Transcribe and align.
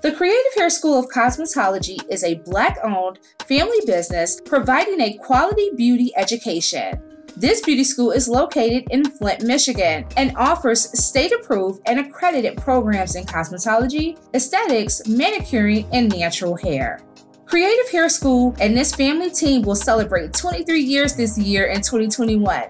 The 0.00 0.12
Creative 0.12 0.54
Hair 0.54 0.70
School 0.70 0.96
of 0.96 1.06
Cosmetology 1.06 1.98
is 2.08 2.22
a 2.22 2.36
Black 2.36 2.78
owned 2.84 3.18
family 3.48 3.80
business 3.84 4.40
providing 4.40 5.00
a 5.00 5.14
quality 5.14 5.70
beauty 5.74 6.12
education. 6.14 7.02
This 7.36 7.60
beauty 7.60 7.82
school 7.82 8.12
is 8.12 8.28
located 8.28 8.86
in 8.92 9.04
Flint, 9.04 9.42
Michigan, 9.42 10.06
and 10.16 10.36
offers 10.36 10.96
state 10.96 11.32
approved 11.32 11.82
and 11.86 11.98
accredited 11.98 12.58
programs 12.58 13.16
in 13.16 13.24
cosmetology, 13.24 14.16
aesthetics, 14.34 15.04
manicuring, 15.08 15.88
and 15.92 16.16
natural 16.16 16.54
hair. 16.54 17.00
Creative 17.46 17.90
Hair 17.90 18.08
School 18.08 18.54
and 18.60 18.76
this 18.76 18.94
family 18.94 19.30
team 19.30 19.62
will 19.62 19.74
celebrate 19.74 20.32
23 20.32 20.80
years 20.80 21.16
this 21.16 21.36
year 21.36 21.66
in 21.66 21.78
2021. 21.78 22.66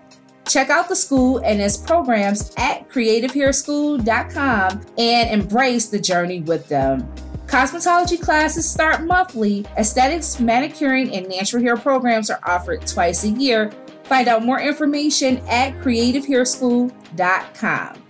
Check 0.49 0.71
out 0.71 0.89
the 0.89 0.97
school 0.97 1.39
and 1.45 1.61
its 1.61 1.77
programs 1.77 2.53
at 2.57 2.89
creativehairschool.com 2.89 4.81
and 4.97 5.43
embrace 5.43 5.89
the 5.89 6.01
journey 6.01 6.41
with 6.41 6.67
them. 6.69 7.07
Cosmetology 7.47 8.21
classes 8.21 8.69
start 8.69 9.05
monthly. 9.05 9.65
Aesthetics, 9.77 10.41
manicuring, 10.41 11.15
and 11.15 11.29
natural 11.29 11.63
hair 11.63 11.77
programs 11.77 12.31
are 12.31 12.41
offered 12.45 12.87
twice 12.87 13.25
a 13.25 13.29
year. 13.29 13.71
Find 14.05 14.27
out 14.27 14.45
more 14.45 14.61
information 14.61 15.39
at 15.49 15.75
creativehairschool.com. 15.81 18.03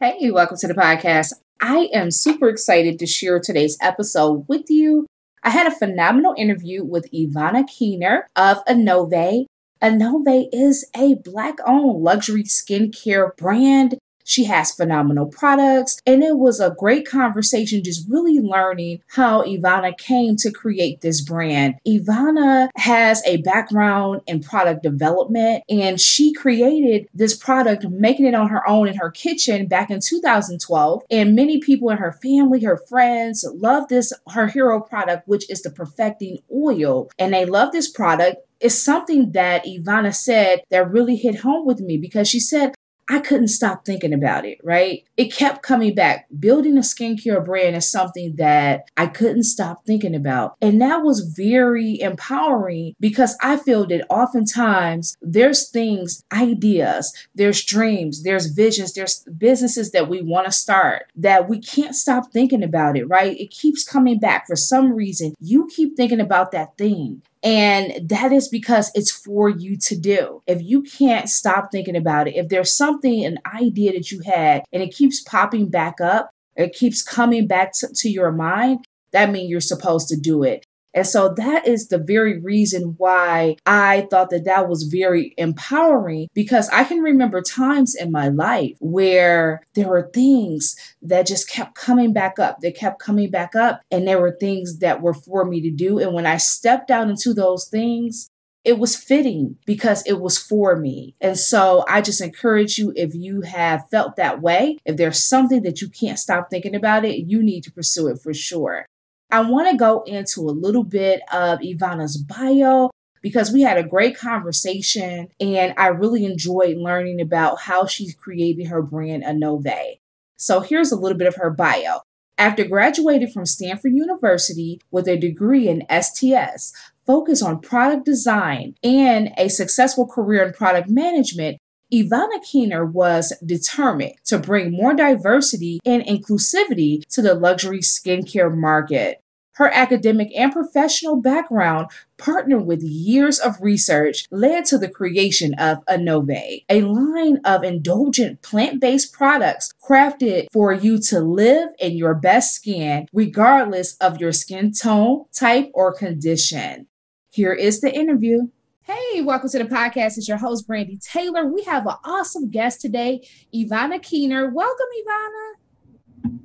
Hey, 0.00 0.30
welcome 0.30 0.56
to 0.58 0.68
the 0.68 0.74
podcast. 0.74 1.32
I 1.60 1.88
am 1.92 2.10
super 2.10 2.48
excited 2.48 2.98
to 2.98 3.06
share 3.06 3.40
today's 3.40 3.78
episode 3.80 4.46
with 4.48 4.64
you. 4.68 5.06
I 5.46 5.50
had 5.50 5.68
a 5.68 5.70
phenomenal 5.70 6.34
interview 6.36 6.82
with 6.82 7.08
Ivana 7.12 7.68
Keener 7.68 8.26
of 8.34 8.64
Anove. 8.64 9.46
Anove 9.80 10.48
is 10.52 10.84
a 10.96 11.14
black 11.14 11.58
owned 11.64 12.02
luxury 12.02 12.42
skincare 12.42 13.36
brand. 13.36 13.96
She 14.26 14.44
has 14.44 14.72
phenomenal 14.72 15.26
products, 15.26 16.00
and 16.04 16.22
it 16.24 16.36
was 16.36 16.58
a 16.58 16.74
great 16.76 17.08
conversation 17.08 17.84
just 17.84 18.08
really 18.10 18.40
learning 18.40 19.00
how 19.06 19.44
Ivana 19.44 19.96
came 19.96 20.34
to 20.38 20.50
create 20.50 21.00
this 21.00 21.20
brand. 21.20 21.76
Ivana 21.86 22.68
has 22.74 23.22
a 23.24 23.36
background 23.38 24.22
in 24.26 24.42
product 24.42 24.82
development, 24.82 25.62
and 25.68 26.00
she 26.00 26.32
created 26.32 27.08
this 27.14 27.36
product, 27.36 27.84
making 27.88 28.26
it 28.26 28.34
on 28.34 28.48
her 28.48 28.68
own 28.68 28.88
in 28.88 28.96
her 28.96 29.12
kitchen 29.12 29.66
back 29.68 29.90
in 29.90 30.00
2012. 30.00 31.02
And 31.08 31.36
many 31.36 31.60
people 31.60 31.88
in 31.90 31.98
her 31.98 32.12
family, 32.12 32.64
her 32.64 32.76
friends, 32.76 33.48
love 33.54 33.86
this, 33.86 34.12
her 34.30 34.48
hero 34.48 34.80
product, 34.80 35.28
which 35.28 35.48
is 35.48 35.62
the 35.62 35.70
Perfecting 35.70 36.38
Oil. 36.52 37.08
And 37.16 37.32
they 37.32 37.44
love 37.44 37.70
this 37.70 37.88
product 37.88 38.38
it's 38.60 38.74
something 38.74 39.32
that 39.32 39.64
Ivana 39.64 40.14
said 40.14 40.62
that 40.70 40.90
really 40.90 41.16
hit 41.16 41.40
home 41.40 41.66
with 41.66 41.80
me 41.80 41.98
because 41.98 42.28
she 42.28 42.40
said, 42.40 42.74
I 43.08 43.20
couldn't 43.20 43.48
stop 43.48 43.84
thinking 43.84 44.12
about 44.12 44.44
it, 44.44 44.58
right? 44.64 45.04
It 45.16 45.32
kept 45.32 45.62
coming 45.62 45.94
back. 45.94 46.26
Building 46.38 46.76
a 46.76 46.80
skincare 46.80 47.44
brand 47.44 47.76
is 47.76 47.90
something 47.90 48.36
that 48.36 48.88
I 48.96 49.06
couldn't 49.06 49.44
stop 49.44 49.84
thinking 49.86 50.14
about. 50.14 50.56
And 50.60 50.80
that 50.82 51.02
was 51.02 51.20
very 51.20 52.00
empowering 52.00 52.94
because 52.98 53.36
I 53.40 53.56
feel 53.58 53.86
that 53.86 54.06
oftentimes 54.10 55.16
there's 55.22 55.68
things, 55.68 56.24
ideas, 56.32 57.12
there's 57.34 57.64
dreams, 57.64 58.24
there's 58.24 58.46
visions, 58.46 58.94
there's 58.94 59.24
businesses 59.38 59.92
that 59.92 60.08
we 60.08 60.22
want 60.22 60.46
to 60.46 60.52
start 60.52 61.06
that 61.14 61.48
we 61.48 61.60
can't 61.60 61.94
stop 61.94 62.32
thinking 62.32 62.62
about 62.62 62.96
it, 62.96 63.08
right? 63.08 63.38
It 63.38 63.50
keeps 63.50 63.84
coming 63.84 64.18
back 64.18 64.46
for 64.46 64.56
some 64.56 64.92
reason. 64.92 65.34
You 65.40 65.68
keep 65.68 65.96
thinking 65.96 66.20
about 66.20 66.50
that 66.52 66.76
thing. 66.76 67.22
And 67.46 68.08
that 68.08 68.32
is 68.32 68.48
because 68.48 68.90
it's 68.96 69.12
for 69.12 69.48
you 69.48 69.76
to 69.76 69.96
do. 69.96 70.42
If 70.48 70.62
you 70.62 70.82
can't 70.82 71.28
stop 71.28 71.70
thinking 71.70 71.94
about 71.94 72.26
it, 72.26 72.34
if 72.34 72.48
there's 72.48 72.76
something, 72.76 73.24
an 73.24 73.38
idea 73.54 73.92
that 73.92 74.10
you 74.10 74.20
had, 74.22 74.64
and 74.72 74.82
it 74.82 74.92
keeps 74.92 75.22
popping 75.22 75.68
back 75.68 76.00
up, 76.00 76.30
it 76.56 76.72
keeps 76.72 77.04
coming 77.04 77.46
back 77.46 77.72
to, 77.74 77.88
to 77.94 78.08
your 78.08 78.32
mind, 78.32 78.84
that 79.12 79.30
means 79.30 79.48
you're 79.48 79.60
supposed 79.60 80.08
to 80.08 80.16
do 80.16 80.42
it. 80.42 80.66
And 80.96 81.06
so 81.06 81.34
that 81.34 81.68
is 81.68 81.88
the 81.88 81.98
very 81.98 82.40
reason 82.40 82.94
why 82.96 83.56
I 83.66 84.08
thought 84.10 84.30
that 84.30 84.46
that 84.46 84.66
was 84.66 84.84
very 84.84 85.34
empowering 85.36 86.28
because 86.32 86.70
I 86.70 86.84
can 86.84 87.00
remember 87.00 87.42
times 87.42 87.94
in 87.94 88.10
my 88.10 88.28
life 88.28 88.76
where 88.80 89.62
there 89.74 89.88
were 89.88 90.10
things 90.14 90.74
that 91.02 91.26
just 91.26 91.50
kept 91.50 91.74
coming 91.74 92.14
back 92.14 92.38
up. 92.38 92.60
They 92.60 92.72
kept 92.72 92.98
coming 92.98 93.30
back 93.30 93.54
up, 93.54 93.82
and 93.90 94.08
there 94.08 94.20
were 94.20 94.38
things 94.40 94.78
that 94.78 95.02
were 95.02 95.12
for 95.12 95.44
me 95.44 95.60
to 95.60 95.70
do. 95.70 95.98
And 95.98 96.14
when 96.14 96.24
I 96.24 96.38
stepped 96.38 96.90
out 96.90 97.10
into 97.10 97.34
those 97.34 97.68
things, 97.68 98.30
it 98.64 98.78
was 98.78 98.96
fitting 98.96 99.56
because 99.66 100.02
it 100.06 100.20
was 100.20 100.38
for 100.38 100.76
me. 100.76 101.14
And 101.20 101.38
so 101.38 101.84
I 101.88 102.00
just 102.00 102.22
encourage 102.22 102.78
you 102.78 102.92
if 102.96 103.14
you 103.14 103.42
have 103.42 103.88
felt 103.90 104.16
that 104.16 104.40
way, 104.40 104.78
if 104.84 104.96
there's 104.96 105.22
something 105.22 105.62
that 105.62 105.80
you 105.82 105.88
can't 105.88 106.18
stop 106.18 106.48
thinking 106.50 106.74
about 106.74 107.04
it, 107.04 107.28
you 107.28 107.42
need 107.42 107.62
to 107.64 107.70
pursue 107.70 108.08
it 108.08 108.18
for 108.20 108.34
sure. 108.34 108.86
I 109.30 109.40
want 109.40 109.70
to 109.70 109.76
go 109.76 110.02
into 110.02 110.42
a 110.42 110.52
little 110.52 110.84
bit 110.84 111.20
of 111.32 111.58
Ivana's 111.60 112.16
bio 112.16 112.90
because 113.22 113.50
we 113.50 113.62
had 113.62 113.76
a 113.76 113.82
great 113.82 114.16
conversation 114.16 115.28
and 115.40 115.74
I 115.76 115.88
really 115.88 116.24
enjoyed 116.24 116.76
learning 116.76 117.20
about 117.20 117.62
how 117.62 117.86
she's 117.86 118.14
created 118.14 118.68
her 118.68 118.82
brand 118.82 119.24
Anove. 119.24 119.98
So 120.36 120.60
here's 120.60 120.92
a 120.92 120.96
little 120.96 121.18
bit 121.18 121.26
of 121.26 121.36
her 121.36 121.50
bio. 121.50 122.00
After 122.38 122.64
graduating 122.64 123.30
from 123.30 123.46
Stanford 123.46 123.94
University 123.94 124.80
with 124.90 125.08
a 125.08 125.16
degree 125.16 125.68
in 125.68 125.86
STS, 125.90 126.72
focus 127.06 127.42
on 127.42 127.60
product 127.60 128.04
design, 128.04 128.74
and 128.82 129.32
a 129.38 129.48
successful 129.48 130.06
career 130.06 130.44
in 130.44 130.52
product 130.52 130.90
management, 130.90 131.58
Ivana 131.92 132.42
Keener 132.42 132.84
was 132.84 133.32
determined 133.44 134.14
to 134.24 134.38
bring 134.38 134.72
more 134.72 134.92
diversity 134.92 135.78
and 135.84 136.02
inclusivity 136.02 137.06
to 137.10 137.22
the 137.22 137.34
luxury 137.34 137.78
skincare 137.78 138.52
market. 138.52 139.22
Her 139.52 139.70
academic 139.72 140.30
and 140.36 140.52
professional 140.52 141.16
background, 141.16 141.86
partnered 142.18 142.66
with 142.66 142.82
years 142.82 143.38
of 143.38 143.62
research, 143.62 144.26
led 144.30 144.66
to 144.66 144.76
the 144.78 144.88
creation 144.88 145.54
of 145.54 145.82
Anove, 145.86 146.64
a 146.68 146.82
line 146.82 147.40
of 147.44 147.64
indulgent 147.64 148.42
plant 148.42 148.80
based 148.80 149.12
products 149.12 149.72
crafted 149.82 150.48
for 150.52 150.72
you 150.72 150.98
to 151.02 151.20
live 151.20 151.70
in 151.78 151.96
your 151.96 152.14
best 152.14 152.54
skin, 152.54 153.06
regardless 153.12 153.96
of 153.96 154.20
your 154.20 154.32
skin 154.32 154.72
tone, 154.72 155.24
type, 155.32 155.70
or 155.72 155.94
condition. 155.94 156.88
Here 157.30 157.54
is 157.54 157.80
the 157.80 157.94
interview. 157.94 158.48
Hey, 158.86 159.20
welcome 159.20 159.48
to 159.48 159.58
the 159.58 159.64
podcast. 159.64 160.16
It's 160.16 160.28
your 160.28 160.36
host, 160.36 160.68
Brandy 160.68 160.96
Taylor. 160.98 161.44
We 161.44 161.64
have 161.64 161.88
an 161.88 161.96
awesome 162.04 162.48
guest 162.48 162.80
today, 162.80 163.26
Ivana 163.52 164.00
Keener. 164.00 164.48
Welcome, 164.48 164.86
Ivana. 165.02 166.38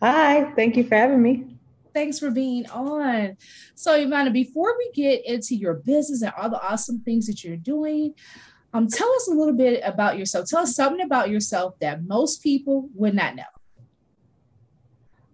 Hi, 0.00 0.50
thank 0.56 0.74
you 0.78 0.84
for 0.84 0.94
having 0.94 1.20
me. 1.20 1.44
Thanks 1.92 2.18
for 2.18 2.30
being 2.30 2.66
on. 2.70 3.36
So, 3.74 3.92
Ivana, 3.92 4.32
before 4.32 4.74
we 4.78 4.90
get 4.94 5.26
into 5.26 5.54
your 5.54 5.74
business 5.74 6.22
and 6.22 6.32
all 6.34 6.48
the 6.48 6.62
awesome 6.66 7.00
things 7.00 7.26
that 7.26 7.44
you're 7.44 7.58
doing, 7.58 8.14
um, 8.72 8.88
tell 8.88 9.12
us 9.12 9.28
a 9.28 9.32
little 9.32 9.52
bit 9.52 9.82
about 9.84 10.16
yourself. 10.16 10.48
Tell 10.48 10.62
us 10.62 10.74
something 10.74 11.04
about 11.04 11.28
yourself 11.28 11.78
that 11.80 12.04
most 12.04 12.42
people 12.42 12.88
would 12.94 13.14
not 13.14 13.36
know. 13.36 13.44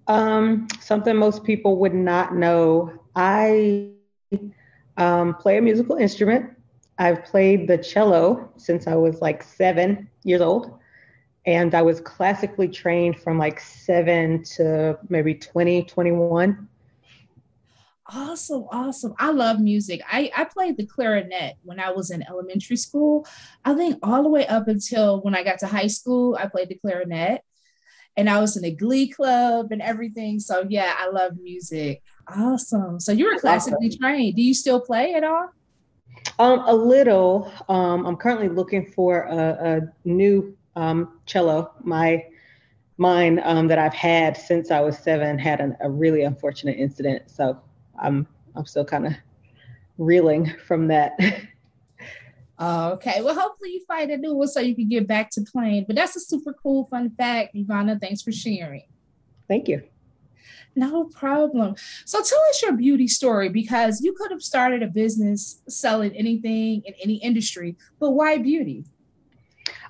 Um, 0.09 0.67
something 0.81 1.15
most 1.17 1.45
people 1.45 1.77
would 1.77 1.95
not 1.95 2.35
know. 2.35 3.01
I 3.15 3.91
um, 4.97 5.35
play 5.35 5.59
a 5.59 5.63
musical 5.63 5.97
instrument. 5.97 6.51
I've 6.99 7.25
played 7.25 7.67
the 7.67 7.79
cello 7.79 8.53
since 8.57 8.87
I 8.87 8.95
was 8.95 9.21
like 9.21 9.43
seven 9.43 10.09
years 10.23 10.41
old. 10.41 10.79
And 11.47 11.75
I 11.75 11.81
was 11.81 12.01
classically 12.01 12.69
trained 12.69 13.19
from 13.19 13.39
like 13.39 13.61
seven 13.61 14.43
to 14.57 14.99
maybe 15.09 15.35
20, 15.35 15.85
21. 15.85 16.69
Awesome, 18.13 18.67
awesome. 18.71 19.15
I 19.19 19.31
love 19.31 19.61
music. 19.61 20.03
I, 20.11 20.31
I 20.37 20.45
played 20.45 20.77
the 20.77 20.85
clarinet 20.85 21.55
when 21.63 21.79
I 21.79 21.91
was 21.93 22.11
in 22.11 22.25
elementary 22.29 22.77
school. 22.77 23.27
I 23.65 23.75
think 23.75 23.99
all 24.03 24.23
the 24.23 24.29
way 24.29 24.47
up 24.49 24.69
until 24.69 25.21
when 25.23 25.35
I 25.35 25.45
got 25.45 25.61
to 25.61 25.67
high 25.67 25.87
school, 25.87 26.37
I 26.39 26.49
played 26.49 26.69
the 26.69 26.75
clarinet 26.75 27.43
and 28.17 28.29
I 28.29 28.41
was 28.41 28.57
in 28.57 28.65
a 28.65 28.71
glee 28.71 29.09
club 29.09 29.73
and 29.73 29.81
everything. 29.81 30.41
So 30.41 30.67
yeah, 30.69 30.95
I 30.99 31.09
love 31.09 31.39
music. 31.41 32.03
Awesome. 32.29 33.01
So 33.01 33.13
you 33.13 33.27
were 33.27 33.39
classically 33.39 33.89
awesome. 33.89 34.01
trained. 34.01 34.37
Do 34.37 34.43
you 34.43 34.55
still 34.55 34.81
play 34.81 35.15
at 35.15 35.25
all? 35.25 35.49
Um, 36.39 36.61
a 36.67 36.75
little. 36.75 37.51
Um, 37.69 38.07
I'm 38.07 38.17
currently 38.17 38.49
looking 38.49 38.87
for 38.87 39.23
a, 39.23 39.37
a 39.37 40.09
new 40.09 40.57
um, 40.77 41.21
cello. 41.27 41.73
My 41.83 42.25
mine 42.99 43.41
um, 43.45 43.67
that 43.69 43.79
I've 43.79 43.95
had 43.95 44.37
since 44.37 44.71
I 44.71 44.81
was 44.81 44.99
seven 44.99 45.39
had 45.39 45.61
an, 45.61 45.77
a 45.81 45.91
really 45.91 46.23
unfortunate 46.23 46.79
incident. 46.79 47.31
So 47.31 47.59
I'm 47.99 48.27
I'm 48.55 48.67
still 48.67 48.85
kind 48.85 49.07
of 49.07 49.15
reeling 49.99 50.53
from 50.67 50.89
that. 50.89 51.19
okay. 52.61 53.23
Well, 53.23 53.35
hopefully 53.35 53.71
you 53.73 53.85
find 53.87 54.11
a 54.11 54.17
new 54.17 54.35
one 54.35 54.49
so 54.49 54.61
you 54.61 54.75
can 54.75 54.89
get 54.89 55.07
back 55.07 55.31
to 55.31 55.43
playing. 55.43 55.85
But 55.87 55.97
that's 55.97 56.17
a 56.17 56.21
super 56.21 56.53
cool 56.53 56.87
fun 56.91 57.11
fact, 57.11 57.55
Ivana. 57.55 58.01
Thanks 58.01 58.23
for 58.23 58.33
sharing. 58.33 58.85
Thank 59.49 59.69
you. 59.69 59.83
No 60.77 61.05
problem. 61.05 61.75
So 62.05 62.23
tell 62.23 62.41
us 62.51 62.63
your 62.63 62.73
beauty 62.73 63.09
story 63.09 63.49
because 63.49 64.01
you 64.03 64.13
could 64.13 64.31
have 64.31 64.43
started 64.43 64.83
a 64.83 64.87
business 64.87 65.63
selling 65.69 66.15
anything 66.15 66.83
in 66.85 66.95
any 67.03 67.17
industry, 67.17 67.77
but 67.99 68.11
why 68.13 68.39
beauty? 68.39 68.85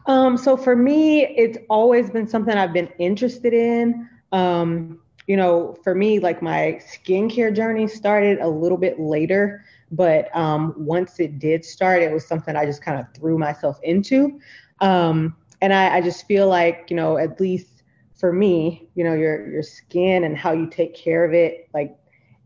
Um, 0.07 0.37
so 0.37 0.57
for 0.57 0.75
me, 0.75 1.27
it's 1.27 1.59
always 1.69 2.11
been 2.11 2.27
something 2.27 2.57
I've 2.57 2.73
been 2.73 2.89
interested 2.99 3.53
in. 3.53 4.09
Um, 4.33 5.01
you 5.27 5.37
know, 5.37 5.77
for 5.85 5.95
me, 5.95 6.19
like 6.19 6.43
my 6.43 6.81
skincare 6.93 7.55
journey 7.55 7.87
started 7.87 8.41
a 8.41 8.49
little 8.49 8.79
bit 8.79 8.99
later, 8.99 9.65
but 9.91 10.35
um, 10.37 10.75
once 10.77 11.19
it 11.21 11.39
did 11.39 11.65
start, 11.65 12.03
it 12.03 12.13
was 12.13 12.27
something 12.27 12.57
I 12.57 12.65
just 12.65 12.83
kind 12.83 13.01
of 13.01 13.07
threw 13.15 13.39
myself 13.39 13.79
into. 13.83 14.41
Um, 14.81 15.37
and 15.61 15.73
I, 15.73 15.97
I 15.97 16.01
just 16.01 16.27
feel 16.27 16.49
like, 16.49 16.87
you 16.89 16.97
know, 16.97 17.19
at 17.19 17.41
least 17.41 17.83
for 18.15 18.33
me, 18.33 18.89
you 18.95 19.03
know, 19.03 19.15
your 19.15 19.51
your 19.51 19.63
skin 19.63 20.25
and 20.25 20.37
how 20.37 20.53
you 20.53 20.69
take 20.69 20.95
care 20.95 21.25
of 21.25 21.33
it, 21.33 21.69
like 21.73 21.97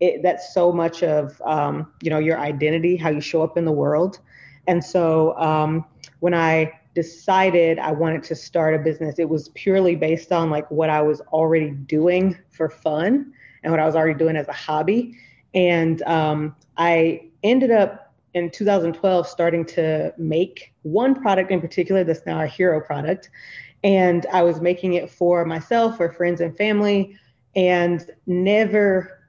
it, 0.00 0.22
that's 0.22 0.54
so 0.54 0.72
much 0.72 1.02
of 1.02 1.40
um, 1.44 1.92
you 2.00 2.10
know 2.10 2.18
your 2.18 2.38
identity, 2.38 2.96
how 2.96 3.10
you 3.10 3.20
show 3.20 3.42
up 3.42 3.56
in 3.58 3.64
the 3.64 3.72
world. 3.72 4.20
And 4.66 4.82
so 4.82 5.36
um, 5.36 5.84
when 6.20 6.32
I 6.32 6.72
decided 6.94 7.78
I 7.78 7.92
wanted 7.92 8.22
to 8.24 8.36
start 8.36 8.74
a 8.74 8.78
business, 8.78 9.18
it 9.18 9.28
was 9.28 9.48
purely 9.50 9.96
based 9.96 10.32
on 10.32 10.48
like 10.48 10.70
what 10.70 10.90
I 10.90 11.02
was 11.02 11.20
already 11.32 11.70
doing 11.70 12.38
for 12.50 12.68
fun 12.68 13.32
and 13.62 13.72
what 13.72 13.80
I 13.80 13.84
was 13.84 13.96
already 13.96 14.18
doing 14.18 14.36
as 14.36 14.48
a 14.48 14.52
hobby. 14.52 15.16
And 15.54 16.02
um, 16.02 16.54
I 16.76 17.30
ended 17.44 17.70
up 17.70 18.12
in 18.34 18.50
2012 18.50 19.28
starting 19.28 19.64
to 19.64 20.12
make 20.18 20.74
one 20.82 21.14
product 21.14 21.52
in 21.52 21.60
particular 21.60 22.02
that's 22.02 22.26
now 22.26 22.40
a 22.40 22.46
hero 22.48 22.80
product 22.80 23.30
and 23.84 24.24
I 24.32 24.42
was 24.42 24.62
making 24.62 24.94
it 24.94 25.10
for 25.10 25.44
myself, 25.44 25.98
for 25.98 26.10
friends 26.10 26.40
and 26.40 26.56
family, 26.56 27.16
and 27.54 28.10
never 28.26 29.20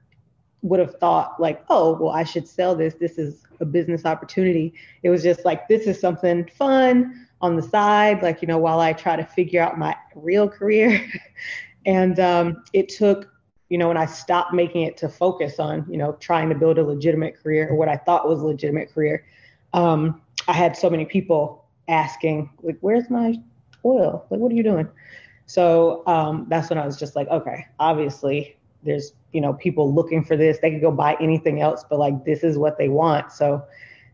would 0.62 0.80
have 0.80 0.96
thought 0.98 1.38
like, 1.38 1.62
oh, 1.68 1.92
well, 2.00 2.10
I 2.10 2.24
should 2.24 2.48
sell 2.48 2.74
this. 2.74 2.94
This 2.94 3.18
is 3.18 3.44
a 3.60 3.66
business 3.66 4.06
opportunity. 4.06 4.72
It 5.02 5.10
was 5.10 5.22
just 5.22 5.44
like, 5.44 5.68
this 5.68 5.86
is 5.86 6.00
something 6.00 6.48
fun 6.56 7.28
on 7.42 7.54
the 7.54 7.62
side, 7.62 8.22
like, 8.22 8.40
you 8.40 8.48
know, 8.48 8.56
while 8.56 8.80
I 8.80 8.94
try 8.94 9.14
to 9.14 9.24
figure 9.24 9.60
out 9.60 9.78
my 9.78 9.94
real 10.14 10.48
career. 10.48 11.06
and 11.86 12.18
um, 12.18 12.64
it 12.72 12.88
took, 12.88 13.30
you 13.68 13.78
know, 13.78 13.88
when 13.88 13.96
I 13.96 14.06
stopped 14.06 14.54
making 14.54 14.82
it 14.82 14.96
to 14.98 15.08
focus 15.08 15.58
on, 15.58 15.86
you 15.88 15.96
know, 15.96 16.12
trying 16.20 16.48
to 16.48 16.54
build 16.54 16.78
a 16.78 16.84
legitimate 16.84 17.40
career 17.42 17.68
or 17.68 17.74
what 17.74 17.88
I 17.88 17.96
thought 17.96 18.28
was 18.28 18.40
a 18.40 18.46
legitimate 18.46 18.92
career, 18.92 19.24
um, 19.72 20.22
I 20.48 20.52
had 20.52 20.76
so 20.76 20.88
many 20.88 21.04
people 21.04 21.64
asking, 21.88 22.50
like, 22.62 22.78
where's 22.80 23.10
my 23.10 23.34
oil. 23.84 24.24
Like, 24.30 24.40
what 24.40 24.52
are 24.52 24.54
you 24.54 24.62
doing? 24.62 24.88
So 25.46 26.06
um, 26.06 26.46
that's 26.48 26.70
when 26.70 26.78
I 26.78 26.86
was 26.86 26.96
just 26.96 27.16
like, 27.16 27.28
okay, 27.28 27.66
obviously 27.78 28.56
there's, 28.82 29.12
you 29.32 29.40
know, 29.40 29.54
people 29.54 29.92
looking 29.92 30.24
for 30.24 30.36
this. 30.36 30.58
They 30.58 30.70
could 30.70 30.80
go 30.80 30.90
buy 30.90 31.16
anything 31.20 31.60
else, 31.60 31.84
but 31.88 31.98
like, 31.98 32.24
this 32.24 32.44
is 32.44 32.58
what 32.58 32.78
they 32.78 32.88
want. 32.88 33.32
So 33.32 33.64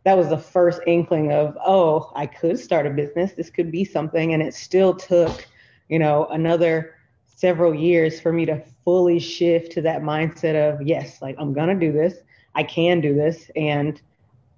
that 0.04 0.16
was 0.16 0.28
the 0.28 0.38
first 0.38 0.80
inkling 0.86 1.32
of, 1.32 1.56
oh, 1.64 2.10
I 2.14 2.26
could 2.26 2.58
start 2.58 2.86
a 2.86 2.90
business. 2.90 3.32
This 3.32 3.50
could 3.50 3.70
be 3.70 3.84
something. 3.84 4.32
And 4.32 4.42
it 4.42 4.54
still 4.54 4.94
took, 4.94 5.46
you 5.88 5.98
know, 5.98 6.26
another 6.26 6.96
several 7.26 7.74
years 7.74 8.20
for 8.20 8.32
me 8.32 8.46
to 8.46 8.62
fully 8.84 9.18
shift 9.18 9.72
to 9.72 9.82
that 9.82 10.02
mindset 10.02 10.54
of, 10.54 10.82
yes, 10.82 11.22
like, 11.22 11.36
I'm 11.38 11.54
to 11.54 11.74
do 11.74 11.92
this. 11.92 12.14
I 12.54 12.62
can 12.62 13.00
do 13.00 13.14
this. 13.14 13.50
And 13.56 14.00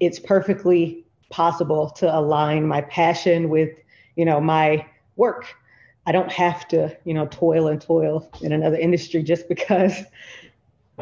it's 0.00 0.18
perfectly 0.18 1.04
possible 1.30 1.90
to 1.90 2.14
align 2.14 2.66
my 2.66 2.80
passion 2.82 3.48
with, 3.48 3.70
you 4.16 4.24
know, 4.24 4.40
my 4.40 4.86
work. 5.16 5.46
I 6.06 6.12
don't 6.12 6.30
have 6.30 6.68
to, 6.68 6.96
you 7.04 7.14
know, 7.14 7.26
toil 7.26 7.68
and 7.68 7.80
toil 7.80 8.28
in 8.40 8.52
another 8.52 8.76
industry 8.76 9.22
just 9.22 9.48
because. 9.48 10.02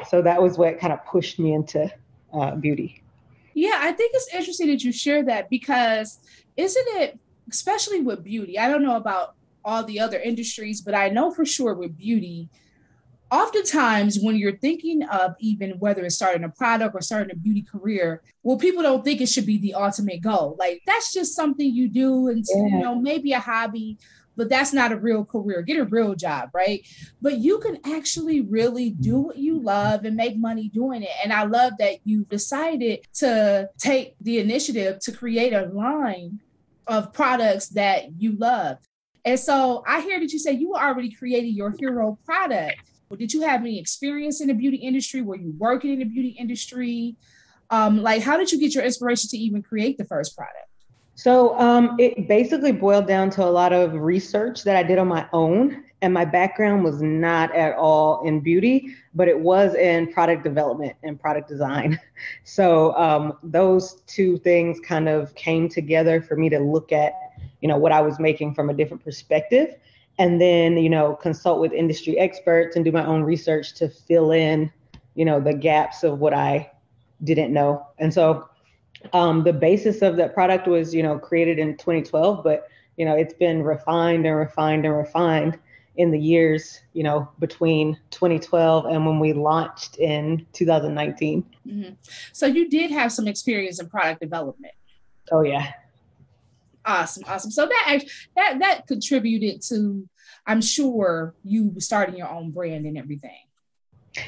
So 0.08 0.22
that 0.22 0.40
was 0.40 0.56
what 0.56 0.80
kind 0.80 0.90
of 0.90 1.04
pushed 1.04 1.38
me 1.38 1.52
into 1.52 1.92
uh, 2.32 2.54
beauty. 2.54 3.02
Yeah, 3.52 3.78
I 3.78 3.92
think 3.92 4.12
it's 4.14 4.32
interesting 4.32 4.68
that 4.68 4.82
you 4.82 4.90
share 4.90 5.22
that 5.24 5.50
because 5.50 6.18
isn't 6.56 6.86
it, 6.96 7.18
especially 7.50 8.00
with 8.00 8.24
beauty? 8.24 8.58
I 8.58 8.68
don't 8.68 8.82
know 8.82 8.96
about 8.96 9.34
all 9.64 9.84
the 9.84 10.00
other 10.00 10.18
industries, 10.18 10.80
but 10.80 10.94
I 10.94 11.08
know 11.08 11.30
for 11.30 11.44
sure 11.44 11.74
with 11.74 11.96
beauty, 11.96 12.48
oftentimes 13.32 14.18
when 14.20 14.36
you're 14.36 14.58
thinking 14.58 15.02
of 15.04 15.34
even 15.40 15.70
whether 15.78 16.04
it's 16.04 16.14
starting 16.14 16.44
a 16.44 16.50
product 16.50 16.94
or 16.94 17.00
starting 17.00 17.32
a 17.32 17.38
beauty 17.38 17.62
career 17.62 18.22
well 18.42 18.58
people 18.58 18.82
don't 18.82 19.02
think 19.02 19.20
it 19.20 19.28
should 19.28 19.46
be 19.46 19.58
the 19.58 19.74
ultimate 19.74 20.20
goal. 20.20 20.54
Like 20.58 20.82
that's 20.86 21.12
just 21.12 21.34
something 21.34 21.74
you 21.74 21.88
do 21.88 22.28
and 22.28 22.44
yeah. 22.48 22.66
you 22.66 22.78
know 22.78 22.94
maybe 22.94 23.32
a 23.32 23.40
hobby 23.40 23.98
but 24.34 24.48
that's 24.48 24.72
not 24.72 24.92
a 24.92 24.96
real 24.96 25.26
career. 25.26 25.60
Get 25.62 25.78
a 25.78 25.84
real 25.84 26.14
job 26.14 26.50
right? 26.52 26.86
But 27.20 27.38
you 27.38 27.58
can 27.58 27.78
actually 27.86 28.42
really 28.42 28.90
do 28.90 29.14
mm-hmm. 29.14 29.22
what 29.22 29.38
you 29.38 29.60
love 29.60 30.04
and 30.04 30.14
make 30.14 30.36
money 30.36 30.68
doing 30.68 31.02
it. 31.02 31.10
And 31.24 31.32
i 31.32 31.44
love 31.44 31.72
that 31.78 31.98
you 32.04 32.24
decided 32.26 33.06
to 33.14 33.68
take 33.78 34.14
the 34.20 34.38
initiative 34.38 34.98
to 35.00 35.12
create 35.12 35.54
a 35.54 35.66
line 35.66 36.40
of 36.86 37.12
products 37.12 37.68
that 37.70 38.20
you 38.20 38.36
love. 38.36 38.78
And 39.24 39.38
so 39.38 39.84
I 39.86 40.00
hear 40.00 40.18
that 40.18 40.32
you 40.32 40.38
say 40.38 40.52
you 40.52 40.70
were 40.70 40.82
already 40.82 41.12
creating 41.12 41.54
your 41.54 41.72
hero 41.78 42.18
product. 42.24 42.76
Did 43.16 43.32
you 43.32 43.42
have 43.42 43.60
any 43.60 43.78
experience 43.78 44.40
in 44.40 44.48
the 44.48 44.54
beauty 44.54 44.78
industry? 44.78 45.22
Were 45.22 45.36
you 45.36 45.54
working 45.58 45.92
in 45.92 45.98
the 45.98 46.04
beauty 46.04 46.36
industry? 46.38 47.16
Um, 47.70 48.02
like, 48.02 48.22
how 48.22 48.36
did 48.36 48.52
you 48.52 48.58
get 48.58 48.74
your 48.74 48.84
inspiration 48.84 49.28
to 49.30 49.36
even 49.36 49.62
create 49.62 49.98
the 49.98 50.04
first 50.04 50.36
product? 50.36 50.68
So 51.14 51.58
um, 51.58 51.96
it 51.98 52.26
basically 52.26 52.72
boiled 52.72 53.06
down 53.06 53.30
to 53.30 53.44
a 53.44 53.50
lot 53.50 53.72
of 53.72 53.94
research 53.94 54.64
that 54.64 54.76
I 54.76 54.82
did 54.82 54.98
on 54.98 55.08
my 55.08 55.26
own. 55.32 55.84
And 56.00 56.12
my 56.12 56.24
background 56.24 56.82
was 56.82 57.00
not 57.00 57.54
at 57.54 57.76
all 57.76 58.26
in 58.26 58.40
beauty, 58.40 58.94
but 59.14 59.28
it 59.28 59.38
was 59.38 59.74
in 59.74 60.12
product 60.12 60.42
development 60.42 60.96
and 61.02 61.20
product 61.20 61.48
design. 61.48 61.98
So 62.44 62.96
um, 62.96 63.36
those 63.42 64.02
two 64.06 64.38
things 64.38 64.78
kind 64.78 65.08
of 65.08 65.34
came 65.34 65.68
together 65.68 66.22
for 66.22 66.36
me 66.36 66.48
to 66.50 66.60
look 66.60 66.92
at, 66.92 67.14
you 67.60 67.68
know, 67.68 67.76
what 67.76 67.90
I 67.90 68.00
was 68.00 68.20
making 68.20 68.54
from 68.54 68.70
a 68.70 68.74
different 68.74 69.02
perspective 69.02 69.74
and 70.18 70.40
then 70.40 70.76
you 70.76 70.90
know 70.90 71.14
consult 71.16 71.60
with 71.60 71.72
industry 71.72 72.18
experts 72.18 72.76
and 72.76 72.84
do 72.84 72.92
my 72.92 73.04
own 73.04 73.22
research 73.22 73.74
to 73.74 73.88
fill 73.88 74.30
in 74.30 74.70
you 75.14 75.24
know 75.24 75.40
the 75.40 75.54
gaps 75.54 76.02
of 76.02 76.18
what 76.18 76.34
i 76.34 76.70
didn't 77.24 77.52
know. 77.52 77.86
And 77.98 78.12
so 78.12 78.48
um, 79.12 79.44
the 79.44 79.52
basis 79.52 80.02
of 80.02 80.16
that 80.16 80.34
product 80.34 80.66
was 80.66 80.94
you 80.94 81.02
know 81.02 81.18
created 81.18 81.58
in 81.58 81.76
2012 81.76 82.44
but 82.44 82.68
you 82.96 83.04
know 83.04 83.16
it's 83.16 83.34
been 83.34 83.62
refined 83.62 84.26
and 84.26 84.36
refined 84.36 84.84
and 84.84 84.96
refined 84.96 85.58
in 85.96 86.12
the 86.12 86.18
years 86.18 86.80
you 86.92 87.02
know 87.02 87.28
between 87.40 87.98
2012 88.10 88.86
and 88.86 89.04
when 89.04 89.18
we 89.18 89.32
launched 89.32 89.96
in 89.96 90.46
2019 90.52 91.44
mm-hmm. 91.66 91.92
so 92.32 92.46
you 92.46 92.68
did 92.68 92.92
have 92.92 93.10
some 93.10 93.26
experience 93.26 93.80
in 93.80 93.88
product 93.88 94.20
development. 94.20 94.74
Oh 95.32 95.42
yeah 95.42 95.72
Awesome, 96.84 97.24
awesome. 97.26 97.50
So 97.50 97.66
that 97.66 98.02
that 98.36 98.58
that 98.58 98.86
contributed 98.86 99.62
to, 99.68 100.08
I'm 100.46 100.60
sure, 100.60 101.34
you 101.44 101.74
starting 101.78 102.16
your 102.16 102.28
own 102.28 102.50
brand 102.50 102.86
and 102.86 102.98
everything. 102.98 103.38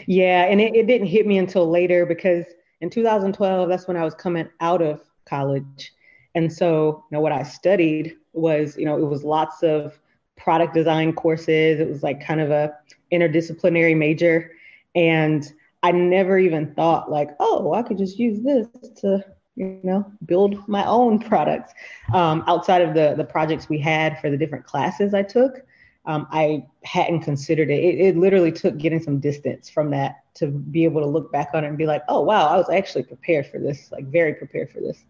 Yeah, 0.06 0.44
and 0.44 0.61
it, 0.61 0.75
it 0.75 0.87
didn't 0.87 1.08
hit 1.08 1.26
me 1.26 1.38
until 1.38 1.68
later 1.68 2.06
because 2.06 2.44
in 2.80 2.90
2012, 2.90 3.68
that's 3.68 3.87
when 3.87 3.96
I 3.96 4.04
was 4.04 4.14
coming 4.14 4.49
out 4.61 4.82
of 4.82 5.00
college. 5.26 5.92
And 6.34 6.52
so, 6.52 7.04
you 7.11 7.16
know, 7.16 7.20
what 7.20 7.32
I 7.32 7.42
studied 7.42 8.16
was, 8.32 8.76
you 8.76 8.84
know, 8.84 8.96
it 8.96 9.08
was 9.08 9.25
lots 9.25 9.62
of 9.62 9.99
product 10.37 10.75
design 10.75 11.12
courses. 11.12 11.80
It 11.80 11.88
was 11.88 12.02
like 12.02 12.25
kind 12.25 12.40
of 12.40 12.50
a 12.50 12.75
interdisciplinary 13.12 13.96
major. 13.96 14.52
And 14.94 15.50
I 15.82 15.92
never 15.92 16.38
even 16.38 16.75
thought 16.75 17.11
like, 17.11 17.30
oh, 17.40 17.73
I 17.75 17.82
could 17.82 17.99
just 17.99 18.18
use 18.18 18.40
this 18.42 18.66
to 19.00 19.25
you 19.56 19.80
know, 19.82 20.11
build 20.26 20.66
my 20.68 20.84
own 20.87 21.18
products. 21.18 21.73
Um, 22.12 22.44
outside 22.46 22.82
of 22.82 22.94
the 22.94 23.14
the 23.16 23.25
projects 23.25 23.68
we 23.68 23.78
had 23.78 24.20
for 24.20 24.30
the 24.30 24.37
different 24.37 24.64
classes 24.64 25.14
I 25.14 25.23
took, 25.23 25.64
um, 26.06 26.26
I 26.30 26.66
hadn't 26.82 27.20
considered 27.20 27.70
it. 27.70 27.82
it. 27.82 28.00
It 28.00 28.16
literally 28.16 28.52
took 28.52 28.76
getting 28.76 29.00
some 29.00 29.20
distance 29.20 29.70
from 29.70 29.90
that 29.90 30.23
to 30.34 30.49
be 30.49 30.84
able 30.84 31.00
to 31.00 31.06
look 31.06 31.30
back 31.32 31.50
on 31.54 31.64
it 31.64 31.68
and 31.68 31.78
be 31.78 31.87
like, 31.87 32.02
oh 32.08 32.20
wow, 32.20 32.49
I 32.49 32.56
was 32.56 32.68
actually 32.68 33.04
prepared 33.04 33.46
for 33.46 33.58
this, 33.58 33.90
like 33.92 34.06
very 34.06 34.34
prepared 34.34 34.70
for 34.70 34.80
this. 34.80 35.04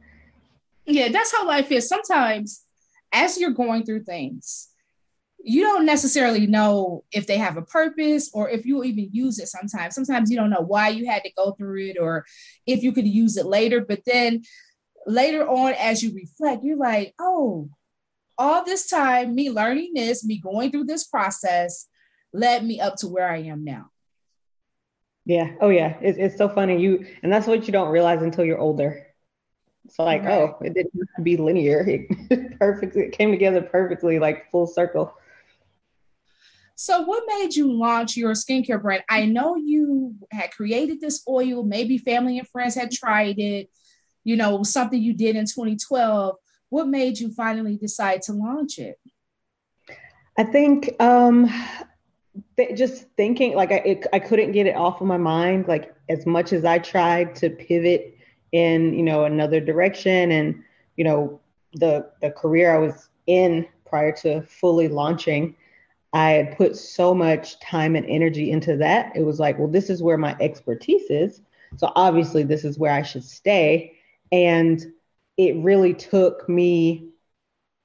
Yeah, 0.84 1.08
that's 1.08 1.32
how 1.32 1.46
life 1.46 1.72
is. 1.72 1.88
Sometimes, 1.88 2.64
as 3.12 3.38
you're 3.40 3.50
going 3.50 3.84
through 3.84 4.04
things, 4.04 4.68
you 5.46 5.62
don't 5.62 5.84
necessarily 5.84 6.46
know 6.46 7.04
if 7.12 7.26
they 7.26 7.36
have 7.36 7.58
a 7.58 7.62
purpose 7.62 8.30
or 8.32 8.48
if 8.48 8.64
you 8.64 8.82
even 8.82 9.10
use 9.12 9.38
it 9.38 9.48
sometimes. 9.48 9.94
Sometimes 9.94 10.30
you 10.30 10.38
don't 10.38 10.50
know 10.50 10.64
why 10.66 10.88
you 10.88 11.06
had 11.06 11.22
to 11.24 11.32
go 11.36 11.52
through 11.52 11.90
it 11.90 11.98
or 12.00 12.24
if 12.66 12.82
you 12.82 12.92
could 12.92 13.06
use 13.06 13.36
it 13.36 13.44
later. 13.44 13.84
But 13.86 14.00
then 14.06 14.42
later 15.06 15.46
on, 15.46 15.74
as 15.74 16.02
you 16.02 16.14
reflect, 16.14 16.64
you're 16.64 16.78
like, 16.78 17.14
oh, 17.20 17.68
all 18.38 18.64
this 18.64 18.88
time, 18.88 19.34
me 19.34 19.50
learning 19.50 19.92
this, 19.94 20.24
me 20.24 20.38
going 20.38 20.70
through 20.70 20.84
this 20.84 21.04
process, 21.04 21.88
led 22.32 22.64
me 22.64 22.80
up 22.80 22.96
to 22.96 23.08
where 23.08 23.30
I 23.30 23.42
am 23.42 23.64
now. 23.64 23.90
Yeah. 25.26 25.52
Oh, 25.60 25.68
yeah. 25.68 25.96
It's, 26.00 26.18
it's 26.18 26.36
so 26.38 26.48
funny. 26.48 26.80
You 26.80 27.06
and 27.22 27.30
that's 27.30 27.46
what 27.46 27.66
you 27.66 27.72
don't 27.72 27.90
realize 27.90 28.22
until 28.22 28.46
you're 28.46 28.58
older. 28.58 29.06
It's 29.84 29.98
like, 29.98 30.22
right. 30.22 30.32
oh, 30.32 30.56
it 30.62 30.72
didn't 30.72 30.92
have 30.98 31.16
to 31.16 31.22
be 31.22 31.36
linear. 31.36 31.84
It 32.30 32.58
perfectly 32.58 33.02
it 33.02 33.12
came 33.12 33.30
together 33.30 33.60
perfectly, 33.60 34.18
like 34.18 34.50
full 34.50 34.66
circle. 34.66 35.14
So, 36.76 37.02
what 37.02 37.24
made 37.26 37.54
you 37.54 37.72
launch 37.72 38.16
your 38.16 38.32
skincare 38.32 38.82
brand? 38.82 39.04
I 39.08 39.26
know 39.26 39.56
you 39.56 40.16
had 40.32 40.50
created 40.50 41.00
this 41.00 41.22
oil, 41.28 41.62
maybe 41.62 41.98
family 41.98 42.38
and 42.38 42.48
friends 42.48 42.74
had 42.74 42.90
tried 42.90 43.38
it, 43.38 43.70
you 44.24 44.36
know, 44.36 44.62
something 44.64 45.00
you 45.00 45.14
did 45.14 45.36
in 45.36 45.44
2012. 45.44 46.36
What 46.70 46.88
made 46.88 47.20
you 47.20 47.32
finally 47.32 47.76
decide 47.76 48.22
to 48.22 48.32
launch 48.32 48.78
it? 48.78 48.98
I 50.36 50.42
think 50.42 51.00
um, 51.00 51.48
th- 52.56 52.76
just 52.76 53.04
thinking, 53.16 53.54
like, 53.54 53.70
I, 53.70 53.76
it, 53.76 54.06
I 54.12 54.18
couldn't 54.18 54.50
get 54.50 54.66
it 54.66 54.74
off 54.74 55.00
of 55.00 55.06
my 55.06 55.16
mind. 55.16 55.68
Like, 55.68 55.94
as 56.08 56.26
much 56.26 56.52
as 56.52 56.64
I 56.64 56.78
tried 56.78 57.36
to 57.36 57.50
pivot 57.50 58.18
in, 58.50 58.94
you 58.94 59.04
know, 59.04 59.24
another 59.24 59.60
direction 59.60 60.32
and, 60.32 60.60
you 60.96 61.04
know, 61.04 61.40
the, 61.74 62.10
the 62.20 62.32
career 62.32 62.74
I 62.74 62.78
was 62.78 63.08
in 63.28 63.66
prior 63.86 64.10
to 64.12 64.42
fully 64.42 64.88
launching 64.88 65.54
I 66.14 66.30
had 66.30 66.56
put 66.56 66.76
so 66.76 67.12
much 67.12 67.58
time 67.58 67.96
and 67.96 68.06
energy 68.06 68.52
into 68.52 68.76
that. 68.76 69.14
It 69.16 69.22
was 69.22 69.40
like, 69.40 69.58
well, 69.58 69.68
this 69.68 69.90
is 69.90 70.02
where 70.02 70.16
my 70.16 70.36
expertise 70.40 71.10
is. 71.10 71.42
So 71.76 71.90
obviously, 71.96 72.44
this 72.44 72.64
is 72.64 72.78
where 72.78 72.92
I 72.92 73.02
should 73.02 73.24
stay. 73.24 73.94
And 74.30 74.80
it 75.36 75.56
really 75.56 75.92
took 75.92 76.48
me, 76.48 77.08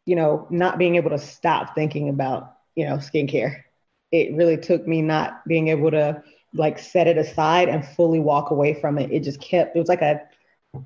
you 0.05 0.15
know, 0.15 0.45
not 0.51 0.77
being 0.77 0.95
able 0.95 1.09
to 1.09 1.17
stop 1.17 1.73
thinking 1.73 2.09
about, 2.09 2.57
you 2.75 2.85
know, 2.85 2.97
skincare. 2.97 3.63
It 4.11 4.35
really 4.35 4.57
took 4.57 4.87
me 4.87 5.01
not 5.01 5.43
being 5.47 5.69
able 5.69 5.89
to 5.91 6.23
like 6.53 6.77
set 6.77 7.07
it 7.07 7.17
aside 7.17 7.67
and 7.67 7.85
fully 7.85 8.19
walk 8.19 8.51
away 8.51 8.75
from 8.75 8.99
it. 8.99 9.11
It 9.11 9.23
just 9.23 9.41
kept, 9.41 9.75
it 9.75 9.79
was 9.79 9.89
like 9.89 10.01
a, 10.03 10.21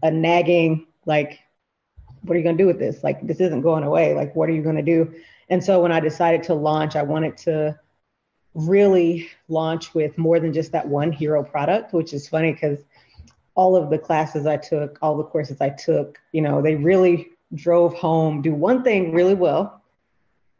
a 0.01 0.09
nagging, 0.11 0.87
like, 1.05 1.39
what 2.23 2.35
are 2.35 2.37
you 2.37 2.43
going 2.43 2.57
to 2.57 2.63
do 2.63 2.67
with 2.67 2.79
this? 2.79 3.03
Like, 3.03 3.25
this 3.25 3.39
isn't 3.39 3.61
going 3.61 3.83
away. 3.83 4.13
Like, 4.13 4.35
what 4.35 4.49
are 4.49 4.53
you 4.53 4.63
going 4.63 4.75
to 4.77 4.81
do? 4.81 5.13
And 5.49 5.63
so 5.63 5.81
when 5.81 5.91
I 5.91 5.99
decided 5.99 6.43
to 6.43 6.53
launch, 6.53 6.95
I 6.95 7.03
wanted 7.03 7.37
to 7.39 7.79
really 8.53 9.29
launch 9.47 9.93
with 9.93 10.17
more 10.17 10.39
than 10.39 10.53
just 10.53 10.71
that 10.71 10.87
one 10.87 11.11
hero 11.11 11.43
product, 11.43 11.93
which 11.93 12.13
is 12.13 12.27
funny 12.27 12.53
because 12.53 12.79
all 13.55 13.75
of 13.75 13.89
the 13.89 13.97
classes 13.97 14.45
I 14.45 14.57
took, 14.57 14.97
all 15.01 15.17
the 15.17 15.23
courses 15.23 15.61
I 15.61 15.69
took, 15.69 16.19
you 16.31 16.41
know, 16.41 16.61
they 16.61 16.75
really 16.75 17.29
drove 17.53 17.93
home, 17.93 18.41
do 18.41 18.53
one 18.53 18.83
thing 18.83 19.13
really 19.13 19.35
well 19.35 19.81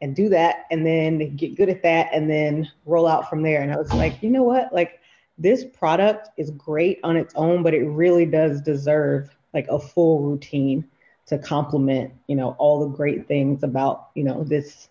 and 0.00 0.14
do 0.14 0.28
that 0.28 0.66
and 0.70 0.86
then 0.86 1.34
get 1.36 1.56
good 1.56 1.68
at 1.68 1.82
that 1.82 2.10
and 2.12 2.30
then 2.30 2.70
roll 2.84 3.06
out 3.06 3.28
from 3.28 3.42
there. 3.42 3.62
And 3.62 3.72
I 3.72 3.76
was 3.76 3.92
like, 3.92 4.22
you 4.22 4.30
know 4.30 4.42
what? 4.42 4.72
Like 4.72 5.00
this 5.38 5.64
product 5.64 6.28
is 6.36 6.50
great 6.52 7.00
on 7.02 7.16
its 7.16 7.34
own, 7.34 7.62
but 7.62 7.74
it 7.74 7.84
really 7.84 8.26
does 8.26 8.60
deserve 8.60 9.34
like 9.52 9.66
a 9.68 9.78
full 9.78 10.20
routine 10.20 10.88
to 11.26 11.38
complement, 11.38 12.12
you 12.28 12.36
know, 12.36 12.54
all 12.58 12.80
the 12.80 12.96
great 12.96 13.26
things 13.26 13.62
about, 13.62 14.08
you 14.14 14.24
know, 14.24 14.44
this 14.44 14.88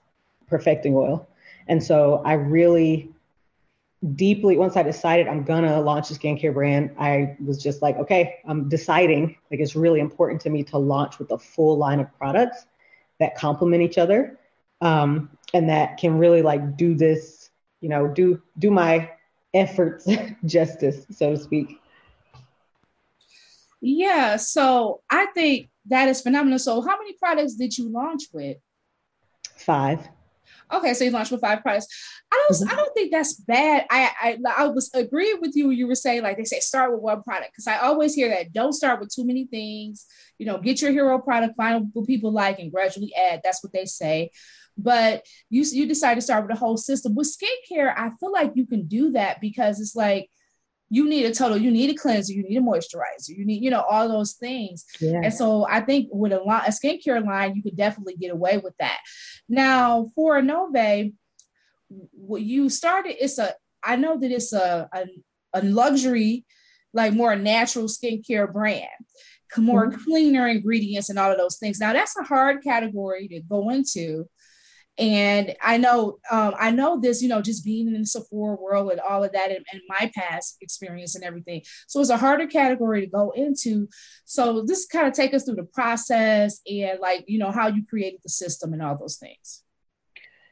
perfecting 0.48 0.96
oil. 0.96 1.28
And 1.68 1.84
so 1.84 2.22
I 2.25 2.34
really 2.34 3.13
deeply, 4.16 4.58
once 4.58 4.75
I 4.75 4.84
decided 4.84 5.28
I'm 5.28 5.44
gonna 5.44 5.80
launch 5.80 6.12
a 6.12 6.13
skincare 6.13 6.54
brand, 6.54 6.92
I 6.98 7.38
was 7.44 7.62
just 7.62 7.82
like, 7.82 7.98
okay, 7.98 8.40
I'm 8.46 8.68
deciding, 8.68 9.36
like 9.50 9.60
it's 9.60 9.75
really 9.75 10.00
important 10.00 10.42
to 10.42 10.50
me 10.50 10.63
to 10.66 10.78
launch 10.78 11.20
with 11.20 11.32
a 11.32 11.38
full 11.38 11.78
line 11.78 12.00
of 12.00 12.13
products 12.18 12.66
that 13.20 13.36
complement 13.36 13.82
each 13.82 13.98
other. 13.98 14.38
Um, 14.82 15.30
and 15.54 15.70
that 15.70 15.98
can 15.98 16.18
really 16.18 16.42
like 16.42 16.75
do 16.75 16.96
this, 16.96 17.52
you 17.80 17.88
know, 17.88 18.08
do 18.08 18.42
do 18.60 18.72
my 18.72 19.10
efforts 19.54 20.08
justice, 20.46 21.06
so 21.12 21.32
to 21.32 21.38
speak. 21.38 21.80
Yeah, 23.86 24.38
so 24.38 25.02
I 25.10 25.25
think 25.34 25.70
that 25.88 26.08
is 26.08 26.22
phenomenal. 26.22 26.58
So, 26.58 26.82
how 26.82 26.98
many 26.98 27.13
products 27.13 27.56
did 27.56 27.78
you 27.78 27.90
launch 27.90 28.24
with? 28.32 28.56
Five. 29.58 30.08
Okay, 30.72 30.94
so 30.94 31.04
you 31.04 31.12
launched 31.12 31.34
with 31.34 31.42
five 31.42 31.62
products. 31.62 31.88
I 32.32 32.48
don't, 32.48 32.62
mm-hmm. 32.62 32.74
I 32.74 32.75
don't 32.78 32.94
think 32.94 33.12
that's 33.12 33.34
bad. 33.34 33.86
I, 33.92 34.12
I, 34.22 34.38
I 34.58 34.68
was 34.68 34.90
agreeing 34.94 35.42
with 35.42 35.54
you. 35.56 35.70
You 35.72 35.88
were 35.88 35.96
saying 35.96 36.24
like 36.24 36.38
they 36.38 36.46
say 36.46 36.62
start 36.62 36.94
with 36.94 37.02
one 37.02 37.24
product 37.24 37.52
because 37.52 37.68
I 37.68 37.80
always 37.80 38.16
hear 38.16 38.30
that. 38.30 38.54
Don't 38.54 38.72
start 38.72 39.02
with 39.02 39.13
too 39.13 39.25
many 39.25 39.48
things. 39.48 40.06
You 40.38 40.46
know, 40.46 40.60
get 40.60 40.82
your 40.82 40.92
hero 40.92 41.20
product, 41.20 41.58
find 41.58 41.90
what 41.92 42.08
people 42.08 42.32
like, 42.32 42.60
and 42.60 42.72
gradually 42.72 43.13
add. 43.13 43.42
That's 43.44 43.62
what 43.62 43.74
they 43.74 43.84
say. 43.84 44.32
But 44.78 45.25
you, 45.50 45.63
you 45.63 45.88
decide 45.88 46.16
to 46.16 46.22
start 46.22 46.48
with 46.48 46.56
a 46.56 46.60
whole 46.60 46.78
system 46.78 47.16
with 47.16 47.28
skincare. 47.28 47.94
I 47.96 48.12
feel 48.20 48.32
like 48.32 48.54
you 48.56 48.66
can 48.66 48.88
do 48.88 49.12
that 49.12 49.42
because 49.42 49.82
it's 49.82 49.96
like 49.96 50.30
you 50.94 51.10
need 51.10 51.26
a 51.26 51.34
total, 51.34 51.58
you 51.58 51.72
need 51.72 51.90
a 51.90 51.96
cleanser, 51.96 52.34
you 52.34 52.44
need 52.44 52.56
a 52.56 52.62
moisturizer, 52.62 53.30
you 53.30 53.46
need, 53.46 53.64
you 53.64 53.72
know, 53.72 53.84
all 53.90 54.08
those 54.08 54.34
things. 54.34 54.86
Yeah. 55.02 55.22
And 55.24 55.34
so 55.34 55.66
I 55.68 55.82
think 55.82 56.10
with 56.12 56.32
a, 56.32 56.40
a 56.42 56.70
skincare 56.70 57.26
line, 57.26 57.56
you 57.56 57.64
could 57.64 57.76
definitely 57.76 58.16
get 58.16 58.32
away 58.32 58.60
with 58.60 58.76
that. 58.80 59.00
Now 59.50 60.12
for 60.14 60.40
Anove, 60.40 61.14
what 62.12 62.44
you 62.44 62.70
started, 62.70 63.16
it's 63.24 63.40
a, 63.40 63.56
I 63.84 63.96
know 63.96 64.20
that 64.20 64.32
it's 64.32 64.54
a, 64.54 64.88
a, 64.94 65.06
a 65.56 65.62
luxury, 65.64 66.46
like 66.94 67.14
more 67.14 67.36
natural 67.36 67.86
skincare 67.86 68.54
brand, 68.54 68.88
more 69.58 69.88
mm-hmm. 69.90 70.04
cleaner 70.04 70.48
ingredients 70.48 71.10
and 71.10 71.18
all 71.18 71.32
of 71.32 71.40
those 71.40 71.58
things. 71.58 71.80
Now 71.80 71.94
that's 71.94 72.16
a 72.18 72.24
hard 72.24 72.64
category 72.64 73.28
to 73.30 73.42
go 73.42 73.72
into 73.72 74.30
and 74.98 75.56
I 75.62 75.78
know, 75.78 76.20
um, 76.30 76.54
I 76.60 76.70
know 76.70 77.00
this, 77.00 77.22
you 77.22 77.28
know, 77.28 77.42
just 77.42 77.66
being 77.66 77.88
in 77.88 77.94
the 77.94 78.06
Sephora 78.06 78.56
world 78.56 78.92
and 78.92 79.00
all 79.00 79.24
of 79.24 79.32
that 79.32 79.50
and, 79.50 79.66
and, 79.72 79.82
my 79.88 80.12
past 80.16 80.58
experience 80.62 81.16
and 81.16 81.24
everything. 81.24 81.64
So 81.88 82.00
it's 82.00 82.12
a 82.12 82.18
harder 82.18 82.46
category 82.46 83.02
to 83.02 83.08
go 83.08 83.32
into. 83.32 83.88
So 84.26 84.64
this 84.64 84.86
kind 84.86 85.08
of 85.08 85.14
take 85.14 85.34
us 85.34 85.46
through 85.46 85.56
the 85.56 85.64
process 85.64 86.62
and 86.70 87.00
like, 87.00 87.26
you 87.28 87.40
know, 87.40 87.52
how 87.52 87.68
you 87.68 87.84
created 87.86 88.20
the 88.24 88.30
system 88.30 88.74
and 88.74 88.84
all 88.84 88.98
those 88.98 89.18
things. 89.18 89.64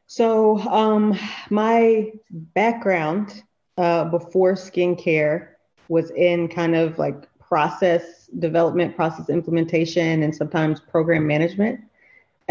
So 0.07 0.59
um, 0.59 1.17
my 1.49 2.11
background 2.29 3.43
uh, 3.77 4.05
before 4.05 4.53
skincare 4.53 5.49
was 5.87 6.09
in 6.11 6.47
kind 6.47 6.75
of 6.75 6.97
like 6.97 7.27
process 7.39 8.27
development, 8.39 8.95
process 8.95 9.29
implementation, 9.29 10.23
and 10.23 10.35
sometimes 10.35 10.79
program 10.79 11.27
management. 11.27 11.79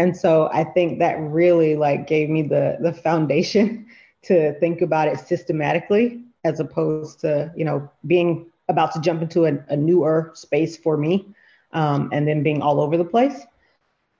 And 0.01 0.17
so 0.17 0.49
I 0.51 0.63
think 0.63 0.97
that 0.97 1.19
really 1.19 1.75
like 1.75 2.07
gave 2.07 2.27
me 2.27 2.41
the 2.41 2.77
the 2.79 2.91
foundation 2.91 3.85
to 4.23 4.59
think 4.59 4.81
about 4.81 5.07
it 5.07 5.19
systematically 5.19 6.23
as 6.43 6.59
opposed 6.59 7.19
to, 7.19 7.51
you 7.55 7.63
know, 7.63 7.87
being 8.07 8.47
about 8.67 8.93
to 8.93 9.01
jump 9.01 9.21
into 9.21 9.45
a, 9.45 9.53
a 9.69 9.77
newer 9.77 10.31
space 10.33 10.75
for 10.75 10.97
me 10.97 11.27
um, 11.73 12.09
and 12.11 12.27
then 12.27 12.41
being 12.41 12.63
all 12.63 12.81
over 12.81 12.97
the 12.97 13.05
place. 13.05 13.45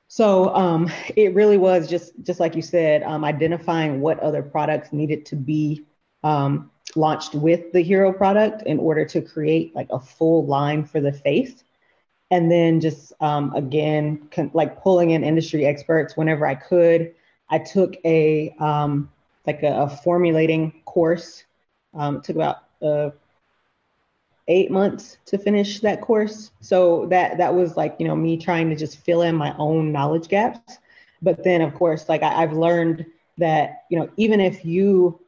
So 0.08 0.54
um, 0.54 0.92
it 1.16 1.34
really 1.34 1.58
was 1.58 1.90
just 1.90 2.14
just 2.22 2.40
like 2.40 2.56
you 2.56 2.62
said, 2.62 3.02
um, 3.02 3.26
identifying 3.26 4.02
what 4.02 4.20
other 4.20 4.44
products 4.44 4.94
needed 4.94 5.26
to 5.28 5.36
be 5.36 5.84
um, 6.24 6.70
launched 6.96 7.34
with 7.34 7.72
the 7.72 7.82
hero 7.82 8.14
product 8.14 8.62
in 8.68 8.78
order 8.78 9.04
to 9.06 9.20
create 9.20 9.76
like 9.76 9.88
a 9.90 10.00
full 10.00 10.46
line 10.46 10.86
for 10.86 11.02
the 11.02 11.12
face 11.12 11.64
and 12.32 12.50
then 12.52 12.80
just 12.80 13.14
um, 13.22 13.54
again 13.54 14.28
con- 14.32 14.52
like 14.54 14.82
pulling 14.82 15.12
in 15.12 15.24
industry 15.24 15.66
experts 15.66 16.18
whenever 16.18 16.46
i 16.46 16.56
could. 16.56 17.14
I 17.50 17.60
took 17.60 17.96
a 18.06 18.56
um, 18.60 19.12
like 19.46 19.62
a, 19.64 19.84
a, 19.84 19.90
formulating 19.90 20.72
course 20.86 21.44
um, 21.94 22.18
it 22.18 22.24
took 22.24 22.38
about 22.38 22.64
uh, 22.82 23.10
eight 24.48 24.72
months 24.72 25.18
to 25.26 25.38
finish 25.38 25.82
that 25.82 26.02
course. 26.02 26.52
So 26.62 27.06
that 27.08 27.38
that 27.38 27.54
was 27.54 27.78
like 27.78 27.96
you 28.00 28.08
know 28.08 28.16
me 28.16 28.38
trying 28.38 28.70
to 28.70 28.76
just 28.76 29.00
fill 29.00 29.22
in 29.22 29.36
my 29.36 29.56
own 29.58 29.92
knowledge 29.92 30.30
gaps. 30.30 30.78
But 31.22 31.44
then 31.44 31.62
of 31.62 31.74
course 31.76 32.08
like 32.10 32.24
I, 32.24 32.42
i've 32.44 32.54
learned 32.54 33.06
that 33.38 33.84
you 33.90 34.00
know 34.00 34.10
even 34.18 34.40
if 34.40 34.64
you 34.66 35.20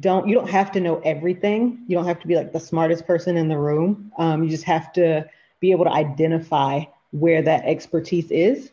don't 0.00 0.28
you 0.28 0.34
don't 0.34 0.50
have 0.50 0.70
to 0.72 0.80
know 0.80 1.00
everything. 1.00 1.84
You 1.88 1.96
don't 1.96 2.06
have 2.06 2.20
to 2.20 2.26
be 2.26 2.36
like 2.36 2.52
the 2.52 2.60
smartest 2.60 3.06
person 3.06 3.36
in 3.36 3.48
the 3.48 3.58
room. 3.58 4.12
Um, 4.18 4.44
you 4.44 4.50
just 4.50 4.64
have 4.64 4.92
to 4.94 5.28
be 5.60 5.70
able 5.70 5.84
to 5.84 5.92
identify 5.92 6.84
where 7.10 7.42
that 7.42 7.64
expertise 7.64 8.30
is 8.30 8.70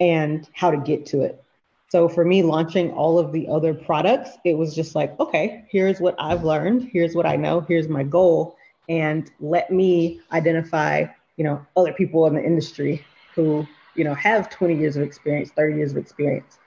and 0.00 0.48
how 0.52 0.70
to 0.70 0.76
get 0.76 1.06
to 1.06 1.22
it. 1.22 1.42
So 1.88 2.08
for 2.08 2.24
me, 2.24 2.42
launching 2.42 2.90
all 2.92 3.18
of 3.18 3.32
the 3.32 3.46
other 3.48 3.74
products, 3.74 4.30
it 4.44 4.54
was 4.54 4.74
just 4.74 4.94
like, 4.94 5.18
okay, 5.20 5.64
here's 5.70 6.00
what 6.00 6.14
I've 6.18 6.42
learned, 6.42 6.88
here's 6.90 7.14
what 7.14 7.26
I 7.26 7.36
know, 7.36 7.60
here's 7.60 7.88
my 7.88 8.02
goal, 8.02 8.56
and 8.88 9.30
let 9.40 9.70
me 9.70 10.20
identify, 10.32 11.04
you 11.36 11.44
know, 11.44 11.64
other 11.76 11.92
people 11.92 12.26
in 12.26 12.34
the 12.34 12.42
industry 12.42 13.04
who, 13.34 13.66
you 13.94 14.04
know, 14.04 14.14
have 14.14 14.48
20 14.48 14.74
years 14.74 14.96
of 14.96 15.02
experience, 15.02 15.50
30 15.50 15.76
years 15.76 15.90
of 15.92 15.98
experience 15.98 16.58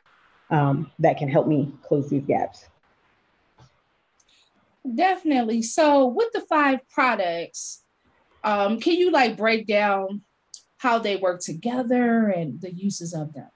um, 0.52 0.92
that 1.00 1.18
can 1.18 1.28
help 1.28 1.48
me 1.48 1.72
close 1.82 2.10
these 2.10 2.24
gaps. 2.24 2.66
Definitely. 4.94 5.64
So 5.64 6.06
with 6.06 6.32
the 6.34 6.42
five 6.42 6.80
products, 6.90 7.82
um, 8.46 8.80
can 8.80 8.94
you 8.94 9.12
like 9.12 9.36
break 9.36 9.68
down 9.68 10.22
how 10.78 11.00
they 11.00 11.18
work 11.18 11.42
together 11.42 12.28
and 12.30 12.62
the 12.62 12.74
uses 12.74 13.14
of 13.14 13.34
them? 13.34 13.50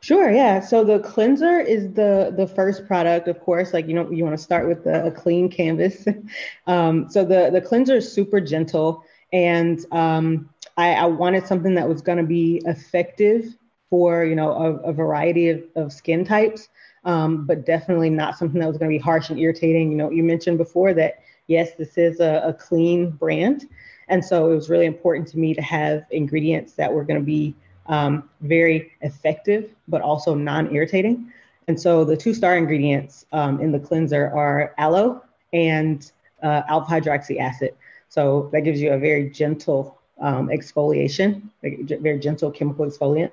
Sure, 0.00 0.32
yeah. 0.32 0.58
So 0.58 0.82
the 0.82 0.98
cleanser 0.98 1.60
is 1.60 1.92
the 1.92 2.34
the 2.36 2.46
first 2.46 2.86
product, 2.88 3.28
of 3.28 3.38
course. 3.38 3.72
Like 3.72 3.86
you 3.86 3.94
know, 3.94 4.10
you 4.10 4.24
want 4.24 4.36
to 4.36 4.42
start 4.42 4.66
with 4.66 4.82
the, 4.82 5.06
a 5.06 5.10
clean 5.12 5.48
canvas. 5.48 6.06
um, 6.66 7.08
so 7.08 7.24
the 7.24 7.50
the 7.52 7.60
cleanser 7.60 7.96
is 7.96 8.12
super 8.12 8.40
gentle, 8.40 9.04
and 9.32 9.84
um, 9.92 10.50
I, 10.76 10.94
I, 10.94 11.04
wanted 11.04 11.46
something 11.46 11.74
that 11.74 11.88
was 11.88 12.02
going 12.02 12.18
to 12.18 12.24
be 12.24 12.60
effective 12.64 13.54
for 13.90 14.24
you 14.24 14.34
know 14.34 14.52
a, 14.52 14.88
a 14.88 14.92
variety 14.92 15.50
of, 15.50 15.62
of 15.76 15.92
skin 15.92 16.24
types, 16.24 16.68
um, 17.04 17.46
but 17.46 17.64
definitely 17.64 18.10
not 18.10 18.36
something 18.36 18.60
that 18.60 18.66
was 18.66 18.78
going 18.78 18.90
to 18.90 18.98
be 18.98 19.02
harsh 19.02 19.30
and 19.30 19.38
irritating. 19.38 19.92
You 19.92 19.98
know, 19.98 20.10
you 20.10 20.24
mentioned 20.24 20.58
before 20.58 20.94
that 20.94 21.20
yes, 21.46 21.74
this 21.76 21.98
is 21.98 22.20
a, 22.20 22.42
a 22.44 22.52
clean 22.52 23.10
brand, 23.10 23.68
and 24.08 24.24
so 24.24 24.50
it 24.50 24.54
was 24.54 24.68
really 24.68 24.86
important 24.86 25.28
to 25.28 25.38
me 25.38 25.54
to 25.54 25.62
have 25.62 26.04
ingredients 26.10 26.74
that 26.74 26.92
were 26.92 27.04
going 27.04 27.20
to 27.20 27.26
be 27.26 27.54
um, 27.86 28.28
very 28.40 28.92
effective, 29.00 29.70
but 29.88 30.00
also 30.00 30.34
non-irritating. 30.34 31.32
And 31.68 31.80
so 31.80 32.04
the 32.04 32.16
two 32.16 32.34
star 32.34 32.56
ingredients 32.56 33.26
um, 33.32 33.60
in 33.60 33.72
the 33.72 33.78
cleanser 33.78 34.30
are 34.34 34.74
aloe 34.78 35.22
and 35.52 36.10
uh, 36.42 36.62
alpha 36.68 36.90
hydroxy 36.92 37.38
acid. 37.38 37.74
So 38.08 38.50
that 38.52 38.60
gives 38.60 38.80
you 38.80 38.92
a 38.92 38.98
very 38.98 39.30
gentle 39.30 39.98
um, 40.20 40.48
exfoliation, 40.48 41.42
like 41.62 41.78
very 42.00 42.18
gentle 42.18 42.50
chemical 42.50 42.86
exfoliant. 42.86 43.32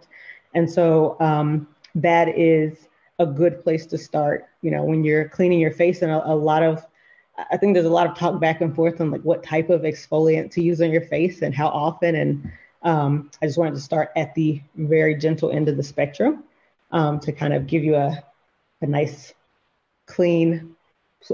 And 0.54 0.70
so 0.70 1.18
um, 1.20 1.68
that 1.96 2.30
is 2.30 2.88
a 3.20 3.26
good 3.26 3.64
place 3.64 3.86
to 3.88 3.98
start. 3.98 4.48
You 4.62 4.72
know, 4.72 4.84
when 4.84 5.04
you're 5.04 5.28
cleaning 5.28 5.60
your 5.60 5.72
face, 5.72 6.02
and 6.02 6.12
a, 6.12 6.26
a 6.32 6.34
lot 6.34 6.64
of 6.64 6.86
I 7.52 7.58
think 7.58 7.74
there's 7.74 7.86
a 7.86 7.90
lot 7.90 8.08
of 8.08 8.18
talk 8.18 8.40
back 8.40 8.62
and 8.62 8.76
forth 8.76 9.00
on 9.02 9.12
like 9.12 9.22
what 9.22 9.44
type 9.44 9.70
of 9.70 9.82
exfoliant 9.82 10.52
to 10.52 10.62
use 10.62 10.82
on 10.82 10.92
your 10.92 11.02
face 11.02 11.42
and 11.42 11.54
how 11.54 11.68
often 11.68 12.16
and 12.16 12.52
um, 12.82 13.30
I 13.42 13.46
just 13.46 13.58
wanted 13.58 13.76
to 13.76 13.82
start 13.82 14.12
at 14.16 14.34
the 14.36 14.62
very 14.76 15.16
gentle 15.16 15.52
end 15.52 15.68
of 15.68 15.78
the 15.78 15.84
spectrum 15.84 16.44
um, 16.92 17.20
to 17.22 17.32
kind 17.32 17.54
of 17.54 17.68
give 17.68 17.84
you 17.84 17.96
a, 17.96 18.24
a 18.82 18.86
nice, 18.86 19.34
clean 20.06 20.76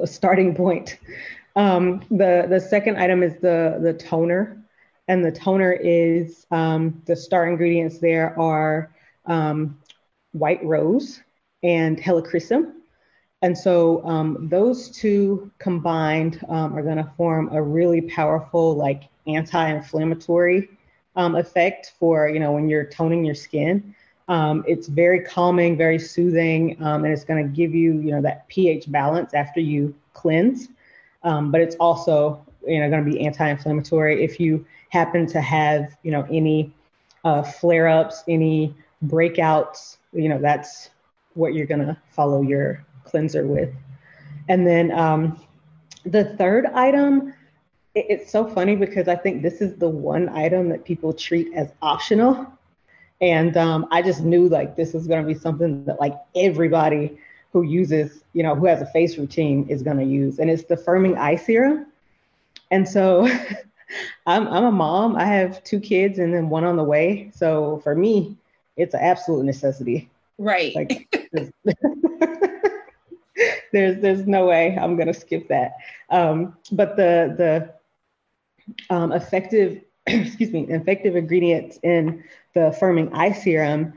starting 0.06 0.56
point. 0.56 0.98
Um, 1.56 2.04
the, 2.10 2.48
the 2.50 2.60
second 2.60 2.98
item 2.98 3.24
is 3.24 3.36
the, 3.36 3.80
the 3.82 3.94
toner. 3.94 4.62
And 5.08 5.24
the 5.24 5.32
toner 5.32 5.72
is 5.72 6.48
um, 6.50 7.02
the 7.06 7.16
star 7.16 7.48
ingredients 7.48 8.00
there 8.00 8.38
are 8.40 8.92
um, 9.28 9.80
white 10.32 10.64
rose 10.66 11.22
and 11.62 11.98
helichrysum. 11.98 12.74
And 13.46 13.56
so 13.56 14.04
um, 14.08 14.48
those 14.50 14.90
two 14.90 15.52
combined 15.60 16.44
are 16.50 16.82
going 16.82 16.98
to 16.98 17.12
form 17.16 17.54
a 17.54 17.62
really 17.62 18.02
powerful, 18.02 18.76
like 18.76 19.04
anti 19.28 19.70
inflammatory 19.70 20.68
um, 21.16 21.36
effect 21.36 21.94
for 22.00 22.28
you 22.28 22.40
know 22.40 22.54
when 22.54 22.68
you're 22.68 22.86
toning 22.86 23.24
your 23.24 23.36
skin. 23.36 23.94
Um, 24.30 24.66
it's 24.68 24.88
very 24.88 25.20
calming, 25.20 25.78
very 25.78 26.00
soothing, 26.00 26.82
um, 26.82 27.04
and 27.06 27.14
it's 27.14 27.24
going 27.24 27.44
to 27.44 27.56
give 27.56 27.76
you 27.76 28.00
you 28.00 28.10
know 28.14 28.22
that 28.24 28.48
pH 28.48 28.92
balance 28.92 29.36
after 29.36 29.60
you 29.60 29.94
cleanse. 30.14 30.70
Um, 31.22 31.52
but 31.52 31.62
it's 31.62 31.76
also 31.76 32.44
you 32.66 32.80
know 32.80 32.90
going 32.90 33.06
to 33.06 33.12
be 33.12 33.24
anti-inflammatory 33.24 34.24
if 34.24 34.40
you 34.40 34.66
happen 34.90 35.28
to 35.28 35.40
have 35.40 35.96
you 36.02 36.10
know 36.10 36.26
any 36.32 36.74
uh, 37.24 37.44
flare-ups, 37.44 38.24
any 38.28 38.74
breakouts. 39.06 39.98
You 40.14 40.30
know 40.30 40.40
that's 40.40 40.90
what 41.36 41.54
you're 41.54 41.68
going 41.68 41.86
to 41.86 41.96
follow 42.10 42.42
your 42.42 42.84
cleanser 43.06 43.46
with. 43.46 43.74
And 44.50 44.68
then 44.68 44.92
um, 44.92 45.40
the 46.06 46.36
third 46.36 46.66
item 46.68 47.34
it's 47.96 48.30
so 48.30 48.46
funny 48.46 48.76
because 48.76 49.08
I 49.08 49.16
think 49.16 49.42
this 49.42 49.62
is 49.62 49.76
the 49.76 49.88
one 49.88 50.28
item 50.30 50.70
that 50.70 50.84
people 50.84 51.14
treat 51.14 51.54
as 51.54 51.72
optional. 51.82 52.46
And 53.22 53.56
um, 53.56 53.88
I 53.90 54.02
just 54.02 54.22
knew 54.22 54.50
like 54.50 54.76
this 54.76 54.94
is 54.94 55.08
going 55.08 55.26
to 55.26 55.34
be 55.34 55.40
something 55.40 55.86
that 55.86 56.00
like 56.00 56.16
everybody 56.36 57.18
who 57.54 57.64
uses, 57.64 58.22
you 58.34 58.44
know, 58.44 58.54
who 58.54 58.66
has 58.66 58.82
a 58.82 58.86
face 58.88 59.18
routine 59.18 59.66
is 59.70 59.82
going 59.82 59.98
to 59.98 60.04
use. 60.04 60.40
And 60.40 60.50
it's 60.50 60.66
the 60.66 60.76
firming 60.76 61.18
eye 61.18 61.38
serum. 61.38 61.88
And 62.70 62.88
so 62.88 63.26
I'm, 64.26 64.48
I'm 64.50 64.66
a 64.66 64.72
mom. 64.72 65.16
I 65.16 65.26
have 65.26 65.64
two 65.64 65.80
kids 65.80 66.20
and 66.20 66.34
then 66.34 66.50
one 66.50 66.66
on 66.66 66.76
the 66.76 66.84
way. 66.84 67.32
So 67.34 67.80
for 67.82 67.96
me, 67.96 68.36
it's 68.76 68.94
an 68.94 69.00
absolute 69.00 69.46
necessity. 69.46 70.10
Right. 70.38 70.76
Like, 70.76 71.08
there's 73.76 74.02
there's 74.02 74.26
no 74.26 74.46
way 74.46 74.78
I'm 74.82 74.96
gonna 74.96 75.14
skip 75.14 75.50
that. 75.50 75.74
Um, 76.10 76.56
but 76.72 76.96
the 76.96 77.36
the 77.38 78.96
um, 78.96 79.12
effective, 79.12 79.82
excuse 80.08 80.52
me, 80.52 80.62
effective 80.70 81.18
ingredients 81.18 81.78
in 81.84 82.24
the 82.54 82.74
firming 82.80 83.14
eye 83.14 83.34
serum 83.34 83.94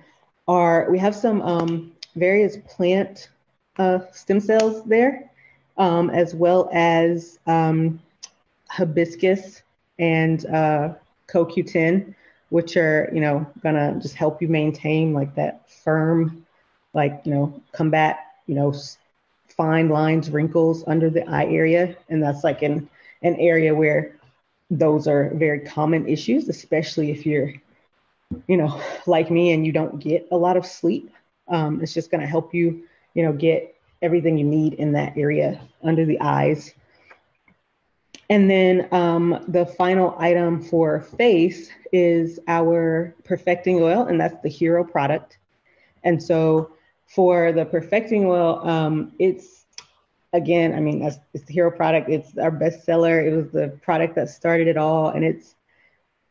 are 0.49 0.91
we 0.91 0.99
have 0.99 1.15
some 1.15 1.41
um, 1.43 1.93
various 2.17 2.57
plant 2.67 3.29
uh, 3.77 4.01
stem 4.11 4.41
cells 4.41 4.83
there, 4.85 5.31
um, 5.77 6.11
as 6.11 6.35
well 6.35 6.69
as 6.73 7.39
um, 7.47 8.01
hibiscus 8.69 9.63
and 10.01 10.45
uh, 10.47 10.93
CoQ10, 11.29 12.17
which 12.49 12.77
are 12.77 13.09
you 13.15 13.21
know 13.21 13.47
gonna 13.63 13.97
just 14.03 14.17
help 14.17 14.43
you 14.43 14.49
maintain 14.49 15.15
like 15.15 15.37
that 15.37 15.71
firm, 15.71 16.45
like 16.95 17.21
you 17.25 17.33
know 17.33 17.63
combat 17.71 18.19
you 18.49 18.57
know 18.57 18.73
fine 19.59 19.91
lines, 19.91 20.31
wrinkles 20.31 20.85
under 20.87 21.11
the 21.11 21.29
eye 21.29 21.45
area, 21.47 21.95
and 22.09 22.23
that's 22.23 22.45
like 22.45 22.63
in 22.63 22.89
an 23.23 23.35
area 23.37 23.75
where 23.75 24.17
those 24.71 25.07
are 25.07 25.31
very 25.35 25.61
common 25.61 26.09
issues, 26.09 26.49
especially 26.49 27.11
if 27.11 27.27
you're, 27.27 27.53
you 28.47 28.57
know, 28.57 28.81
like 29.07 29.31
me 29.31 29.53
and 29.53 29.67
you 29.67 29.73
don't 29.73 29.99
get 29.99 30.27
a 30.31 30.37
lot 30.37 30.57
of 30.57 30.65
sleep. 30.65 31.11
Um, 31.49 31.83
it's 31.83 31.93
just 31.93 32.11
going 32.11 32.21
to 32.21 32.27
help 32.27 32.55
you, 32.55 32.85
you 33.15 33.25
know, 33.25 33.33
get 33.33 33.75
everything 34.01 34.39
you 34.39 34.45
need 34.45 34.75
in 34.75 34.93
that 34.93 35.17
area 35.17 35.61
under 35.83 36.07
the 36.07 36.21
eyes. 36.21 36.73
And 38.31 38.49
then 38.49 38.87
um, 38.93 39.45
the 39.49 39.67
final 39.67 40.15
item 40.19 40.63
for 40.63 41.01
face 41.01 41.71
is 41.93 42.39
our 42.47 43.15
perfecting 43.25 43.83
oil, 43.83 44.07
and 44.07 44.21
that's 44.21 44.41
the 44.43 44.51
hero 44.51 44.85
product. 44.85 45.39
And 46.05 46.23
so 46.23 46.73
for 47.09 47.53
the 47.53 47.65
perfecting 47.65 48.27
oil, 48.27 48.61
um, 48.69 49.13
it's 49.19 49.67
again, 50.33 50.75
I 50.75 50.81
mean, 50.81 51.03
it's 51.03 51.45
the 51.47 51.53
hero 51.53 51.71
product. 51.71 52.09
It's 52.09 52.37
our 52.39 52.51
bestseller. 52.51 53.27
It 53.27 53.35
was 53.35 53.51
the 53.51 53.69
product 53.83 54.15
that 54.17 54.29
started 54.29 54.69
it 54.69 54.77
all, 54.77 55.09
and 55.09 55.25
it's 55.25 55.55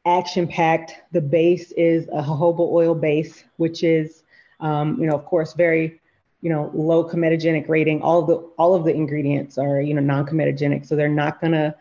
action 0.05 0.47
packed. 0.47 0.93
The 1.11 1.21
base 1.21 1.71
is 1.71 2.07
a 2.09 2.21
jojoba 2.21 2.59
oil 2.59 2.95
base, 2.95 3.43
which 3.57 3.83
is, 3.83 4.23
um, 4.59 4.99
you 4.99 5.07
know, 5.07 5.15
of 5.15 5.25
course, 5.25 5.53
very, 5.53 5.99
you 6.41 6.49
know, 6.49 6.71
low 6.73 7.03
comedogenic 7.03 7.67
rating. 7.67 8.01
All 8.01 8.21
of 8.21 8.27
the 8.27 8.35
all 8.57 8.75
of 8.75 8.85
the 8.85 8.93
ingredients 8.93 9.57
are, 9.57 9.81
you 9.81 9.93
know, 9.93 10.01
non-comedogenic, 10.01 10.85
so 10.85 10.95
they're 10.95 11.09
not 11.09 11.41
gonna 11.41 11.75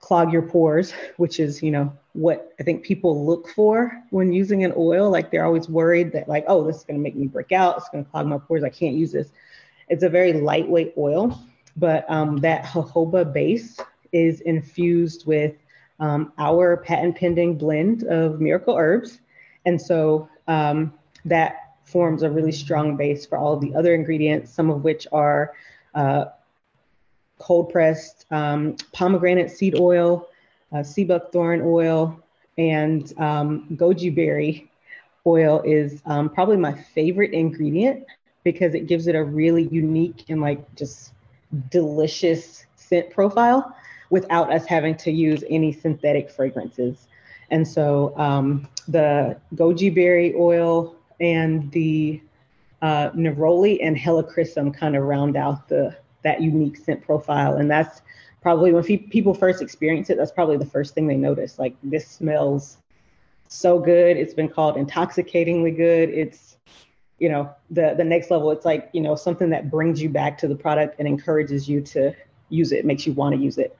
clog 0.00 0.32
your 0.32 0.42
pores, 0.42 0.92
which 1.18 1.38
is, 1.38 1.62
you 1.62 1.70
know, 1.70 1.92
what 2.14 2.54
I 2.60 2.62
think 2.62 2.84
people 2.84 3.24
look 3.24 3.48
for 3.48 4.02
when 4.10 4.32
using 4.32 4.64
an 4.64 4.72
oil. 4.76 5.10
Like 5.10 5.30
they're 5.30 5.44
always 5.44 5.68
worried 5.68 6.12
that, 6.12 6.28
like, 6.28 6.44
oh, 6.46 6.64
this 6.64 6.76
is 6.76 6.84
gonna 6.84 6.98
make 6.98 7.16
me 7.16 7.26
break 7.26 7.52
out. 7.52 7.78
It's 7.78 7.88
gonna 7.88 8.04
clog 8.04 8.26
my 8.26 8.38
pores. 8.38 8.64
I 8.64 8.68
can't 8.68 8.94
use 8.94 9.12
this 9.12 9.30
it's 9.92 10.02
a 10.02 10.08
very 10.08 10.32
lightweight 10.32 10.94
oil, 10.96 11.38
but 11.76 12.10
um, 12.10 12.38
that 12.38 12.64
jojoba 12.64 13.30
base 13.30 13.78
is 14.12 14.40
infused 14.40 15.26
with 15.26 15.54
um, 16.00 16.32
our 16.38 16.78
patent 16.78 17.16
pending 17.16 17.58
blend 17.58 18.04
of 18.04 18.40
miracle 18.40 18.74
herbs. 18.74 19.20
And 19.66 19.80
so 19.80 20.30
um, 20.48 20.94
that 21.26 21.74
forms 21.84 22.22
a 22.22 22.30
really 22.30 22.52
strong 22.52 22.96
base 22.96 23.26
for 23.26 23.36
all 23.36 23.52
of 23.52 23.60
the 23.60 23.74
other 23.74 23.94
ingredients, 23.94 24.50
some 24.50 24.70
of 24.70 24.82
which 24.82 25.06
are 25.12 25.52
uh, 25.94 26.24
cold 27.38 27.70
pressed 27.70 28.24
um, 28.30 28.76
pomegranate 28.92 29.50
seed 29.50 29.78
oil, 29.78 30.28
uh, 30.72 30.82
sea 30.82 31.04
buckthorn 31.04 31.62
oil, 31.64 32.18
and 32.58 33.12
um, 33.18 33.66
goji 33.76 34.14
berry 34.14 34.70
oil 35.26 35.62
is 35.64 36.02
um, 36.06 36.28
probably 36.28 36.56
my 36.56 36.72
favorite 36.72 37.32
ingredient 37.32 38.04
because 38.44 38.74
it 38.74 38.86
gives 38.86 39.06
it 39.06 39.14
a 39.14 39.22
really 39.22 39.64
unique 39.68 40.24
and 40.28 40.40
like 40.40 40.74
just 40.74 41.12
delicious 41.70 42.66
scent 42.76 43.10
profile 43.10 43.74
without 44.10 44.52
us 44.52 44.66
having 44.66 44.94
to 44.96 45.10
use 45.10 45.44
any 45.48 45.72
synthetic 45.72 46.30
fragrances. 46.30 47.06
And 47.50 47.66
so 47.66 48.16
um, 48.18 48.66
the 48.88 49.36
goji 49.54 49.94
berry 49.94 50.34
oil 50.36 50.94
and 51.20 51.70
the 51.72 52.20
uh, 52.82 53.10
neroli 53.10 53.78
and 53.82 53.96
helichrysum 53.96 54.74
kind 54.74 54.96
of 54.96 55.04
round 55.04 55.36
out 55.36 55.68
the 55.68 55.96
that 56.24 56.40
unique 56.40 56.76
scent 56.76 57.02
profile. 57.02 57.56
And 57.56 57.70
that's 57.70 58.02
probably 58.42 58.72
when 58.72 58.82
people 58.82 59.34
first 59.34 59.62
experience 59.62 60.10
it, 60.10 60.16
that's 60.16 60.32
probably 60.32 60.56
the 60.56 60.66
first 60.66 60.94
thing 60.94 61.06
they 61.06 61.16
notice. 61.16 61.58
Like 61.58 61.74
this 61.82 62.06
smells 62.06 62.78
so 63.48 63.78
good. 63.78 64.16
It's 64.16 64.34
been 64.34 64.48
called 64.48 64.76
intoxicatingly 64.76 65.70
good. 65.70 66.10
It's 66.10 66.56
you 67.18 67.28
know 67.28 67.50
the 67.70 67.94
the 67.96 68.04
next 68.04 68.30
level 68.30 68.50
it's 68.50 68.64
like 68.64 68.90
you 68.92 69.00
know 69.00 69.14
something 69.14 69.48
that 69.50 69.70
brings 69.70 70.02
you 70.02 70.08
back 70.08 70.36
to 70.38 70.48
the 70.48 70.56
product 70.56 70.96
and 70.98 71.06
encourages 71.06 71.68
you 71.68 71.80
to 71.80 72.12
use 72.48 72.72
it 72.72 72.84
makes 72.84 73.06
you 73.06 73.12
want 73.12 73.32
to 73.32 73.40
use 73.40 73.58
it 73.58 73.76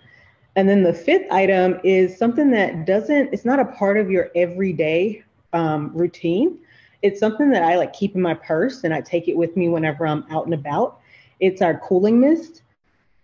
and 0.54 0.68
then 0.68 0.84
the 0.84 0.92
fifth 0.94 1.28
item 1.32 1.80
is 1.82 2.16
something 2.16 2.52
that 2.52 2.86
doesn't 2.86 3.32
it's 3.32 3.44
not 3.44 3.58
a 3.58 3.64
part 3.64 3.96
of 3.96 4.08
your 4.12 4.30
everyday 4.36 5.24
um, 5.54 5.90
routine 5.92 6.56
it's 7.02 7.18
something 7.18 7.50
that 7.50 7.62
I 7.62 7.76
like 7.76 7.92
keep 7.92 8.14
in 8.14 8.22
my 8.22 8.34
purse 8.34 8.84
and 8.84 8.94
I 8.94 9.00
take 9.00 9.28
it 9.28 9.36
with 9.36 9.56
me 9.56 9.68
whenever 9.68 10.06
I'm 10.06 10.24
out 10.30 10.44
and 10.44 10.54
about. 10.54 11.00
It's 11.40 11.60
our 11.60 11.78
cooling 11.78 12.20
mist. 12.20 12.61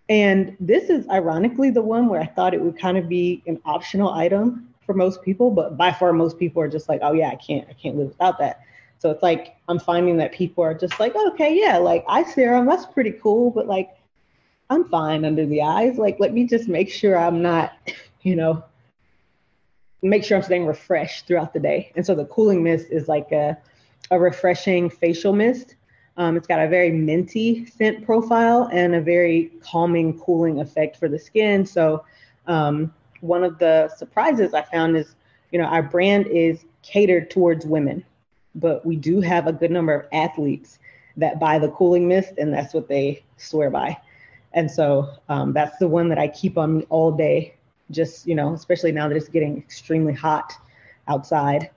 And 0.08 0.56
this 0.58 0.88
is 0.88 1.08
ironically 1.08 1.70
the 1.70 1.82
one 1.82 2.08
where 2.08 2.20
I 2.20 2.26
thought 2.26 2.54
it 2.54 2.60
would 2.60 2.78
kind 2.78 2.96
of 2.96 3.08
be 3.08 3.42
an 3.46 3.60
optional 3.64 4.10
item 4.12 4.68
for 4.86 4.94
most 4.94 5.22
people, 5.22 5.50
but 5.50 5.76
by 5.76 5.92
far 5.92 6.12
most 6.14 6.38
people 6.38 6.62
are 6.62 6.68
just 6.68 6.88
like, 6.88 7.00
oh 7.02 7.12
yeah, 7.12 7.28
I 7.28 7.36
can't, 7.36 7.68
I 7.68 7.74
can't 7.74 7.96
live 7.96 8.08
without 8.08 8.38
that. 8.38 8.62
So 8.98 9.10
it's 9.10 9.22
like 9.22 9.56
I'm 9.68 9.78
finding 9.78 10.16
that 10.16 10.32
people 10.32 10.64
are 10.64 10.74
just 10.74 10.98
like, 10.98 11.14
okay, 11.14 11.54
yeah, 11.54 11.76
like 11.76 12.04
eye 12.08 12.24
serum, 12.24 12.66
that's 12.66 12.86
pretty 12.86 13.12
cool, 13.12 13.50
but 13.50 13.66
like 13.66 13.90
I'm 14.70 14.88
fine 14.88 15.24
under 15.24 15.44
the 15.44 15.62
eyes. 15.62 15.98
Like 15.98 16.18
let 16.18 16.32
me 16.32 16.46
just 16.46 16.68
make 16.68 16.90
sure 16.90 17.16
I'm 17.16 17.42
not, 17.42 17.72
you 18.22 18.34
know, 18.34 18.64
make 20.02 20.24
sure 20.24 20.38
I'm 20.38 20.42
staying 20.42 20.66
refreshed 20.66 21.26
throughout 21.26 21.52
the 21.52 21.60
day. 21.60 21.92
And 21.96 22.04
so 22.04 22.14
the 22.14 22.24
cooling 22.24 22.62
mist 22.62 22.86
is 22.90 23.08
like 23.08 23.30
a, 23.30 23.58
a 24.10 24.18
refreshing 24.18 24.88
facial 24.88 25.34
mist 25.34 25.74
um, 26.18 26.36
it's 26.36 26.48
got 26.48 26.58
a 26.58 26.68
very 26.68 26.90
minty 26.90 27.64
scent 27.66 28.04
profile 28.04 28.68
and 28.72 28.94
a 28.94 29.00
very 29.00 29.52
calming, 29.62 30.18
cooling 30.18 30.60
effect 30.60 30.96
for 30.96 31.08
the 31.08 31.18
skin. 31.18 31.64
So, 31.64 32.04
um, 32.48 32.92
one 33.20 33.44
of 33.44 33.58
the 33.58 33.88
surprises 33.96 34.52
I 34.52 34.62
found 34.62 34.96
is, 34.96 35.14
you 35.52 35.58
know, 35.58 35.66
our 35.66 35.82
brand 35.82 36.26
is 36.26 36.64
catered 36.82 37.30
towards 37.30 37.64
women, 37.64 38.04
but 38.54 38.84
we 38.84 38.96
do 38.96 39.20
have 39.20 39.46
a 39.46 39.52
good 39.52 39.70
number 39.70 39.94
of 39.94 40.06
athletes 40.12 40.78
that 41.16 41.40
buy 41.40 41.58
the 41.58 41.70
cooling 41.70 42.06
mist, 42.06 42.34
and 42.38 42.52
that's 42.52 42.74
what 42.74 42.88
they 42.88 43.22
swear 43.36 43.70
by. 43.70 43.96
And 44.52 44.70
so 44.70 45.10
um, 45.28 45.52
that's 45.52 45.78
the 45.78 45.88
one 45.88 46.08
that 46.08 46.18
I 46.18 46.28
keep 46.28 46.58
on 46.58 46.78
me 46.78 46.86
all 46.90 47.12
day, 47.12 47.54
just, 47.90 48.26
you 48.26 48.34
know, 48.34 48.54
especially 48.54 48.92
now 48.92 49.08
that 49.08 49.16
it's 49.16 49.28
getting 49.28 49.56
extremely 49.58 50.14
hot 50.14 50.52
outside. 51.06 51.70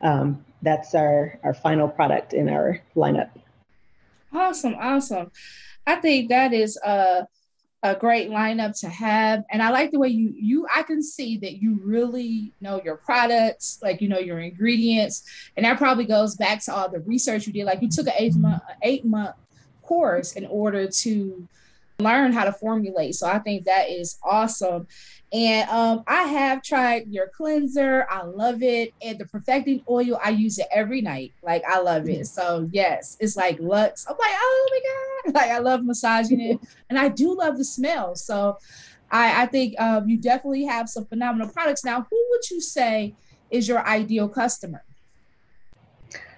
Um, 0.00 0.44
that's 0.62 0.94
our, 0.94 1.38
our 1.42 1.54
final 1.54 1.88
product 1.88 2.32
in 2.32 2.48
our 2.48 2.80
lineup. 2.94 3.30
Awesome, 4.36 4.74
awesome. 4.78 5.30
I 5.86 5.96
think 5.96 6.28
that 6.28 6.52
is 6.52 6.76
a 6.84 7.26
a 7.82 7.94
great 7.94 8.30
lineup 8.30 8.78
to 8.80 8.88
have, 8.88 9.44
and 9.50 9.62
I 9.62 9.70
like 9.70 9.92
the 9.92 9.98
way 9.98 10.08
you 10.08 10.34
you. 10.36 10.66
I 10.74 10.82
can 10.82 11.02
see 11.02 11.38
that 11.38 11.62
you 11.62 11.78
really 11.82 12.52
know 12.60 12.82
your 12.84 12.96
products, 12.96 13.78
like 13.82 14.02
you 14.02 14.08
know 14.08 14.18
your 14.18 14.38
ingredients, 14.40 15.22
and 15.56 15.64
that 15.64 15.78
probably 15.78 16.04
goes 16.04 16.34
back 16.34 16.62
to 16.64 16.74
all 16.74 16.90
the 16.90 17.00
research 17.00 17.46
you 17.46 17.52
did. 17.52 17.64
Like 17.64 17.80
you 17.80 17.88
took 17.88 18.08
an 18.08 18.14
eight 18.18 18.36
month 18.36 18.62
eight 18.82 19.06
month 19.06 19.36
course 19.82 20.32
in 20.32 20.44
order 20.46 20.86
to 20.86 21.48
learn 21.98 22.32
how 22.32 22.44
to 22.44 22.52
formulate. 22.52 23.14
So 23.14 23.26
I 23.26 23.38
think 23.38 23.64
that 23.64 23.88
is 23.88 24.18
awesome. 24.22 24.86
And 25.32 25.68
um, 25.70 26.04
I 26.06 26.22
have 26.24 26.62
tried 26.62 27.08
your 27.08 27.28
cleanser. 27.28 28.06
I 28.10 28.22
love 28.22 28.62
it. 28.62 28.94
And 29.02 29.18
the 29.18 29.26
perfecting 29.26 29.82
oil, 29.88 30.18
I 30.22 30.30
use 30.30 30.58
it 30.58 30.66
every 30.72 31.00
night. 31.00 31.32
Like 31.42 31.62
I 31.68 31.80
love 31.80 32.08
it. 32.08 32.26
So 32.26 32.68
yes, 32.70 33.16
it's 33.20 33.36
like 33.36 33.58
Lux. 33.60 34.06
I'm 34.06 34.16
like, 34.18 34.30
oh 34.32 34.68
my 34.70 34.80
God. 34.80 34.92
Like 35.34 35.50
I 35.50 35.58
love 35.58 35.84
massaging 35.84 36.40
it. 36.40 36.60
And 36.88 36.98
I 36.98 37.08
do 37.08 37.36
love 37.36 37.58
the 37.58 37.64
smell. 37.64 38.14
So 38.14 38.58
I, 39.10 39.42
I 39.42 39.46
think 39.46 39.74
um, 39.80 40.08
you 40.08 40.18
definitely 40.18 40.64
have 40.64 40.88
some 40.88 41.04
phenomenal 41.06 41.48
products. 41.48 41.84
Now, 41.84 42.06
who 42.08 42.26
would 42.30 42.48
you 42.50 42.60
say 42.60 43.14
is 43.50 43.66
your 43.66 43.84
ideal 43.86 44.28
customer? 44.28 44.84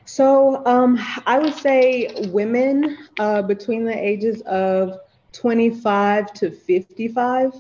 So 0.07 0.65
um, 0.65 0.99
I 1.27 1.39
would 1.39 1.55
say 1.55 2.31
women 2.33 2.97
uh, 3.19 3.43
between 3.43 3.85
the 3.85 3.97
ages 3.97 4.41
of 4.43 4.99
25 5.39 6.33
to 6.35 6.51
55. 6.51 7.55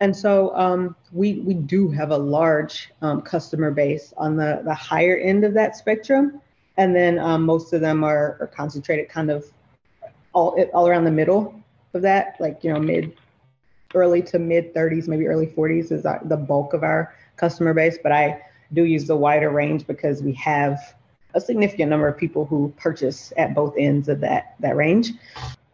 And 0.00 0.16
so 0.16 0.56
um, 0.56 0.96
we, 1.12 1.34
we 1.40 1.52
do 1.52 1.90
have 1.90 2.10
a 2.10 2.16
large 2.16 2.90
um, 3.02 3.20
customer 3.20 3.70
base 3.70 4.14
on 4.16 4.36
the, 4.36 4.62
the 4.64 4.74
higher 4.74 5.16
end 5.16 5.44
of 5.44 5.52
that 5.54 5.76
spectrum. 5.76 6.40
And 6.78 6.96
then 6.96 7.18
um, 7.18 7.42
most 7.42 7.74
of 7.74 7.82
them 7.82 8.02
are, 8.02 8.38
are 8.40 8.46
concentrated 8.46 9.10
kind 9.10 9.30
of 9.30 9.44
all, 10.32 10.58
all 10.72 10.88
around 10.88 11.04
the 11.04 11.10
middle 11.10 11.54
of 11.92 12.00
that, 12.00 12.36
like, 12.40 12.64
you 12.64 12.72
know, 12.72 12.80
mid, 12.80 13.14
early 13.94 14.22
to 14.22 14.38
mid 14.38 14.74
30s, 14.74 15.06
maybe 15.06 15.28
early 15.28 15.46
40s 15.46 15.92
is 15.92 16.02
the 16.02 16.36
bulk 16.36 16.72
of 16.72 16.82
our 16.82 17.14
customer 17.36 17.74
base. 17.74 17.98
But 18.02 18.12
I 18.12 18.40
do 18.72 18.84
use 18.84 19.06
the 19.06 19.16
wider 19.16 19.50
range 19.50 19.86
because 19.86 20.22
we 20.22 20.32
have 20.32 20.78
a 21.34 21.40
significant 21.40 21.90
number 21.90 22.08
of 22.08 22.16
people 22.16 22.46
who 22.46 22.72
purchase 22.78 23.34
at 23.36 23.54
both 23.54 23.74
ends 23.76 24.08
of 24.08 24.20
that, 24.20 24.54
that 24.60 24.76
range. 24.76 25.12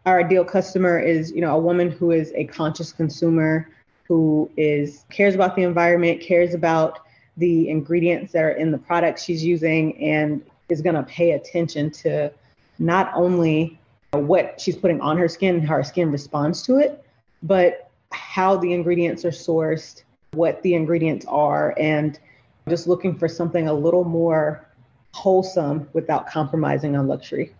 Our 0.08 0.20
ideal 0.20 0.42
customer 0.42 0.98
is, 0.98 1.32
you 1.32 1.42
know, 1.42 1.54
a 1.54 1.58
woman 1.58 1.90
who 1.90 2.12
is 2.12 2.32
a 2.34 2.44
conscious 2.44 2.92
consumer 2.92 3.68
who 4.04 4.50
is 4.56 5.04
cares 5.10 5.34
about 5.34 5.54
the 5.54 5.64
environment, 5.64 6.22
cares 6.22 6.54
about 6.54 7.00
the 7.36 7.68
ingredients 7.68 8.32
that 8.32 8.42
are 8.42 8.52
in 8.52 8.72
the 8.72 8.78
products 8.78 9.22
she's 9.22 9.44
using, 9.44 10.02
and 10.02 10.42
is 10.70 10.80
going 10.80 10.94
to 10.94 11.02
pay 11.02 11.32
attention 11.32 11.90
to 11.90 12.32
not 12.78 13.12
only 13.14 13.78
what 14.12 14.58
she's 14.58 14.76
putting 14.76 14.98
on 15.02 15.18
her 15.18 15.28
skin, 15.28 15.60
how 15.60 15.74
her 15.74 15.84
skin 15.84 16.10
responds 16.10 16.62
to 16.62 16.78
it, 16.78 17.04
but 17.42 17.90
how 18.10 18.56
the 18.56 18.72
ingredients 18.72 19.26
are 19.26 19.30
sourced, 19.30 20.04
what 20.32 20.62
the 20.62 20.72
ingredients 20.72 21.26
are, 21.28 21.74
and 21.78 22.18
just 22.66 22.86
looking 22.86 23.14
for 23.14 23.28
something 23.28 23.68
a 23.68 23.74
little 23.74 24.04
more 24.04 24.66
wholesome 25.12 25.86
without 25.92 26.26
compromising 26.30 26.96
on 26.96 27.06
luxury. 27.06 27.52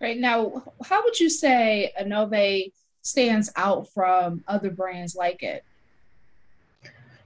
Right 0.00 0.18
now, 0.18 0.62
how 0.84 1.02
would 1.04 1.18
you 1.18 1.30
say 1.30 1.92
Anove 2.00 2.72
stands 3.02 3.50
out 3.56 3.88
from 3.90 4.42
other 4.48 4.70
brands 4.70 5.14
like 5.14 5.42
it? 5.42 5.64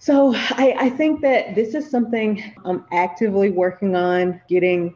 So 0.01 0.33
I, 0.35 0.75
I, 0.79 0.91
think 0.91 1.21
that 1.23 1.55
this 1.55 1.75
is 1.75 1.91
something 1.91 2.43
I'm 2.65 2.85
actively 2.93 3.51
working 3.51 3.97
on 3.97 4.41
getting 4.49 4.95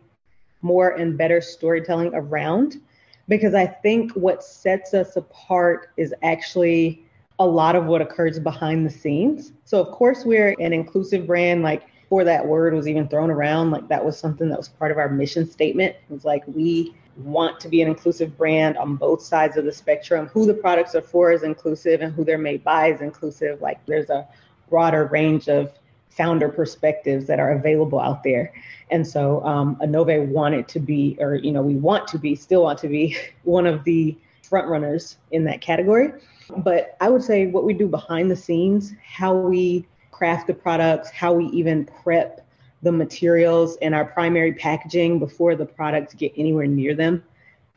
more 0.62 0.90
and 0.90 1.18
better 1.18 1.40
storytelling 1.40 2.14
around 2.14 2.80
because 3.28 3.52
I 3.52 3.66
think 3.66 4.12
what 4.12 4.44
sets 4.44 4.94
us 4.94 5.16
apart 5.16 5.90
is 5.96 6.14
actually 6.22 7.04
a 7.40 7.46
lot 7.46 7.74
of 7.74 7.86
what 7.86 8.00
occurs 8.00 8.38
behind 8.38 8.86
the 8.86 8.90
scenes. 8.90 9.52
So 9.64 9.80
of 9.80 9.90
course 9.90 10.24
we're 10.24 10.54
an 10.60 10.72
inclusive 10.72 11.26
brand 11.26 11.62
like 11.62 11.82
before 12.02 12.24
that 12.24 12.46
word 12.46 12.72
was 12.72 12.86
even 12.86 13.08
thrown 13.08 13.30
around 13.30 13.70
like 13.70 13.88
that 13.88 14.04
was 14.04 14.18
something 14.18 14.48
that 14.50 14.58
was 14.58 14.68
part 14.68 14.92
of 14.92 14.98
our 14.98 15.08
mission 15.08 15.50
statement. 15.50 15.96
It 15.96 16.12
was 16.12 16.24
like 16.24 16.44
we 16.46 16.94
want 17.16 17.60
to 17.60 17.68
be 17.68 17.82
an 17.82 17.88
inclusive 17.88 18.36
brand 18.36 18.76
on 18.76 18.96
both 18.96 19.22
sides 19.22 19.56
of 19.56 19.64
the 19.64 19.72
spectrum. 19.72 20.28
Who 20.28 20.46
the 20.46 20.54
products 20.54 20.94
are 20.94 21.02
for 21.02 21.32
is 21.32 21.42
inclusive 21.42 22.00
and 22.00 22.12
who 22.12 22.24
they're 22.24 22.38
made 22.38 22.64
by 22.64 22.92
is 22.92 23.00
inclusive. 23.00 23.60
Like 23.60 23.84
there's 23.86 24.10
a 24.10 24.26
broader 24.68 25.06
range 25.06 25.48
of 25.48 25.72
founder 26.10 26.48
perspectives 26.48 27.26
that 27.26 27.40
are 27.40 27.52
available 27.52 28.00
out 28.00 28.22
there. 28.22 28.52
And 28.90 29.06
so 29.06 29.42
um, 29.44 29.76
Anove 29.76 30.28
wanted 30.28 30.68
to 30.68 30.80
be, 30.80 31.16
or, 31.18 31.34
you 31.34 31.52
know, 31.52 31.62
we 31.62 31.74
want 31.74 32.06
to 32.08 32.18
be, 32.18 32.34
still 32.34 32.62
want 32.62 32.78
to 32.80 32.88
be 32.88 33.16
one 33.44 33.66
of 33.66 33.84
the 33.84 34.16
front 34.42 34.68
runners 34.68 35.16
in 35.30 35.44
that 35.44 35.60
category. 35.60 36.12
But 36.58 36.96
I 37.00 37.08
would 37.08 37.22
say 37.22 37.46
what 37.46 37.64
we 37.64 37.72
do 37.72 37.86
behind 37.86 38.30
the 38.30 38.36
scenes, 38.36 38.92
how 39.02 39.34
we 39.34 39.86
craft 40.10 40.46
the 40.46 40.54
products, 40.54 41.10
how 41.10 41.32
we 41.32 41.46
even 41.46 41.86
prep 42.02 42.46
the 42.82 42.92
materials 42.92 43.76
and 43.80 43.94
our 43.94 44.04
primary 44.04 44.52
packaging 44.52 45.18
before 45.18 45.54
the 45.54 45.64
products 45.64 46.14
get 46.14 46.32
anywhere 46.36 46.66
near 46.66 46.94
them. 46.94 47.22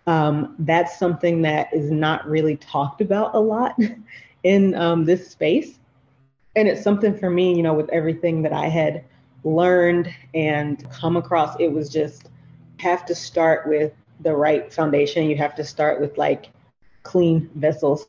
Um, 0.07 0.55
that's 0.59 0.99
something 0.99 1.41
that 1.43 1.73
is 1.73 1.91
not 1.91 2.27
really 2.27 2.57
talked 2.57 3.01
about 3.01 3.35
a 3.35 3.39
lot 3.39 3.77
in 4.43 4.75
um, 4.75 5.05
this 5.05 5.29
space. 5.29 5.79
And 6.55 6.67
it's 6.67 6.81
something 6.81 7.17
for 7.17 7.29
me, 7.29 7.55
you 7.55 7.63
know, 7.63 7.73
with 7.73 7.89
everything 7.89 8.41
that 8.43 8.53
I 8.53 8.67
had 8.67 9.03
learned 9.43 10.13
and 10.33 10.89
come 10.89 11.17
across, 11.17 11.55
it 11.59 11.67
was 11.67 11.89
just 11.89 12.29
have 12.79 13.05
to 13.05 13.15
start 13.15 13.67
with 13.67 13.93
the 14.21 14.35
right 14.35 14.71
foundation. 14.71 15.29
You 15.29 15.37
have 15.37 15.55
to 15.55 15.63
start 15.63 15.99
with 15.99 16.17
like 16.17 16.49
clean 17.03 17.49
vessels. 17.55 18.07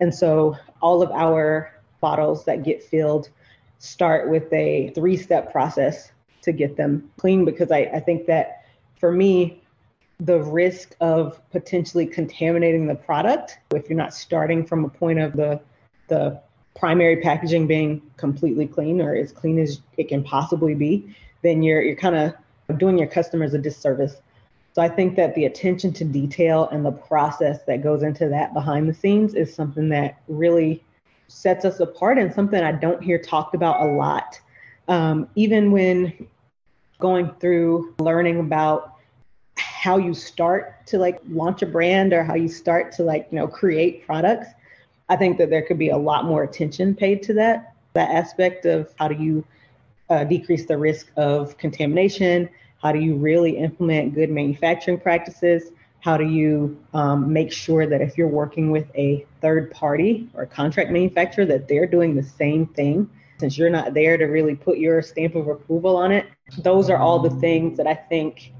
And 0.00 0.14
so 0.14 0.56
all 0.82 1.02
of 1.02 1.10
our 1.12 1.72
bottles 2.00 2.44
that 2.44 2.62
get 2.62 2.82
filled 2.82 3.30
start 3.78 4.28
with 4.28 4.52
a 4.52 4.90
three 4.94 5.16
step 5.16 5.52
process 5.52 6.12
to 6.46 6.52
get 6.52 6.76
them 6.76 7.10
clean 7.18 7.44
because 7.44 7.70
I, 7.70 7.90
I 7.92 8.00
think 8.00 8.26
that 8.26 8.64
for 8.98 9.12
me, 9.12 9.62
the 10.18 10.40
risk 10.40 10.96
of 11.00 11.38
potentially 11.50 12.06
contaminating 12.06 12.86
the 12.86 12.94
product 12.94 13.58
if 13.74 13.90
you're 13.90 13.98
not 13.98 14.14
starting 14.14 14.64
from 14.64 14.84
a 14.84 14.88
point 14.88 15.18
of 15.18 15.34
the 15.34 15.60
the 16.08 16.40
primary 16.74 17.16
packaging 17.16 17.66
being 17.66 18.00
completely 18.16 18.66
clean 18.66 19.00
or 19.00 19.14
as 19.14 19.32
clean 19.32 19.58
as 19.58 19.80
it 19.96 20.08
can 20.08 20.22
possibly 20.22 20.74
be, 20.74 21.14
then 21.42 21.62
you're 21.62 21.82
you're 21.82 21.96
kind 21.96 22.16
of 22.16 22.78
doing 22.78 22.96
your 22.96 23.08
customers 23.08 23.52
a 23.52 23.58
disservice. 23.58 24.16
So 24.72 24.82
I 24.82 24.88
think 24.88 25.16
that 25.16 25.34
the 25.34 25.46
attention 25.46 25.92
to 25.94 26.04
detail 26.04 26.68
and 26.70 26.84
the 26.84 26.92
process 26.92 27.62
that 27.66 27.82
goes 27.82 28.02
into 28.02 28.28
that 28.28 28.52
behind 28.54 28.88
the 28.88 28.94
scenes 28.94 29.34
is 29.34 29.54
something 29.54 29.88
that 29.88 30.20
really 30.28 30.84
sets 31.28 31.64
us 31.64 31.80
apart 31.80 32.18
and 32.18 32.32
something 32.32 32.62
I 32.62 32.72
don't 32.72 33.02
hear 33.02 33.18
talked 33.18 33.54
about 33.54 33.80
a 33.80 33.86
lot. 33.86 34.38
Um, 34.88 35.28
even 35.34 35.72
when 35.72 36.28
going 36.98 37.30
through 37.40 37.94
learning 37.98 38.40
about 38.40 38.94
how 39.56 39.96
you 39.96 40.14
start 40.14 40.86
to 40.86 40.98
like 40.98 41.20
launch 41.28 41.62
a 41.62 41.66
brand 41.66 42.12
or 42.12 42.24
how 42.24 42.34
you 42.34 42.48
start 42.48 42.92
to 42.92 43.02
like 43.02 43.28
you 43.30 43.38
know 43.38 43.46
create 43.46 44.04
products 44.06 44.48
i 45.08 45.16
think 45.16 45.38
that 45.38 45.48
there 45.50 45.62
could 45.62 45.78
be 45.78 45.90
a 45.90 45.96
lot 45.96 46.24
more 46.24 46.42
attention 46.42 46.94
paid 46.94 47.22
to 47.22 47.32
that 47.32 47.74
that 47.92 48.10
aspect 48.10 48.66
of 48.66 48.92
how 48.98 49.08
do 49.08 49.14
you 49.22 49.44
uh, 50.10 50.24
decrease 50.24 50.66
the 50.66 50.76
risk 50.76 51.10
of 51.16 51.56
contamination 51.58 52.48
how 52.86 52.92
do 52.92 53.00
you 53.00 53.16
really 53.16 53.56
implement 53.56 54.14
good 54.14 54.30
manufacturing 54.30 55.00
practices? 55.00 55.72
How 56.00 56.16
do 56.16 56.24
you 56.24 56.80
um, 56.94 57.32
make 57.32 57.52
sure 57.52 57.86
that 57.86 58.00
if 58.00 58.16
you're 58.16 58.28
working 58.28 58.70
with 58.70 58.86
a 58.94 59.26
third 59.40 59.70
party 59.72 60.28
or 60.34 60.42
a 60.42 60.46
contract 60.46 60.90
manufacturer, 60.90 61.44
that 61.46 61.68
they're 61.68 61.86
doing 61.86 62.14
the 62.14 62.22
same 62.22 62.66
thing? 62.66 63.10
Since 63.38 63.58
you're 63.58 63.70
not 63.70 63.94
there 63.94 64.16
to 64.16 64.24
really 64.24 64.54
put 64.54 64.78
your 64.78 65.02
stamp 65.02 65.34
of 65.34 65.48
approval 65.48 65.96
on 65.96 66.10
it, 66.10 66.26
those 66.58 66.88
are 66.88 66.96
all 66.96 67.18
the 67.18 67.30
things 67.30 67.76
that 67.76 67.86
I 67.86 67.94
think 67.94 68.52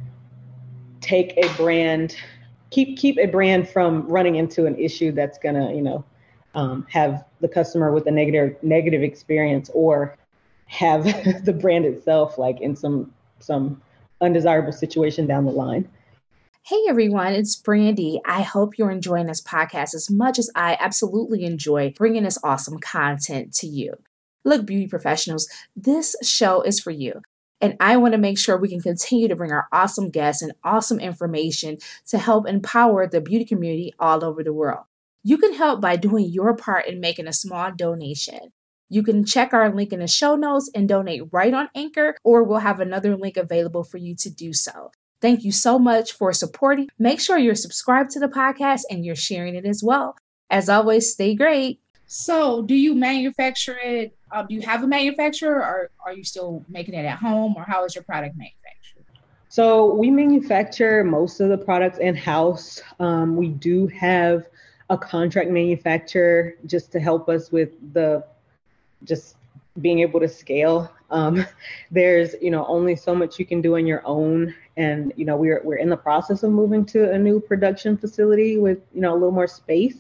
take 1.01 1.37
a 1.37 1.49
brand, 1.57 2.17
keep 2.71 2.99
keep 2.99 3.17
a 3.19 3.27
brand 3.27 3.69
from 3.69 4.07
running 4.07 4.37
into 4.37 4.67
an 4.67 4.77
issue 4.77 5.13
that's 5.13 5.39
gonna, 5.39 5.73
you 5.75 5.83
know, 5.83 6.05
um, 6.55 6.87
have 6.91 7.25
the 7.41 7.49
customer 7.49 7.93
with 7.93 8.07
a 8.07 8.11
negative 8.11 8.57
negative 8.63 9.03
experience 9.03 9.71
or 9.73 10.17
have 10.67 11.05
the 11.45 11.53
brand 11.53 11.85
itself 11.85 12.39
like 12.39 12.61
in 12.61 12.77
some 12.77 13.13
some 13.39 13.81
undesirable 14.21 14.73
situation 14.73 15.27
down 15.27 15.45
the 15.45 15.53
line. 15.53 15.89
Hey 16.63 16.83
everyone, 16.89 17.33
it's 17.33 17.55
Brandy. 17.55 18.21
I 18.25 18.43
hope 18.43 18.77
you're 18.77 18.91
enjoying 18.91 19.27
this 19.27 19.41
podcast 19.41 19.95
as 19.95 20.11
much 20.11 20.37
as 20.37 20.51
I 20.57 20.77
absolutely 20.81 21.45
enjoy 21.45 21.95
bringing 21.97 22.25
this 22.25 22.39
awesome 22.43 22.79
content 22.79 23.55
to 23.55 23.69
you. 23.69 23.95
Look, 24.47 24.65
beauty 24.65 24.87
professionals, 24.87 25.49
this 25.75 26.15
show 26.23 26.63
is 26.63 26.79
for 26.79 26.93
you. 26.93 27.21
And 27.61 27.77
I 27.81 27.97
want 27.97 28.13
to 28.13 28.19
make 28.19 28.39
sure 28.39 28.57
we 28.57 28.69
can 28.69 28.81
continue 28.81 29.27
to 29.27 29.35
bring 29.35 29.51
our 29.51 29.67
awesome 29.73 30.09
guests 30.09 30.41
and 30.41 30.53
awesome 30.63 31.01
information 31.01 31.79
to 32.11 32.19
help 32.19 32.47
empower 32.47 33.09
the 33.09 33.21
beauty 33.21 33.45
community 33.45 33.93
all 33.99 34.25
over 34.25 34.45
the 34.45 34.53
world. 34.53 34.85
You 35.25 35.37
can 35.37 35.55
help 35.55 35.81
by 35.81 35.97
doing 35.97 36.27
your 36.27 36.55
part 36.55 36.87
in 36.87 37.01
making 37.01 37.27
a 37.27 37.33
small 37.33 37.73
donation. 37.73 38.53
You 38.89 39.03
can 39.03 39.25
check 39.25 39.53
our 39.53 39.75
link 39.75 39.93
in 39.93 39.99
the 39.99 40.07
show 40.07 40.37
notes 40.37 40.71
and 40.73 40.89
donate 40.89 41.23
right 41.33 41.53
on 41.53 41.69
Anchor, 41.75 42.17
or 42.23 42.45
we'll 42.45 42.59
have 42.59 42.79
another 42.79 43.17
link 43.17 43.37
available 43.37 43.83
for 43.83 43.97
you 43.97 44.15
to 44.15 44.31
do 44.31 44.53
so. 44.53 44.93
Thank 45.21 45.43
you 45.43 45.51
so 45.51 45.77
much 45.77 46.13
for 46.13 46.33
supporting. 46.33 46.89
Make 47.01 47.19
sure 47.19 47.37
you're 47.37 47.57
subscribed 47.57 48.11
to 48.11 48.21
the 48.21 48.29
podcast 48.29 48.83
and 48.89 49.05
you're 49.05 49.17
sharing 49.17 49.57
it 49.57 49.67
as 49.67 49.83
well. 49.83 50.17
As 50.49 50.69
always, 50.69 51.13
stay 51.13 51.35
great. 51.35 51.81
So, 52.07 52.63
do 52.63 52.77
you 52.77 52.95
manufacture 52.95 53.77
it? 53.77 54.16
Uh, 54.31 54.43
do 54.43 54.55
you 54.55 54.61
have 54.63 54.83
a 54.83 54.87
manufacturer, 54.87 55.57
or 55.57 55.91
are 56.05 56.13
you 56.13 56.25
still 56.25 56.65
making 56.69 56.95
it 56.95 57.05
at 57.05 57.19
home, 57.19 57.55
or 57.57 57.65
how 57.65 57.85
is 57.85 57.95
your 57.95 58.05
product 58.05 58.37
manufactured? 58.37 59.05
So, 59.49 59.95
we 59.95 60.11
manufacture 60.11 61.05
most 61.05 61.41
of 61.41 61.49
the 61.49 61.59
products 61.59 61.99
in 61.99 62.15
house. 62.17 62.83
Um, 62.99 63.37
we 63.37 63.49
do 63.49 63.87
have 63.89 64.47
a 64.91 64.99
contract 64.99 65.51
manufacturer 65.51 66.55
just 66.67 66.93
to 66.93 67.01
help 67.01 67.29
us 67.29 67.51
with 67.51 67.71
the 67.93 68.25
just 69.05 69.37
being 69.81 70.01
able 70.01 70.21
to 70.21 70.29
scale. 70.29 70.91
Um, 71.11 71.47
there's 71.91 72.35
you 72.41 72.51
know 72.51 72.67
only 72.67 72.97
so 72.97 73.15
much 73.15 73.39
you 73.39 73.47
can 73.47 73.61
do 73.61 73.77
on 73.77 73.87
your 73.87 74.03
own, 74.07 74.55
and 74.77 75.13
you 75.17 75.25
know 75.25 75.37
we're 75.37 75.61
we're 75.65 75.77
in 75.77 75.89
the 75.89 75.97
process 75.97 76.43
of 76.43 76.51
moving 76.51 76.85
to 76.87 77.13
a 77.13 77.19
new 77.19 77.41
production 77.41 77.97
facility 77.97 78.59
with 78.59 78.79
you 78.93 79.01
know 79.01 79.13
a 79.13 79.19
little 79.19 79.33
more 79.33 79.47
space. 79.47 79.99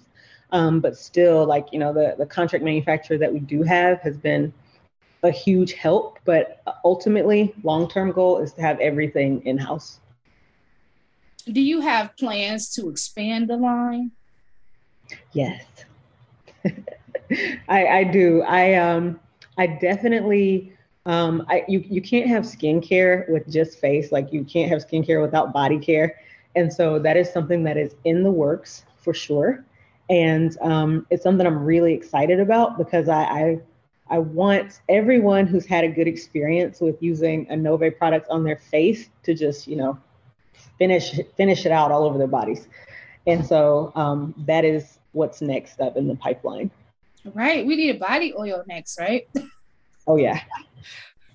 Um, 0.52 0.80
but 0.80 0.96
still, 0.96 1.44
like 1.44 1.66
you 1.72 1.78
know 1.78 1.92
the 1.92 2.14
the 2.18 2.26
contract 2.26 2.64
manufacturer 2.64 3.18
that 3.18 3.32
we 3.32 3.40
do 3.40 3.62
have 3.62 4.00
has 4.00 4.16
been 4.16 4.52
a 5.22 5.30
huge 5.30 5.72
help. 5.72 6.18
But 6.24 6.62
ultimately, 6.84 7.54
long 7.62 7.88
term 7.88 8.12
goal 8.12 8.38
is 8.38 8.52
to 8.54 8.62
have 8.62 8.78
everything 8.80 9.42
in 9.44 9.58
house. 9.58 10.00
Do 11.50 11.60
you 11.60 11.80
have 11.80 12.16
plans 12.16 12.70
to 12.74 12.88
expand 12.88 13.48
the 13.48 13.56
line? 13.56 14.12
Yes. 15.32 15.64
I, 17.68 17.86
I 17.86 18.04
do. 18.04 18.42
I 18.42 18.74
um 18.74 19.20
I 19.58 19.66
definitely 19.66 20.72
um 21.06 21.44
I 21.48 21.64
you 21.68 21.84
you 21.88 22.02
can't 22.02 22.28
have 22.28 22.44
skincare 22.44 23.28
with 23.30 23.48
just 23.50 23.78
face, 23.78 24.12
like 24.12 24.32
you 24.32 24.44
can't 24.44 24.70
have 24.70 24.84
skincare 24.84 25.22
without 25.22 25.52
body 25.52 25.78
care. 25.78 26.16
And 26.56 26.72
so 26.72 26.98
that 27.00 27.16
is 27.16 27.30
something 27.32 27.62
that 27.64 27.76
is 27.76 27.94
in 28.04 28.22
the 28.22 28.30
works 28.30 28.84
for 28.96 29.12
sure. 29.14 29.64
And 30.08 30.56
um, 30.60 31.06
it's 31.10 31.22
something 31.22 31.46
I'm 31.46 31.64
really 31.64 31.92
excited 31.92 32.40
about 32.40 32.78
because 32.78 33.08
I, 33.08 33.22
I 33.22 33.60
I 34.08 34.18
want 34.18 34.80
everyone 34.88 35.46
who's 35.46 35.66
had 35.66 35.84
a 35.84 35.88
good 35.88 36.06
experience 36.06 36.80
with 36.80 37.02
using 37.02 37.46
Anove 37.46 37.98
product 37.98 38.28
on 38.30 38.44
their 38.44 38.56
face 38.56 39.10
to 39.24 39.34
just, 39.34 39.66
you 39.66 39.76
know, 39.76 39.98
finish 40.78 41.18
finish 41.36 41.66
it 41.66 41.72
out 41.72 41.90
all 41.90 42.04
over 42.04 42.18
their 42.18 42.28
bodies. 42.28 42.68
And 43.26 43.44
so 43.44 43.92
um, 43.96 44.34
that 44.46 44.64
is 44.64 44.98
what's 45.12 45.42
next 45.42 45.80
up 45.80 45.96
in 45.96 46.06
the 46.06 46.14
pipeline. 46.14 46.70
Right. 47.34 47.66
We 47.66 47.74
need 47.74 47.96
a 47.96 47.98
body 47.98 48.32
oil 48.38 48.62
next, 48.68 49.00
right? 49.00 49.28
Oh 50.06 50.16
yeah. 50.16 50.40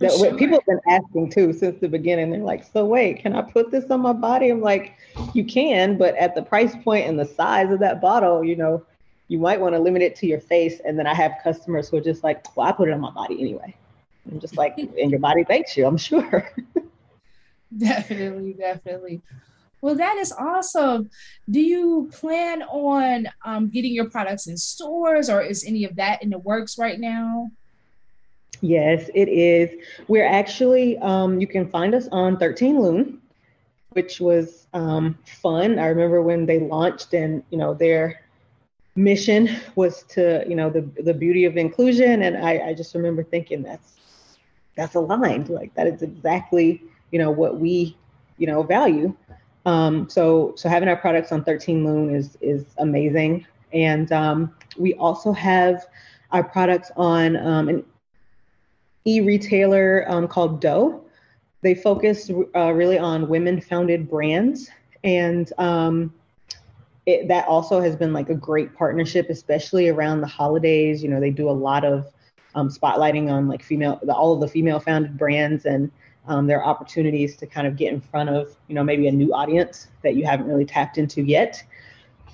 That, 0.02 0.12
sure. 0.12 0.36
People 0.36 0.56
have 0.56 0.66
been 0.66 0.80
asking 0.90 1.30
too 1.30 1.54
since 1.54 1.80
the 1.80 1.88
beginning. 1.88 2.32
They're 2.32 2.42
like, 2.42 2.64
so 2.64 2.86
wait, 2.86 3.20
can 3.20 3.36
I 3.36 3.42
put 3.44 3.70
this 3.70 3.90
on 3.92 4.02
my 4.02 4.14
body? 4.14 4.50
I'm 4.50 4.62
like, 4.62 4.96
you 5.34 5.46
can, 5.46 5.98
but 5.98 6.16
at 6.16 6.34
the 6.34 6.42
price 6.42 6.76
point 6.84 7.08
and 7.08 7.20
the 7.20 7.26
size 7.26 7.72
of 7.72 7.80
that 7.80 8.02
bottle, 8.02 8.44
you 8.44 8.56
know, 8.56 8.84
you 9.28 9.38
might 9.38 9.62
want 9.62 9.76
to 9.76 9.80
limit 9.80 10.02
it 10.02 10.16
to 10.18 10.28
your 10.28 10.40
face. 10.40 10.82
And 10.84 10.98
then 10.98 11.08
I 11.08 11.14
have 11.14 11.34
customers 11.44 11.90
who 11.90 11.98
are 11.98 12.02
just 12.02 12.24
like, 12.24 12.44
well, 12.58 12.68
I 12.68 12.72
put 12.72 12.90
it 12.90 12.94
on 12.94 13.00
my 13.00 13.12
body 13.12 13.40
anyway. 13.40 13.76
I'm 14.30 14.40
just 14.40 14.58
like, 14.58 14.78
and 14.78 15.12
your 15.12 15.20
body 15.20 15.44
thanks 15.44 15.78
you, 15.78 15.86
I'm 15.86 15.98
sure. 15.98 16.52
definitely, 17.78 18.54
definitely. 18.54 19.22
Well, 19.82 19.96
that 19.96 20.18
is 20.18 20.32
awesome. 20.32 21.10
Do 21.50 21.60
you 21.60 22.10
plan 22.14 22.62
on 22.64 23.28
um, 23.46 23.70
getting 23.70 23.94
your 23.94 24.10
products 24.10 24.48
in 24.48 24.58
stores 24.58 25.30
or 25.30 25.42
is 25.42 25.64
any 25.66 25.86
of 25.86 25.96
that 25.96 26.22
in 26.22 26.30
the 26.30 26.38
works 26.38 26.78
right 26.78 27.00
now? 27.00 27.50
Yes, 28.62 29.10
it 29.14 29.28
is. 29.30 29.70
We're 30.08 30.26
actually, 30.28 30.98
um, 31.00 31.40
you 31.40 31.48
can 31.48 31.68
find 31.70 31.94
us 31.96 32.08
on 32.12 32.38
13 32.38 32.82
Lune, 32.82 33.20
which 33.90 34.20
was 34.20 34.68
um, 34.74 35.18
fun. 35.26 35.80
I 35.80 35.88
remember 35.88 36.22
when 36.22 36.46
they 36.46 36.60
launched 36.60 37.14
and, 37.14 37.44
you 37.52 37.58
know, 37.58 37.74
their 37.74 38.20
mission 38.96 39.50
was 39.76 40.04
to, 40.10 40.44
you 40.48 40.56
know, 40.56 40.70
the, 40.70 40.82
the 41.04 41.14
beauty 41.14 41.46
of 41.46 41.58
inclusion. 41.58 42.22
And 42.24 42.38
I, 42.38 42.70
I 42.70 42.74
just 42.74 42.94
remember 42.96 43.24
thinking 43.24 43.64
that's, 43.64 44.00
that's 44.76 44.96
aligned. 44.96 45.50
Like 45.50 45.74
that 45.76 45.88
is 45.88 46.02
exactly, 46.02 46.82
you 47.12 47.20
know, 47.20 47.32
what 47.32 47.60
we, 47.60 47.98
you 48.38 48.48
know, 48.48 48.64
value. 48.64 49.16
Um, 49.66 50.10
so 50.10 50.54
so 50.56 50.70
having 50.70 50.90
our 50.90 50.96
products 50.98 51.32
on 51.32 51.44
13 51.44 51.86
Lune 51.86 52.14
is 52.16 52.38
is 52.42 52.74
amazing, 52.78 53.46
and 53.74 54.12
um, 54.12 54.54
we 54.78 54.94
also 54.96 55.32
have 55.34 55.86
our 56.32 56.44
products 56.44 56.92
on 56.96 57.36
um, 57.38 57.70
an 57.70 57.84
e-retailer 59.06 60.06
um, 60.08 60.28
called 60.28 60.62
Doe. 60.62 61.04
They 61.62 61.76
focus 61.76 62.30
uh, 62.56 62.72
really 62.72 62.98
on 62.98 63.28
women-founded 63.28 64.10
brands, 64.10 64.70
and 65.04 65.52
um, 65.58 66.14
it, 67.06 67.28
that 67.28 67.48
also 67.48 67.82
has 67.82 67.96
been 67.96 68.14
like 68.14 68.30
a 68.30 68.36
great 68.36 68.76
partnership, 68.76 69.30
especially 69.30 69.90
around 69.90 70.22
the 70.22 70.28
holidays. 70.28 71.04
You 71.04 71.10
know, 71.10 71.20
they 71.20 71.32
do 71.32 71.50
a 71.50 71.52
lot 71.52 71.84
of 71.84 72.08
um, 72.56 72.70
spotlighting 72.70 73.32
on 73.32 73.48
like 73.48 73.64
female, 73.64 74.00
the, 74.04 74.14
all 74.14 74.34
of 74.34 74.42
the 74.42 74.48
female-founded 74.48 75.18
brands 75.18 75.66
and 75.66 75.92
um, 76.28 76.48
there 76.48 76.64
opportunities 76.64 77.36
to 77.38 77.48
kind 77.48 77.66
of 77.66 77.76
get 77.76 77.92
in 77.92 78.02
front 78.02 78.30
of, 78.30 78.56
you 78.68 78.76
know, 78.76 78.84
maybe 78.84 79.08
a 79.08 79.12
new 79.12 79.34
audience 79.34 79.88
that 80.04 80.16
you 80.16 80.26
haven't 80.26 80.48
really 80.48 80.66
tapped 80.66 80.98
into 80.98 81.22
yet. 81.22 81.64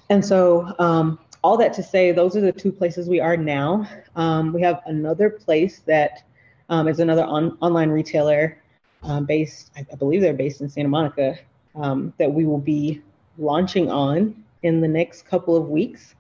And 0.10 0.26
so, 0.26 0.74
um, 0.80 1.20
all 1.44 1.58
that 1.58 1.72
to 1.74 1.84
say, 1.84 2.12
those 2.12 2.36
are 2.36 2.42
the 2.42 2.52
two 2.52 2.72
places 2.72 3.08
we 3.08 3.20
are 3.20 3.38
now. 3.38 3.88
Um, 4.16 4.52
we 4.52 4.62
have 4.62 4.82
another 4.86 5.30
place 5.30 5.82
that 5.86 6.24
um, 6.70 6.88
is 6.88 7.00
another 7.00 7.24
on- 7.24 7.58
online 7.62 7.90
retailer 7.90 8.62
um, 9.04 9.26
based, 9.26 9.72
I, 9.76 9.86
I, 9.92 9.96
believe 9.96 10.22
they're 10.22 10.34
based 10.34 10.62
in 10.62 10.70
Santa 10.70 10.90
Monica, 10.90 11.38
um, 11.76 12.14
that 12.18 12.32
we 12.32 12.46
will 12.46 12.60
be 12.60 13.02
launching 13.38 13.92
on 13.92 14.44
in 14.64 14.82
the 14.82 14.88
next 14.88 15.28
couple 15.28 15.56
of 15.56 15.70
weeks. 15.70 16.16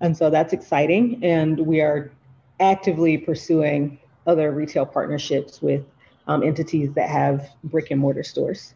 And 0.00 0.16
so 0.16 0.30
that's 0.30 0.52
exciting. 0.52 1.20
And 1.22 1.58
we 1.58 1.80
are 1.80 2.10
actively 2.58 3.16
pursuing 3.16 3.98
other 4.26 4.52
retail 4.52 4.86
partnerships 4.86 5.62
with 5.62 5.84
um, 6.26 6.42
entities 6.42 6.92
that 6.94 7.08
have 7.08 7.48
brick 7.64 7.90
and 7.90 8.00
mortar 8.00 8.22
stores. 8.22 8.74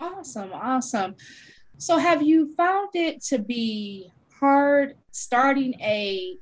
Awesome, 0.00 0.52
awesome. 0.52 1.16
So, 1.76 1.98
have 1.98 2.22
you 2.22 2.54
found 2.54 2.90
it 2.94 3.22
to 3.24 3.38
be 3.38 4.12
hard 4.38 4.94
starting 5.10 5.74
a 5.80 6.38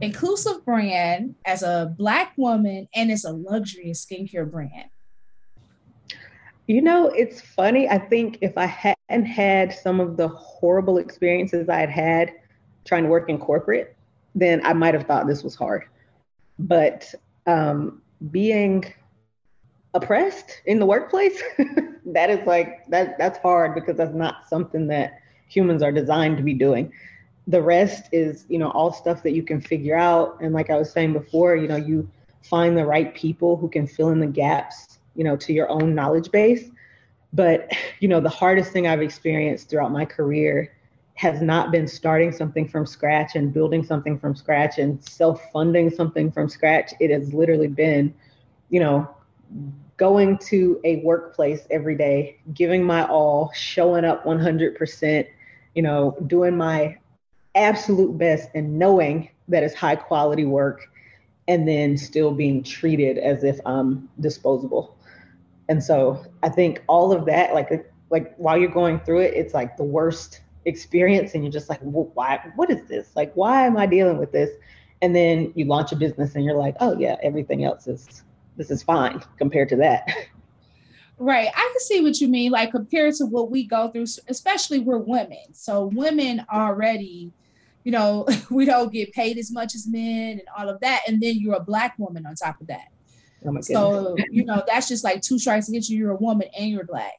inclusive 0.00 0.64
brand 0.64 1.34
as 1.44 1.62
a 1.62 1.94
black 1.96 2.32
woman 2.36 2.88
and 2.94 3.10
it's 3.10 3.24
a 3.24 3.32
luxury 3.32 3.90
skincare 3.90 4.50
brand? 4.50 4.90
You 6.66 6.82
know, 6.82 7.08
it's 7.08 7.40
funny. 7.40 7.88
I 7.88 7.98
think 7.98 8.38
if 8.40 8.58
I 8.58 8.66
hadn't 8.66 9.26
had 9.26 9.72
some 9.72 10.00
of 10.00 10.16
the 10.16 10.28
horrible 10.28 10.98
experiences 10.98 11.68
I 11.68 11.78
had 11.78 11.90
had 11.90 12.32
trying 12.84 13.04
to 13.04 13.08
work 13.08 13.28
in 13.28 13.38
corporate, 13.38 13.96
then 14.34 14.60
I 14.64 14.72
might 14.72 14.94
have 14.94 15.04
thought 15.04 15.26
this 15.26 15.44
was 15.44 15.54
hard. 15.54 15.84
But 16.58 17.14
um, 17.46 18.02
being 18.30 18.84
oppressed 19.94 20.60
in 20.66 20.80
the 20.80 20.86
workplace, 20.86 21.40
that 22.06 22.30
is 22.30 22.44
like 22.46 22.84
that 22.88 23.16
that's 23.16 23.38
hard 23.38 23.74
because 23.74 23.96
that's 23.96 24.14
not 24.14 24.48
something 24.48 24.88
that 24.88 25.20
humans 25.48 25.82
are 25.82 25.92
designed 25.92 26.36
to 26.36 26.42
be 26.42 26.54
doing. 26.54 26.92
The 27.46 27.62
rest 27.62 28.08
is, 28.12 28.44
you 28.48 28.58
know, 28.58 28.70
all 28.70 28.92
stuff 28.92 29.22
that 29.22 29.32
you 29.32 29.42
can 29.42 29.60
figure 29.60 29.96
out. 29.96 30.38
And 30.40 30.52
like 30.52 30.70
I 30.70 30.76
was 30.76 30.90
saying 30.90 31.12
before, 31.12 31.56
you 31.56 31.68
know, 31.68 31.76
you 31.76 32.08
find 32.42 32.76
the 32.76 32.86
right 32.86 33.14
people 33.14 33.56
who 33.56 33.68
can 33.68 33.86
fill 33.86 34.10
in 34.10 34.20
the 34.20 34.26
gaps 34.26 34.96
you 35.16 35.24
know, 35.24 35.36
to 35.36 35.52
your 35.52 35.68
own 35.70 35.94
knowledge 35.94 36.30
base. 36.30 36.70
But, 37.32 37.72
you 38.00 38.08
know, 38.08 38.20
the 38.20 38.28
hardest 38.28 38.70
thing 38.70 38.86
I've 38.86 39.02
experienced 39.02 39.68
throughout 39.68 39.90
my 39.90 40.04
career 40.04 40.72
has 41.14 41.40
not 41.40 41.72
been 41.72 41.88
starting 41.88 42.30
something 42.30 42.68
from 42.68 42.84
scratch 42.84 43.36
and 43.36 43.52
building 43.52 43.82
something 43.82 44.18
from 44.18 44.36
scratch 44.36 44.78
and 44.78 45.02
self-funding 45.02 45.88
something 45.90 46.30
from 46.30 46.46
scratch. 46.46 46.92
It 47.00 47.10
has 47.10 47.32
literally 47.32 47.68
been, 47.68 48.14
you 48.68 48.80
know, 48.80 49.08
going 49.96 50.36
to 50.36 50.78
a 50.84 50.96
workplace 50.96 51.66
every 51.70 51.96
day, 51.96 52.38
giving 52.52 52.84
my 52.84 53.06
all, 53.06 53.50
showing 53.54 54.04
up 54.04 54.26
100%, 54.26 55.26
you 55.74 55.82
know, 55.82 56.14
doing 56.26 56.54
my 56.54 56.98
absolute 57.56 58.16
best 58.16 58.48
and 58.54 58.78
knowing 58.78 59.30
that 59.48 59.62
it's 59.62 59.74
high 59.74 59.96
quality 59.96 60.44
work 60.44 60.88
and 61.48 61.66
then 61.66 61.96
still 61.96 62.32
being 62.32 62.62
treated 62.62 63.18
as 63.18 63.44
if 63.44 63.58
I'm 63.64 64.08
disposable. 64.20 64.96
And 65.68 65.82
so 65.82 66.24
I 66.42 66.48
think 66.48 66.82
all 66.86 67.12
of 67.12 67.24
that, 67.26 67.54
like, 67.54 67.90
like 68.10 68.34
while 68.36 68.56
you're 68.56 68.70
going 68.70 69.00
through 69.00 69.20
it, 69.20 69.34
it's 69.34 69.54
like 69.54 69.76
the 69.76 69.84
worst 69.84 70.42
experience 70.66 71.34
and 71.34 71.44
you're 71.44 71.52
just 71.52 71.68
like 71.68 71.78
well, 71.82 72.10
why 72.14 72.40
what 72.56 72.70
is 72.70 72.86
this? 72.88 73.10
Like 73.14 73.32
why 73.34 73.64
am 73.64 73.76
i 73.76 73.86
dealing 73.86 74.18
with 74.18 74.32
this? 74.32 74.50
And 75.00 75.14
then 75.14 75.52
you 75.54 75.64
launch 75.64 75.92
a 75.92 75.96
business 75.96 76.34
and 76.34 76.44
you're 76.44 76.56
like 76.56 76.74
oh 76.80 76.98
yeah 76.98 77.16
everything 77.22 77.64
else 77.64 77.86
is 77.86 78.24
this 78.56 78.70
is 78.70 78.82
fine 78.82 79.22
compared 79.38 79.68
to 79.70 79.76
that. 79.76 80.08
Right. 81.18 81.48
I 81.48 81.70
can 81.72 81.80
see 81.80 82.02
what 82.02 82.20
you 82.20 82.28
mean 82.28 82.52
like 82.52 82.72
compared 82.72 83.14
to 83.14 83.24
what 83.24 83.50
we 83.50 83.64
go 83.64 83.88
through 83.90 84.04
especially 84.28 84.80
we're 84.80 84.98
women. 84.98 85.54
So 85.54 85.86
women 85.94 86.44
already 86.52 87.32
you 87.86 87.92
know 87.92 88.26
we 88.50 88.64
don't 88.66 88.92
get 88.92 89.12
paid 89.12 89.38
as 89.38 89.50
much 89.50 89.74
as 89.74 89.86
men 89.86 90.32
and 90.32 90.48
all 90.58 90.68
of 90.68 90.80
that 90.80 91.02
and 91.06 91.22
then 91.22 91.36
you're 91.38 91.54
a 91.54 91.62
black 91.62 91.98
woman 91.98 92.26
on 92.26 92.34
top 92.34 92.60
of 92.60 92.66
that 92.66 92.88
oh 93.46 93.60
so 93.60 94.16
you 94.30 94.44
know 94.44 94.62
that's 94.66 94.88
just 94.88 95.04
like 95.04 95.22
two 95.22 95.38
strikes 95.38 95.68
against 95.68 95.88
you 95.88 95.98
you're 95.98 96.10
a 96.10 96.16
woman 96.16 96.48
and 96.58 96.70
you're 96.70 96.84
black 96.84 97.14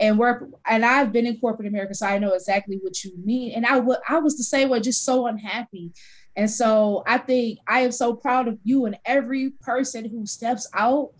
and 0.00 0.18
work 0.18 0.48
and 0.66 0.84
I've 0.84 1.12
been 1.12 1.26
in 1.26 1.38
corporate 1.38 1.68
America, 1.68 1.94
so 1.94 2.06
I 2.06 2.18
know 2.18 2.32
exactly 2.32 2.78
what 2.82 3.04
you 3.04 3.12
mean. 3.24 3.52
And 3.52 3.64
I 3.64 3.78
would 3.78 3.98
I 4.08 4.18
was 4.18 4.36
the 4.36 4.42
same 4.42 4.68
way, 4.68 4.80
just 4.80 5.04
so 5.04 5.26
unhappy. 5.26 5.92
And 6.34 6.50
so 6.50 7.04
I 7.06 7.18
think 7.18 7.60
I 7.68 7.80
am 7.80 7.92
so 7.92 8.14
proud 8.14 8.48
of 8.48 8.58
you 8.64 8.86
and 8.86 8.98
every 9.04 9.50
person 9.60 10.08
who 10.08 10.26
steps 10.26 10.68
out 10.74 11.10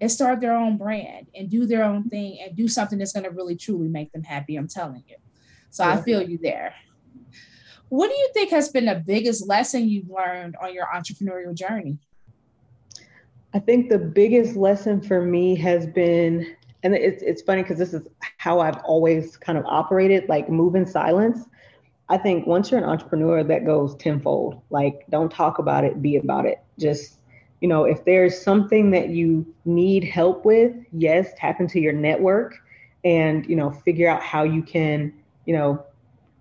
and 0.00 0.10
start 0.10 0.40
their 0.40 0.54
own 0.54 0.76
brand 0.76 1.26
and 1.34 1.50
do 1.50 1.66
their 1.66 1.82
own 1.82 2.08
thing 2.08 2.38
and 2.40 2.54
do 2.54 2.68
something 2.68 2.98
that's 2.98 3.12
going 3.12 3.24
to 3.24 3.30
really 3.30 3.56
truly 3.56 3.88
make 3.88 4.12
them 4.12 4.22
happy. 4.22 4.56
I'm 4.56 4.68
telling 4.68 5.02
you. 5.08 5.16
So 5.70 5.84
yeah. 5.84 5.94
I 5.94 6.02
feel 6.02 6.22
you 6.22 6.38
there. 6.38 6.74
What 7.88 8.08
do 8.08 8.14
you 8.14 8.30
think 8.34 8.50
has 8.50 8.68
been 8.68 8.86
the 8.86 9.02
biggest 9.06 9.46
lesson 9.46 9.88
you've 9.88 10.10
learned 10.10 10.56
on 10.62 10.74
your 10.74 10.86
entrepreneurial 10.86 11.54
journey? 11.54 11.98
I 13.54 13.58
think 13.58 13.88
the 13.88 13.98
biggest 13.98 14.56
lesson 14.56 15.00
for 15.00 15.22
me 15.22 15.56
has 15.56 15.86
been 15.86 16.54
and 16.82 16.94
it's 16.94 17.22
it's 17.22 17.42
funny 17.42 17.62
because 17.62 17.78
this 17.78 17.92
is 17.92 18.06
how 18.36 18.60
I've 18.60 18.78
always 18.78 19.36
kind 19.36 19.58
of 19.58 19.64
operated, 19.66 20.28
like 20.28 20.48
move 20.48 20.74
in 20.74 20.86
silence. 20.86 21.46
I 22.08 22.18
think 22.18 22.46
once 22.46 22.70
you're 22.70 22.80
an 22.80 22.88
entrepreneur, 22.88 23.42
that 23.44 23.66
goes 23.66 23.94
tenfold. 23.96 24.62
Like, 24.70 25.04
don't 25.10 25.30
talk 25.30 25.58
about 25.58 25.84
it, 25.84 26.00
be 26.00 26.16
about 26.16 26.46
it. 26.46 26.58
Just, 26.78 27.16
you 27.60 27.68
know, 27.68 27.84
if 27.84 28.04
there's 28.04 28.40
something 28.40 28.90
that 28.92 29.10
you 29.10 29.44
need 29.64 30.04
help 30.04 30.44
with, 30.44 30.74
yes, 30.92 31.32
tap 31.36 31.60
into 31.60 31.80
your 31.80 31.92
network 31.92 32.56
and, 33.04 33.44
you 33.46 33.56
know, 33.56 33.70
figure 33.70 34.08
out 34.08 34.22
how 34.22 34.42
you 34.42 34.62
can, 34.62 35.12
you 35.44 35.54
know, 35.54 35.84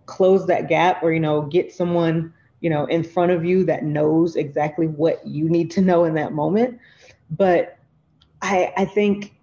close 0.08 0.48
that 0.48 0.67
gap 0.67 1.04
or, 1.04 1.13
you 1.13 1.20
know, 1.20 1.43
get 1.43 1.72
someone, 1.72 2.34
you 2.62 2.70
know, 2.70 2.86
in 2.86 3.04
front 3.04 3.32
of 3.32 3.46
you 3.46 3.63
that 3.65 3.84
knows 3.84 4.36
exactly 4.36 4.88
what 4.88 5.26
you 5.26 5.48
need 5.48 5.70
to 5.72 5.82
know 5.82 6.06
in 6.06 6.15
that 6.15 6.34
moment. 6.34 6.80
But 7.30 7.78
I, 8.41 8.74
I 8.76 8.86
think 8.86 9.36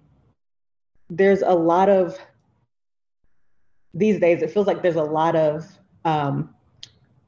there's 1.09 1.43
a 1.43 1.55
lot 1.55 1.89
of 1.89 2.19
these 3.95 4.19
days 4.19 4.43
it 4.43 4.51
feels 4.51 4.67
like 4.67 4.83
there's 4.83 4.97
a 4.97 5.03
lot 5.03 5.37
of 5.37 5.67
um, 6.05 6.53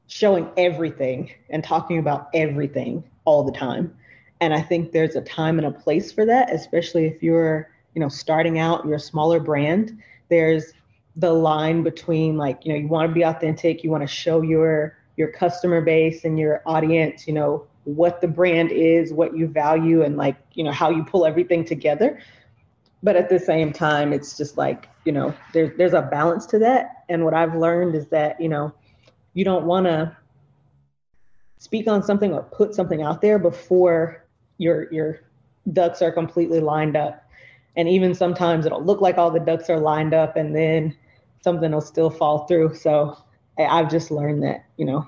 showing 0.07 0.49
everything 0.57 1.31
and 1.49 1.63
talking 1.63 1.97
about 1.97 2.29
everything 2.33 3.03
all 3.25 3.43
the 3.43 3.51
time 3.51 3.95
and 4.41 4.53
i 4.53 4.61
think 4.61 4.91
there's 4.91 5.15
a 5.15 5.21
time 5.21 5.57
and 5.57 5.67
a 5.67 5.71
place 5.71 6.11
for 6.11 6.25
that 6.25 6.53
especially 6.53 7.05
if 7.05 7.23
you're 7.23 7.69
you 7.93 8.01
know 8.01 8.09
starting 8.09 8.59
out 8.59 8.85
you're 8.85 8.95
a 8.95 8.99
smaller 8.99 9.39
brand 9.39 9.97
there's 10.29 10.73
the 11.17 11.31
line 11.31 11.83
between 11.83 12.37
like 12.37 12.65
you 12.65 12.71
know 12.71 12.79
you 12.79 12.87
want 12.87 13.09
to 13.09 13.13
be 13.13 13.23
authentic 13.23 13.83
you 13.83 13.89
want 13.89 14.03
to 14.03 14.07
show 14.07 14.41
your 14.41 14.97
your 15.17 15.31
customer 15.31 15.81
base 15.81 16.23
and 16.23 16.39
your 16.39 16.61
audience 16.65 17.27
you 17.27 17.33
know 17.33 17.67
what 17.87 18.19
the 18.19 18.27
brand 18.27 18.69
is 18.69 19.13
what 19.13 19.37
you 19.37 19.47
value 19.47 20.03
and 20.03 20.17
like 20.17 20.35
you 20.55 20.63
know 20.63 20.71
how 20.71 20.89
you 20.89 21.05
pull 21.05 21.25
everything 21.25 21.63
together. 21.63 22.19
But 23.01 23.15
at 23.15 23.29
the 23.29 23.39
same 23.39 23.71
time 23.71 24.11
it's 24.11 24.35
just 24.35 24.57
like 24.57 24.89
you 25.05 25.13
know 25.13 25.33
there's 25.53 25.75
there's 25.77 25.93
a 25.93 26.01
balance 26.01 26.45
to 26.47 26.59
that. 26.59 27.05
And 27.07 27.23
what 27.23 27.33
i've 27.33 27.55
learned 27.55 27.95
is 27.95 28.07
that 28.07 28.41
you 28.41 28.49
know 28.49 28.73
you 29.33 29.45
don't 29.45 29.65
want 29.65 29.85
to 29.85 30.15
speak 31.59 31.87
on 31.87 32.03
something 32.03 32.33
or 32.33 32.43
put 32.43 32.75
something 32.75 33.01
out 33.01 33.21
there 33.21 33.39
before 33.39 34.25
your 34.57 34.91
your 34.91 35.21
ducks 35.71 36.01
are 36.01 36.11
completely 36.11 36.59
lined 36.59 36.97
up. 36.97 37.23
And 37.77 37.87
even 37.87 38.13
sometimes 38.13 38.65
it'll 38.65 38.83
look 38.83 38.99
like 38.99 39.17
all 39.17 39.31
the 39.31 39.39
ducks 39.39 39.69
are 39.69 39.79
lined 39.79 40.13
up 40.13 40.35
and 40.35 40.53
then 40.53 40.93
something 41.47 41.71
will 41.71 41.81
still 41.81 42.09
fall 42.09 42.45
through 42.47 42.73
so 42.73 43.17
i've 43.57 43.89
just 43.89 44.11
learned 44.11 44.43
that 44.43 44.65
you 44.77 44.85
know 44.85 45.07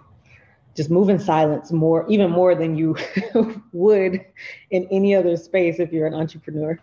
just 0.75 0.89
move 0.89 1.09
in 1.09 1.19
silence 1.19 1.71
more 1.71 2.05
even 2.07 2.31
more 2.31 2.55
than 2.55 2.77
you 2.77 2.95
would 3.73 4.25
in 4.71 4.87
any 4.91 5.15
other 5.15 5.35
space 5.35 5.79
if 5.79 5.91
you're 5.91 6.07
an 6.07 6.13
entrepreneur 6.13 6.79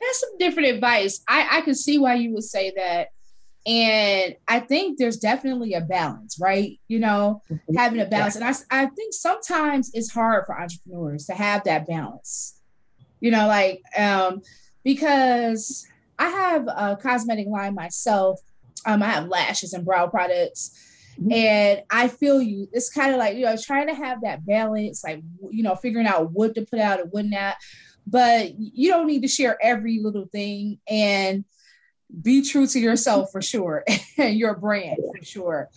that's 0.00 0.20
some 0.20 0.38
different 0.38 0.68
advice. 0.68 1.22
I, 1.28 1.58
I 1.58 1.60
can 1.62 1.74
see 1.74 1.98
why 1.98 2.14
you 2.14 2.32
would 2.34 2.44
say 2.44 2.72
that. 2.76 3.08
And 3.66 4.36
I 4.46 4.60
think 4.60 4.98
there's 4.98 5.18
definitely 5.18 5.74
a 5.74 5.80
balance, 5.80 6.38
right? 6.40 6.78
You 6.88 7.00
know, 7.00 7.42
mm-hmm. 7.50 7.76
having 7.76 8.00
a 8.00 8.06
balance. 8.06 8.36
And 8.36 8.44
I, 8.44 8.54
I 8.70 8.86
think 8.86 9.12
sometimes 9.12 9.90
it's 9.92 10.10
hard 10.10 10.46
for 10.46 10.58
entrepreneurs 10.58 11.26
to 11.26 11.34
have 11.34 11.64
that 11.64 11.86
balance, 11.86 12.60
you 13.20 13.30
know, 13.30 13.46
like, 13.46 13.82
um, 13.98 14.42
because 14.84 15.86
I 16.18 16.28
have 16.28 16.68
a 16.68 16.98
cosmetic 17.00 17.46
line 17.48 17.74
myself. 17.74 18.40
Um, 18.86 19.02
I 19.02 19.06
have 19.06 19.28
lashes 19.28 19.72
and 19.72 19.84
brow 19.84 20.06
products. 20.06 20.76
Mm-hmm. 21.20 21.32
And 21.32 21.82
I 21.90 22.08
feel 22.08 22.40
you. 22.40 22.68
It's 22.72 22.90
kind 22.90 23.12
of 23.12 23.18
like, 23.18 23.36
you 23.36 23.44
know, 23.44 23.56
trying 23.56 23.88
to 23.88 23.94
have 23.94 24.20
that 24.22 24.46
balance, 24.46 25.02
like, 25.02 25.22
you 25.50 25.62
know, 25.62 25.74
figuring 25.74 26.06
out 26.06 26.30
what 26.32 26.54
to 26.54 26.64
put 26.64 26.78
out 26.78 27.00
and 27.00 27.10
what 27.10 27.26
not 27.26 27.56
but 28.10 28.58
you 28.58 28.90
don't 28.90 29.06
need 29.06 29.22
to 29.22 29.28
share 29.28 29.58
every 29.62 29.98
little 30.00 30.26
thing 30.26 30.78
and 30.88 31.44
be 32.22 32.42
true 32.42 32.66
to 32.66 32.78
yourself 32.78 33.30
for 33.30 33.42
sure 33.42 33.84
and 34.18 34.38
your 34.38 34.56
brand 34.56 34.96
for 34.96 35.24
sure 35.24 35.68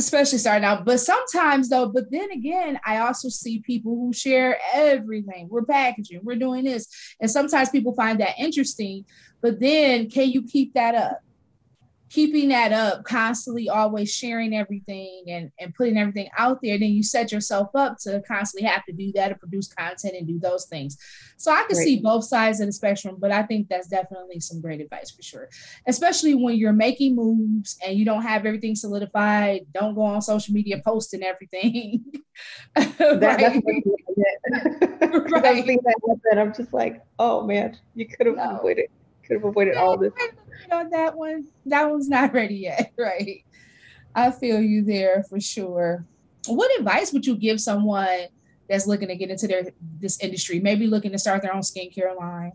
especially 0.00 0.38
starting 0.38 0.64
out 0.64 0.84
but 0.84 0.98
sometimes 0.98 1.68
though 1.68 1.88
but 1.88 2.10
then 2.10 2.30
again 2.30 2.78
i 2.86 2.98
also 2.98 3.28
see 3.28 3.60
people 3.60 3.94
who 3.94 4.12
share 4.12 4.58
everything. 4.72 5.48
We're 5.50 5.64
packaging 5.64 6.20
we're 6.22 6.36
doing 6.36 6.64
this. 6.64 6.86
And 7.20 7.30
sometimes 7.30 7.70
people 7.70 7.94
find 7.94 8.20
that 8.20 8.38
interesting 8.38 9.04
but 9.40 9.60
then 9.60 10.10
can 10.10 10.30
you 10.30 10.42
keep 10.42 10.74
that 10.74 10.94
up 10.94 11.20
keeping 12.10 12.48
that 12.48 12.72
up 12.72 13.04
constantly 13.04 13.68
always 13.68 14.12
sharing 14.12 14.54
everything 14.54 15.24
and, 15.28 15.50
and 15.60 15.72
putting 15.74 15.96
everything 15.96 16.28
out 16.36 16.58
there 16.60 16.78
then 16.78 16.90
you 16.90 17.02
set 17.02 17.30
yourself 17.30 17.68
up 17.74 17.96
to 17.98 18.20
constantly 18.26 18.68
have 18.68 18.84
to 18.84 18.92
do 18.92 19.12
that 19.12 19.30
and 19.30 19.38
produce 19.38 19.72
content 19.72 20.14
and 20.18 20.26
do 20.26 20.38
those 20.38 20.66
things 20.66 20.98
so 21.36 21.52
i 21.52 21.62
can 21.68 21.76
right. 21.76 21.84
see 21.84 22.00
both 22.00 22.24
sides 22.24 22.60
of 22.60 22.66
the 22.66 22.72
spectrum 22.72 23.16
but 23.18 23.30
i 23.30 23.42
think 23.44 23.68
that's 23.68 23.86
definitely 23.86 24.40
some 24.40 24.60
great 24.60 24.80
advice 24.80 25.10
for 25.10 25.22
sure 25.22 25.48
especially 25.86 26.34
when 26.34 26.56
you're 26.56 26.72
making 26.72 27.14
moves 27.14 27.78
and 27.86 27.96
you 27.96 28.04
don't 28.04 28.22
have 28.22 28.44
everything 28.44 28.74
solidified 28.74 29.60
don't 29.72 29.94
go 29.94 30.02
on 30.02 30.20
social 30.20 30.52
media 30.52 30.82
posting 30.84 31.22
everything 31.22 32.04
that, 32.74 32.98
right. 33.00 33.62
right. 35.30 35.66
that 36.24 36.38
i'm 36.38 36.52
just 36.52 36.72
like 36.72 37.02
oh 37.20 37.46
man 37.46 37.78
you 37.94 38.06
could 38.06 38.26
have 38.26 38.36
no. 38.36 38.56
avoided 38.56 38.86
could 39.24 39.34
have 39.34 39.44
avoided 39.44 39.76
all 39.76 39.96
this 39.96 40.12
that 40.68 41.16
one. 41.16 41.46
That 41.66 41.90
one's 41.90 42.08
not 42.08 42.32
ready 42.34 42.56
yet, 42.56 42.92
right? 42.98 43.44
I 44.14 44.30
feel 44.30 44.60
you 44.60 44.82
there 44.84 45.24
for 45.28 45.40
sure. 45.40 46.04
What 46.46 46.78
advice 46.78 47.12
would 47.12 47.26
you 47.26 47.36
give 47.36 47.60
someone 47.60 48.26
that's 48.68 48.86
looking 48.86 49.08
to 49.08 49.16
get 49.16 49.30
into 49.30 49.46
their 49.46 49.72
this 50.00 50.20
industry, 50.20 50.60
maybe 50.60 50.86
looking 50.86 51.12
to 51.12 51.18
start 51.18 51.42
their 51.42 51.54
own 51.54 51.60
skincare 51.60 52.16
line? 52.18 52.52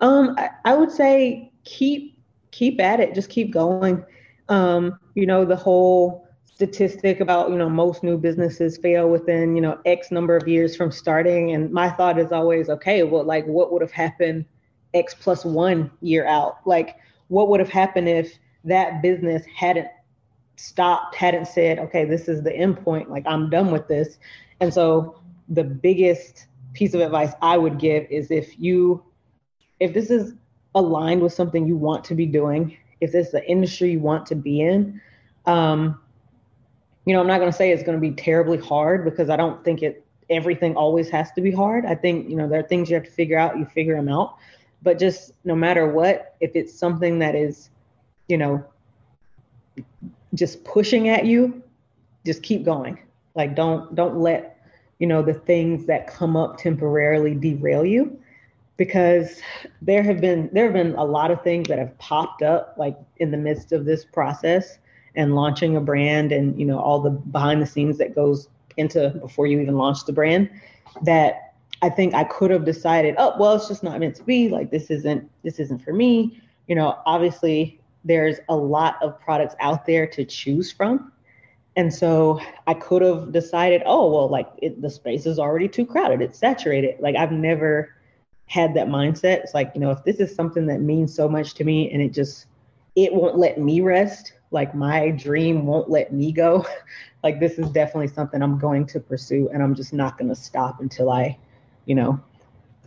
Um, 0.00 0.34
I, 0.38 0.50
I 0.64 0.74
would 0.74 0.90
say 0.90 1.52
keep 1.64 2.18
keep 2.50 2.80
at 2.80 3.00
it, 3.00 3.14
just 3.14 3.30
keep 3.30 3.52
going. 3.52 4.04
Um, 4.48 4.98
you 5.14 5.26
know, 5.26 5.44
the 5.44 5.56
whole 5.56 6.28
statistic 6.44 7.20
about, 7.20 7.50
you 7.50 7.56
know, 7.56 7.70
most 7.70 8.02
new 8.02 8.18
businesses 8.18 8.76
fail 8.76 9.08
within, 9.08 9.56
you 9.56 9.62
know, 9.62 9.78
X 9.86 10.10
number 10.10 10.36
of 10.36 10.46
years 10.46 10.76
from 10.76 10.92
starting. 10.92 11.52
And 11.52 11.72
my 11.72 11.88
thought 11.88 12.18
is 12.18 12.32
always, 12.32 12.68
okay, 12.68 13.02
well, 13.02 13.24
like 13.24 13.46
what 13.46 13.72
would 13.72 13.80
have 13.80 13.92
happened 13.92 14.44
X 14.94 15.14
plus 15.14 15.44
one 15.44 15.90
year 16.00 16.26
out. 16.26 16.58
Like, 16.66 16.96
what 17.28 17.48
would 17.48 17.60
have 17.60 17.68
happened 17.68 18.08
if 18.08 18.38
that 18.64 19.02
business 19.02 19.44
hadn't 19.46 19.88
stopped, 20.56 21.14
hadn't 21.14 21.46
said, 21.46 21.78
okay, 21.78 22.04
this 22.04 22.28
is 22.28 22.42
the 22.42 22.54
end 22.54 22.82
point, 22.84 23.10
like, 23.10 23.24
I'm 23.26 23.48
done 23.50 23.70
with 23.70 23.88
this. 23.88 24.18
And 24.60 24.72
so, 24.72 25.20
the 25.48 25.64
biggest 25.64 26.46
piece 26.74 26.94
of 26.94 27.00
advice 27.00 27.32
I 27.42 27.58
would 27.58 27.78
give 27.78 28.06
is 28.10 28.30
if 28.30 28.58
you, 28.58 29.02
if 29.80 29.92
this 29.94 30.10
is 30.10 30.34
aligned 30.74 31.22
with 31.22 31.32
something 31.32 31.66
you 31.66 31.76
want 31.76 32.04
to 32.04 32.14
be 32.14 32.26
doing, 32.26 32.76
if 33.00 33.12
this 33.12 33.26
is 33.26 33.32
the 33.32 33.48
industry 33.50 33.92
you 33.92 34.00
want 34.00 34.26
to 34.26 34.34
be 34.34 34.60
in, 34.60 35.00
um, 35.46 36.00
you 37.06 37.14
know, 37.14 37.20
I'm 37.20 37.26
not 37.26 37.38
going 37.38 37.50
to 37.50 37.56
say 37.56 37.72
it's 37.72 37.82
going 37.82 37.96
to 37.96 38.00
be 38.00 38.14
terribly 38.14 38.58
hard 38.58 39.04
because 39.04 39.30
I 39.30 39.36
don't 39.36 39.64
think 39.64 39.82
it 39.82 40.04
everything 40.28 40.76
always 40.76 41.10
has 41.10 41.32
to 41.32 41.40
be 41.40 41.50
hard. 41.50 41.84
I 41.84 41.96
think, 41.96 42.30
you 42.30 42.36
know, 42.36 42.48
there 42.48 42.60
are 42.60 42.68
things 42.68 42.88
you 42.88 42.94
have 42.94 43.04
to 43.04 43.10
figure 43.10 43.36
out, 43.36 43.58
you 43.58 43.64
figure 43.64 43.96
them 43.96 44.08
out. 44.08 44.36
But 44.82 44.98
just 44.98 45.32
no 45.44 45.54
matter 45.54 45.86
what, 45.86 46.36
if 46.40 46.52
it's 46.54 46.72
something 46.72 47.18
that 47.18 47.34
is, 47.34 47.70
you 48.28 48.38
know, 48.38 48.64
just 50.34 50.64
pushing 50.64 51.08
at 51.08 51.26
you, 51.26 51.62
just 52.24 52.42
keep 52.42 52.64
going. 52.64 52.98
Like 53.34 53.54
don't 53.54 53.94
don't 53.94 54.18
let, 54.18 54.58
you 54.98 55.06
know, 55.06 55.22
the 55.22 55.34
things 55.34 55.86
that 55.86 56.06
come 56.06 56.36
up 56.36 56.58
temporarily 56.58 57.34
derail 57.34 57.84
you 57.84 58.18
because 58.80 59.42
there 59.82 60.02
have 60.02 60.22
been 60.22 60.48
there 60.54 60.64
have 60.64 60.72
been 60.72 60.94
a 60.94 61.04
lot 61.04 61.30
of 61.30 61.42
things 61.42 61.68
that 61.68 61.78
have 61.78 61.96
popped 61.98 62.40
up 62.40 62.74
like 62.78 62.96
in 63.18 63.30
the 63.30 63.36
midst 63.36 63.72
of 63.72 63.84
this 63.84 64.06
process 64.06 64.78
and 65.14 65.34
launching 65.34 65.76
a 65.76 65.80
brand 65.82 66.32
and 66.32 66.58
you 66.58 66.64
know 66.64 66.78
all 66.78 66.98
the 66.98 67.10
behind 67.10 67.60
the 67.60 67.66
scenes 67.66 67.98
that 67.98 68.14
goes 68.14 68.48
into 68.78 69.10
before 69.20 69.46
you 69.46 69.60
even 69.60 69.76
launch 69.76 70.06
the 70.06 70.12
brand 70.14 70.48
that 71.02 71.49
I 71.82 71.88
think 71.88 72.14
I 72.14 72.24
could 72.24 72.50
have 72.50 72.64
decided, 72.64 73.14
oh 73.18 73.34
well, 73.38 73.54
it's 73.54 73.68
just 73.68 73.82
not 73.82 73.98
meant 74.00 74.16
to 74.16 74.22
be. 74.22 74.48
Like 74.48 74.70
this 74.70 74.90
isn't 74.90 75.28
this 75.42 75.58
isn't 75.58 75.82
for 75.82 75.92
me. 75.92 76.40
You 76.66 76.74
know, 76.74 76.98
obviously 77.06 77.80
there's 78.04 78.38
a 78.48 78.56
lot 78.56 78.96
of 79.02 79.20
products 79.20 79.54
out 79.60 79.86
there 79.86 80.06
to 80.06 80.24
choose 80.24 80.72
from. 80.72 81.12
And 81.76 81.92
so 81.92 82.40
I 82.66 82.74
could 82.74 83.02
have 83.02 83.32
decided, 83.32 83.82
oh 83.86 84.10
well, 84.10 84.28
like 84.28 84.48
it, 84.58 84.82
the 84.82 84.90
space 84.90 85.26
is 85.26 85.38
already 85.38 85.68
too 85.68 85.86
crowded. 85.86 86.20
It's 86.20 86.38
saturated. 86.38 87.00
Like 87.00 87.16
I've 87.16 87.32
never 87.32 87.94
had 88.46 88.74
that 88.74 88.88
mindset. 88.88 89.38
It's 89.44 89.54
like, 89.54 89.70
you 89.74 89.80
know, 89.80 89.90
if 89.90 90.02
this 90.04 90.16
is 90.16 90.34
something 90.34 90.66
that 90.66 90.80
means 90.80 91.14
so 91.14 91.28
much 91.28 91.54
to 91.54 91.64
me 91.64 91.90
and 91.92 92.02
it 92.02 92.12
just 92.12 92.46
it 92.96 93.14
won't 93.14 93.38
let 93.38 93.60
me 93.60 93.80
rest, 93.80 94.32
like 94.50 94.74
my 94.74 95.10
dream 95.10 95.66
won't 95.66 95.88
let 95.88 96.12
me 96.12 96.32
go, 96.32 96.66
like 97.22 97.38
this 97.38 97.58
is 97.58 97.70
definitely 97.70 98.08
something 98.08 98.42
I'm 98.42 98.58
going 98.58 98.86
to 98.86 99.00
pursue 99.00 99.48
and 99.52 99.62
I'm 99.62 99.74
just 99.74 99.92
not 99.92 100.18
going 100.18 100.28
to 100.28 100.34
stop 100.34 100.80
until 100.80 101.10
I, 101.10 101.38
you 101.86 101.94
know, 101.94 102.20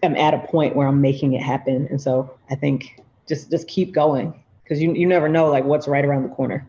am 0.04 0.16
at 0.16 0.34
a 0.34 0.40
point 0.40 0.76
where 0.76 0.88
I'm 0.88 1.02
making 1.02 1.34
it 1.34 1.42
happen. 1.42 1.88
And 1.90 2.02
so 2.02 2.38
I 2.50 2.56
think 2.56 3.02
just 3.28 3.50
just 3.50 3.68
keep 3.68 3.94
going 3.94 4.44
because 4.64 4.82
you 4.82 4.94
you 4.94 5.08
never 5.08 5.30
know 5.30 5.50
like 5.50 5.64
what's 5.64 5.88
right 5.88 6.04
around 6.04 6.24
the 6.24 6.30
corner. 6.30 6.68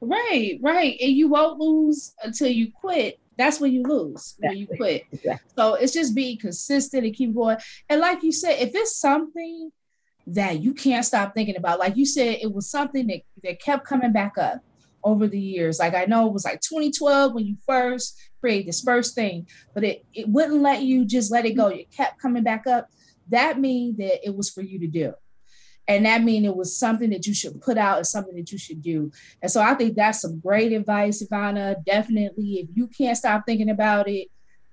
Right, 0.00 0.58
right. 0.60 0.96
And 1.00 1.12
you 1.12 1.28
won't 1.28 1.60
lose 1.60 2.14
until 2.24 2.48
you 2.48 2.72
quit. 2.72 3.20
That's 3.38 3.60
when 3.60 3.72
you 3.72 3.84
lose, 3.84 4.34
exactly. 4.36 4.48
when 4.48 4.56
you 4.58 4.66
quit. 4.76 5.04
Exactly. 5.12 5.50
So 5.56 5.74
it's 5.74 5.92
just 5.92 6.14
being 6.14 6.38
consistent 6.38 7.04
and 7.04 7.14
keep 7.14 7.34
going. 7.34 7.58
And 7.88 8.00
like 8.00 8.22
you 8.22 8.32
said, 8.32 8.58
if 8.58 8.74
it's 8.74 8.96
something 8.96 9.70
that 10.26 10.60
you 10.60 10.74
can't 10.74 11.04
stop 11.04 11.34
thinking 11.34 11.56
about, 11.56 11.78
like 11.78 11.96
you 11.96 12.04
said, 12.04 12.38
it 12.42 12.52
was 12.52 12.68
something 12.68 13.06
that, 13.06 13.22
that 13.44 13.60
kept 13.60 13.86
coming 13.86 14.12
back 14.12 14.36
up 14.38 14.60
over 15.04 15.26
the 15.26 15.40
years. 15.40 15.78
Like 15.78 15.94
I 15.94 16.04
know 16.04 16.26
it 16.26 16.32
was 16.32 16.44
like 16.44 16.60
2012 16.60 17.34
when 17.34 17.46
you 17.46 17.56
first 17.66 18.20
created 18.40 18.68
this 18.68 18.80
first 18.80 19.14
thing, 19.14 19.46
but 19.74 19.84
it, 19.84 20.04
it 20.14 20.28
wouldn't 20.28 20.62
let 20.62 20.82
you 20.82 21.04
just 21.04 21.30
let 21.30 21.46
it 21.46 21.52
go. 21.56 21.68
It 21.68 21.90
kept 21.90 22.20
coming 22.20 22.42
back 22.42 22.66
up. 22.66 22.88
That 23.28 23.60
means 23.60 23.96
that 23.98 24.26
it 24.26 24.34
was 24.34 24.50
for 24.50 24.62
you 24.62 24.78
to 24.80 24.86
do. 24.86 25.14
And 25.88 26.06
that 26.06 26.22
means 26.22 26.46
it 26.46 26.56
was 26.56 26.76
something 26.76 27.10
that 27.10 27.26
you 27.26 27.34
should 27.34 27.60
put 27.60 27.76
out 27.76 27.98
and 27.98 28.06
something 28.06 28.36
that 28.36 28.52
you 28.52 28.58
should 28.58 28.82
do. 28.82 29.10
And 29.40 29.50
so 29.50 29.60
I 29.60 29.74
think 29.74 29.96
that's 29.96 30.20
some 30.20 30.38
great 30.38 30.72
advice, 30.72 31.22
Ivana. 31.22 31.84
Definitely, 31.84 32.60
if 32.60 32.68
you 32.74 32.86
can't 32.86 33.16
stop 33.16 33.44
thinking 33.46 33.70
about 33.70 34.08
it, 34.08 34.28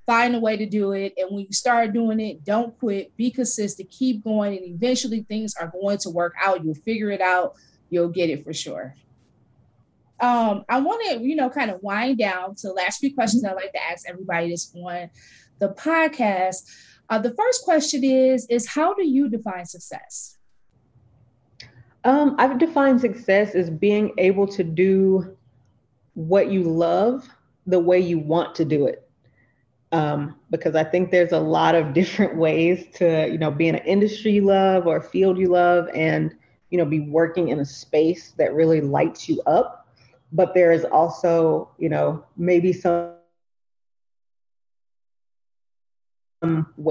find 0.06 0.36
a 0.36 0.40
way 0.40 0.58
to 0.58 0.66
do 0.66 0.92
it. 0.92 1.14
And 1.18 1.30
when 1.32 1.46
you 1.46 1.52
start 1.52 1.94
doing 1.94 2.20
it, 2.20 2.44
don't 2.44 2.78
quit, 2.80 3.16
be 3.18 3.32
consistent, 3.32 3.90
keep 3.90 4.24
going, 4.24 4.58
and 4.58 4.66
eventually 4.66 5.24
things 5.24 5.56
are 5.60 5.68
going 5.68 5.98
to 6.00 6.10
work 6.10 6.34
out. 6.42 6.64
You'll 6.64 6.76
figure 6.76 7.12
it 7.12 7.22
out, 7.22 7.56
you'll 7.90 8.10
get 8.10 8.30
it 8.30 8.44
for 8.44 8.54
sure. 8.54 8.96
Um, 10.22 10.66
I 10.68 10.80
want 10.80 11.02
to, 11.10 11.22
you 11.22 11.36
know, 11.36 11.50
kind 11.50 11.72
of 11.72 11.82
wind 11.82 12.18
down 12.18 12.56
to 12.56 12.68
the 12.68 12.74
last 12.74 13.00
few 13.00 13.14
questions 13.14 13.44
I'd 13.44 13.54
like 13.54 13.72
to 13.72 13.84
ask 13.84 14.08
everybody 14.08 14.50
that's 14.50 14.74
on 14.76 15.10
the 15.60 15.70
podcast. 15.70 16.70
Uh, 17.10 17.20
the 17.20 17.34
first 17.34 17.64
question 17.64 18.04
is, 18.04 18.46
is 18.50 18.68
how 18.68 18.94
do 18.94 19.08
you 19.08 19.30
define 19.30 19.66
success? 19.66 20.38
Um, 22.04 22.36
I've 22.38 22.58
defined 22.58 23.02
success 23.02 23.56
as 23.56 23.70
being 23.70 24.14
able 24.18 24.48
to 24.48 24.64
do 24.64 25.36
what 26.14 26.52
you 26.52 26.64
love 26.64 27.28
the 27.66 27.80
way 27.80 28.00
you 28.00 28.20
want 28.20 28.56
to 28.56 28.66
do 28.66 28.88
it. 28.88 29.10
Um, 29.92 30.36
because 30.52 30.76
I 30.76 30.84
think 30.84 31.12
there's 31.12 31.32
a 31.32 31.40
lot 31.40 31.76
of 31.76 31.94
different 31.94 32.36
ways 32.36 32.86
to, 32.96 33.28
you 33.30 33.38
know, 33.38 33.52
be 33.52 33.68
in 33.68 33.76
an 33.76 33.86
industry 33.86 34.34
you 34.34 34.46
love 34.46 34.86
or 34.86 34.98
a 34.98 35.02
field 35.02 35.38
you 35.38 35.48
love 35.48 35.90
and, 35.96 36.36
you 36.70 36.78
know, 36.78 36.86
be 36.86 37.00
working 37.00 37.50
in 37.50 37.60
a 37.60 37.66
space 37.66 38.34
that 38.38 38.54
really 38.54 38.82
lights 38.82 39.28
you 39.28 39.42
up. 39.48 39.79
But 40.32 40.54
there 40.54 40.72
is 40.72 40.86
also, 40.86 41.70
you 41.78 41.90
know, 41.90 42.24
maybe 42.38 42.72
some 42.74 43.14
ways 43.18 43.50
of 43.50 43.64
doing 44.32 44.50
that 44.52 44.80
that 44.80 44.92
aren't 44.92 45.14
fully 45.14 46.82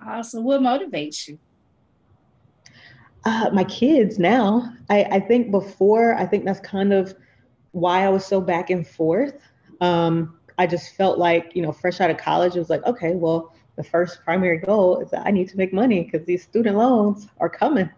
Awesome. 0.05 0.43
What 0.43 0.61
motivates 0.61 1.27
you? 1.27 1.39
Uh, 3.25 3.49
my 3.53 3.63
kids 3.65 4.19
now. 4.19 4.73
I, 4.89 5.03
I 5.03 5.19
think 5.19 5.51
before, 5.51 6.15
I 6.15 6.25
think 6.25 6.45
that's 6.45 6.59
kind 6.59 6.91
of 6.93 7.15
why 7.71 8.05
I 8.05 8.09
was 8.09 8.25
so 8.25 8.41
back 8.41 8.69
and 8.69 8.85
forth. 8.85 9.37
Um, 9.81 10.37
I 10.57 10.67
just 10.67 10.95
felt 10.95 11.17
like, 11.17 11.51
you 11.55 11.61
know, 11.61 11.71
fresh 11.71 11.99
out 11.99 12.09
of 12.09 12.17
college, 12.17 12.55
it 12.55 12.59
was 12.59 12.69
like, 12.69 12.85
okay, 12.85 13.13
well, 13.15 13.53
the 13.75 13.83
first 13.83 14.23
primary 14.23 14.57
goal 14.57 14.99
is 14.99 15.09
that 15.11 15.25
I 15.25 15.31
need 15.31 15.49
to 15.49 15.57
make 15.57 15.73
money 15.73 16.03
because 16.03 16.25
these 16.25 16.43
student 16.43 16.77
loans 16.77 17.27
are 17.39 17.49
coming. 17.49 17.89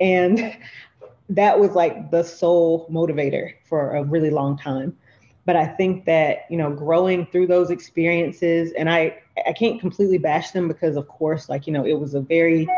And 0.00 0.56
that 1.28 1.58
was 1.58 1.72
like 1.72 2.10
the 2.10 2.22
sole 2.22 2.88
motivator 2.90 3.54
for 3.64 3.96
a 3.96 4.04
really 4.04 4.30
long 4.30 4.58
time. 4.58 4.96
But 5.44 5.56
I 5.56 5.66
think 5.66 6.04
that 6.04 6.46
you 6.50 6.56
know 6.56 6.70
growing 6.70 7.26
through 7.26 7.48
those 7.48 7.70
experiences 7.70 8.72
and 8.78 8.88
I 8.88 9.18
I 9.46 9.52
can't 9.52 9.80
completely 9.80 10.18
bash 10.18 10.52
them 10.52 10.68
because 10.68 10.96
of 10.96 11.08
course 11.08 11.48
like 11.48 11.66
you 11.66 11.72
know 11.72 11.84
it 11.84 11.98
was 11.98 12.14
a 12.14 12.20
very 12.20 12.68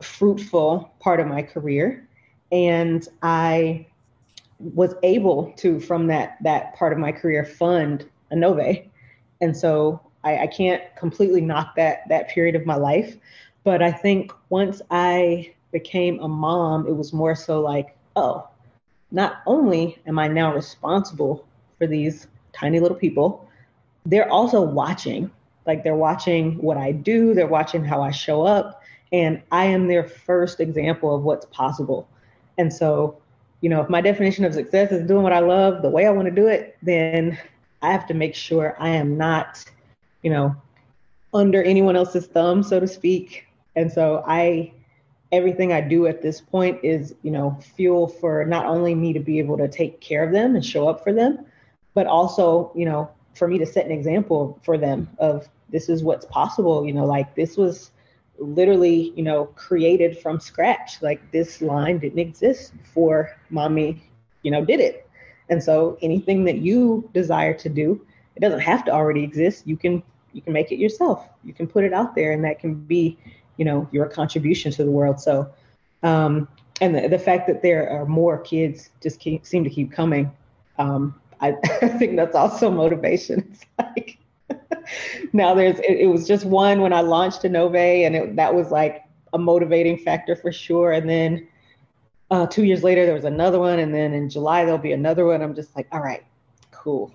fruitful 0.00 0.92
part 0.98 1.20
of 1.20 1.28
my 1.28 1.42
career. 1.42 2.08
And 2.50 3.06
I 3.22 3.86
was 4.58 4.94
able 5.02 5.52
to 5.58 5.78
from 5.80 6.06
that 6.08 6.36
that 6.42 6.74
part 6.74 6.92
of 6.92 6.98
my 6.98 7.12
career 7.12 7.44
fund 7.44 8.08
Anove 8.32 8.88
and 9.40 9.56
so 9.56 10.00
I, 10.24 10.38
I 10.38 10.46
can't 10.46 10.82
completely 10.96 11.40
knock 11.40 11.76
that 11.76 12.08
that 12.08 12.28
period 12.28 12.54
of 12.54 12.66
my 12.66 12.76
life 12.76 13.16
but 13.64 13.82
I 13.82 13.92
think 13.92 14.32
once 14.48 14.82
I 14.90 15.52
became 15.72 16.20
a 16.20 16.28
mom 16.28 16.86
it 16.86 16.96
was 16.96 17.12
more 17.12 17.34
so 17.34 17.60
like 17.60 17.96
oh 18.16 18.48
not 19.12 19.42
only 19.46 19.98
am 20.06 20.18
I 20.18 20.26
now 20.26 20.54
responsible 20.54 21.46
for 21.78 21.86
these 21.86 22.26
tiny 22.52 22.80
little 22.80 22.96
people, 22.96 23.48
they're 24.06 24.30
also 24.30 24.62
watching. 24.62 25.30
Like 25.66 25.84
they're 25.84 25.94
watching 25.94 26.56
what 26.58 26.76
I 26.76 26.92
do, 26.92 27.34
they're 27.34 27.46
watching 27.46 27.84
how 27.84 28.02
I 28.02 28.10
show 28.10 28.42
up, 28.42 28.82
and 29.12 29.40
I 29.52 29.66
am 29.66 29.86
their 29.86 30.02
first 30.02 30.58
example 30.58 31.14
of 31.14 31.22
what's 31.22 31.46
possible. 31.46 32.08
And 32.58 32.72
so, 32.72 33.16
you 33.60 33.68
know, 33.68 33.80
if 33.80 33.88
my 33.88 34.00
definition 34.00 34.44
of 34.44 34.54
success 34.54 34.90
is 34.90 35.06
doing 35.06 35.22
what 35.22 35.32
I 35.32 35.38
love 35.38 35.82
the 35.82 35.90
way 35.90 36.06
I 36.06 36.10
want 36.10 36.26
to 36.26 36.34
do 36.34 36.48
it, 36.48 36.76
then 36.82 37.38
I 37.82 37.92
have 37.92 38.06
to 38.08 38.14
make 38.14 38.34
sure 38.34 38.74
I 38.80 38.88
am 38.88 39.16
not, 39.16 39.64
you 40.22 40.30
know, 40.30 40.54
under 41.34 41.62
anyone 41.62 41.96
else's 41.96 42.26
thumb, 42.26 42.62
so 42.62 42.80
to 42.80 42.86
speak. 42.86 43.46
And 43.76 43.90
so 43.90 44.22
I 44.26 44.72
everything 45.32 45.72
I 45.72 45.80
do 45.80 46.06
at 46.06 46.20
this 46.20 46.40
point 46.40 46.78
is, 46.82 47.14
you 47.22 47.30
know, 47.30 47.58
fuel 47.74 48.06
for 48.06 48.44
not 48.44 48.66
only 48.66 48.94
me 48.94 49.14
to 49.14 49.20
be 49.20 49.38
able 49.38 49.56
to 49.56 49.66
take 49.66 50.00
care 50.00 50.22
of 50.22 50.30
them 50.30 50.54
and 50.54 50.64
show 50.64 50.88
up 50.88 51.02
for 51.02 51.12
them, 51.12 51.46
but 51.94 52.06
also, 52.06 52.70
you 52.74 52.84
know, 52.84 53.10
for 53.34 53.48
me 53.48 53.56
to 53.58 53.66
set 53.66 53.86
an 53.86 53.92
example 53.92 54.60
for 54.62 54.76
them 54.76 55.08
of 55.18 55.48
this 55.70 55.88
is 55.88 56.02
what's 56.02 56.26
possible, 56.26 56.86
you 56.86 56.92
know, 56.92 57.06
like 57.06 57.34
this 57.34 57.56
was 57.56 57.92
literally, 58.38 59.12
you 59.16 59.22
know, 59.22 59.46
created 59.46 60.18
from 60.18 60.38
scratch. 60.38 61.00
Like 61.00 61.32
this 61.32 61.62
line 61.62 61.98
didn't 61.98 62.18
exist 62.18 62.76
before 62.76 63.34
mommy, 63.48 64.02
you 64.42 64.50
know, 64.50 64.64
did 64.64 64.80
it. 64.80 65.08
And 65.48 65.62
so 65.62 65.96
anything 66.02 66.44
that 66.44 66.58
you 66.58 67.08
desire 67.14 67.54
to 67.54 67.68
do, 67.70 68.04
it 68.36 68.40
doesn't 68.40 68.60
have 68.60 68.84
to 68.84 68.90
already 68.90 69.22
exist. 69.22 69.66
You 69.66 69.78
can 69.78 70.02
you 70.32 70.42
can 70.42 70.52
make 70.52 70.72
it 70.72 70.78
yourself. 70.78 71.28
You 71.44 71.52
can 71.52 71.66
put 71.66 71.84
it 71.84 71.92
out 71.92 72.14
there 72.14 72.32
and 72.32 72.44
that 72.44 72.58
can 72.58 72.74
be, 72.74 73.18
you 73.56 73.64
know, 73.64 73.88
your 73.92 74.06
contribution 74.06 74.72
to 74.72 74.84
the 74.84 74.90
world. 74.90 75.20
So 75.20 75.50
um 76.02 76.48
and 76.80 76.96
the, 76.96 77.08
the 77.08 77.18
fact 77.18 77.46
that 77.46 77.62
there 77.62 77.88
are 77.88 78.06
more 78.06 78.38
kids 78.38 78.90
just 79.00 79.20
keep, 79.20 79.46
seem 79.46 79.62
to 79.62 79.70
keep 79.70 79.92
coming. 79.92 80.32
Um, 80.78 81.14
I, 81.40 81.50
I 81.82 81.88
think 81.88 82.16
that's 82.16 82.34
also 82.34 82.70
motivation. 82.70 83.48
It's 83.52 83.66
like 83.78 84.18
now 85.32 85.54
there's 85.54 85.78
it, 85.78 85.98
it, 86.00 86.06
was 86.06 86.26
just 86.26 86.44
one 86.44 86.80
when 86.80 86.92
I 86.92 87.00
launched 87.00 87.42
Anove, 87.42 88.06
and 88.06 88.16
it, 88.16 88.36
that 88.36 88.54
was 88.54 88.70
like 88.70 89.04
a 89.32 89.38
motivating 89.38 89.98
factor 89.98 90.34
for 90.34 90.52
sure. 90.52 90.92
And 90.92 91.08
then 91.08 91.46
uh, 92.30 92.46
two 92.46 92.64
years 92.64 92.82
later, 92.82 93.04
there 93.04 93.14
was 93.14 93.24
another 93.24 93.58
one, 93.58 93.78
and 93.78 93.94
then 93.94 94.12
in 94.12 94.28
July 94.28 94.64
there'll 94.64 94.78
be 94.78 94.92
another 94.92 95.24
one. 95.26 95.42
I'm 95.42 95.54
just 95.54 95.74
like, 95.76 95.86
all 95.92 96.00
right, 96.00 96.24
cool. 96.70 97.14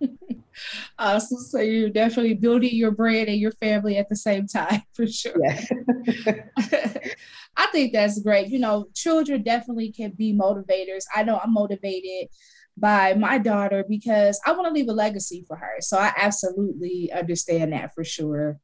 awesome. 0.98 1.38
So 1.38 1.60
you're 1.60 1.90
definitely 1.90 2.34
building 2.34 2.74
your 2.74 2.90
brand 2.90 3.28
and 3.28 3.38
your 3.38 3.52
family 3.52 3.96
at 3.96 4.08
the 4.08 4.16
same 4.16 4.46
time, 4.46 4.82
for 4.94 5.06
sure. 5.06 5.36
Yes. 5.42 5.70
I 7.56 7.66
think 7.72 7.92
that's 7.92 8.20
great. 8.20 8.48
You 8.48 8.60
know, 8.60 8.86
children 8.94 9.42
definitely 9.42 9.92
can 9.92 10.12
be 10.12 10.32
motivators. 10.32 11.04
I 11.14 11.24
know 11.24 11.40
I'm 11.42 11.52
motivated 11.52 12.28
by 12.76 13.14
my 13.14 13.38
daughter 13.38 13.84
because 13.88 14.40
I 14.46 14.52
want 14.52 14.68
to 14.68 14.72
leave 14.72 14.88
a 14.88 14.92
legacy 14.92 15.44
for 15.46 15.56
her. 15.56 15.76
So 15.80 15.98
I 15.98 16.12
absolutely 16.16 17.10
understand 17.12 17.72
that 17.72 17.94
for 17.94 18.04
sure. 18.04 18.60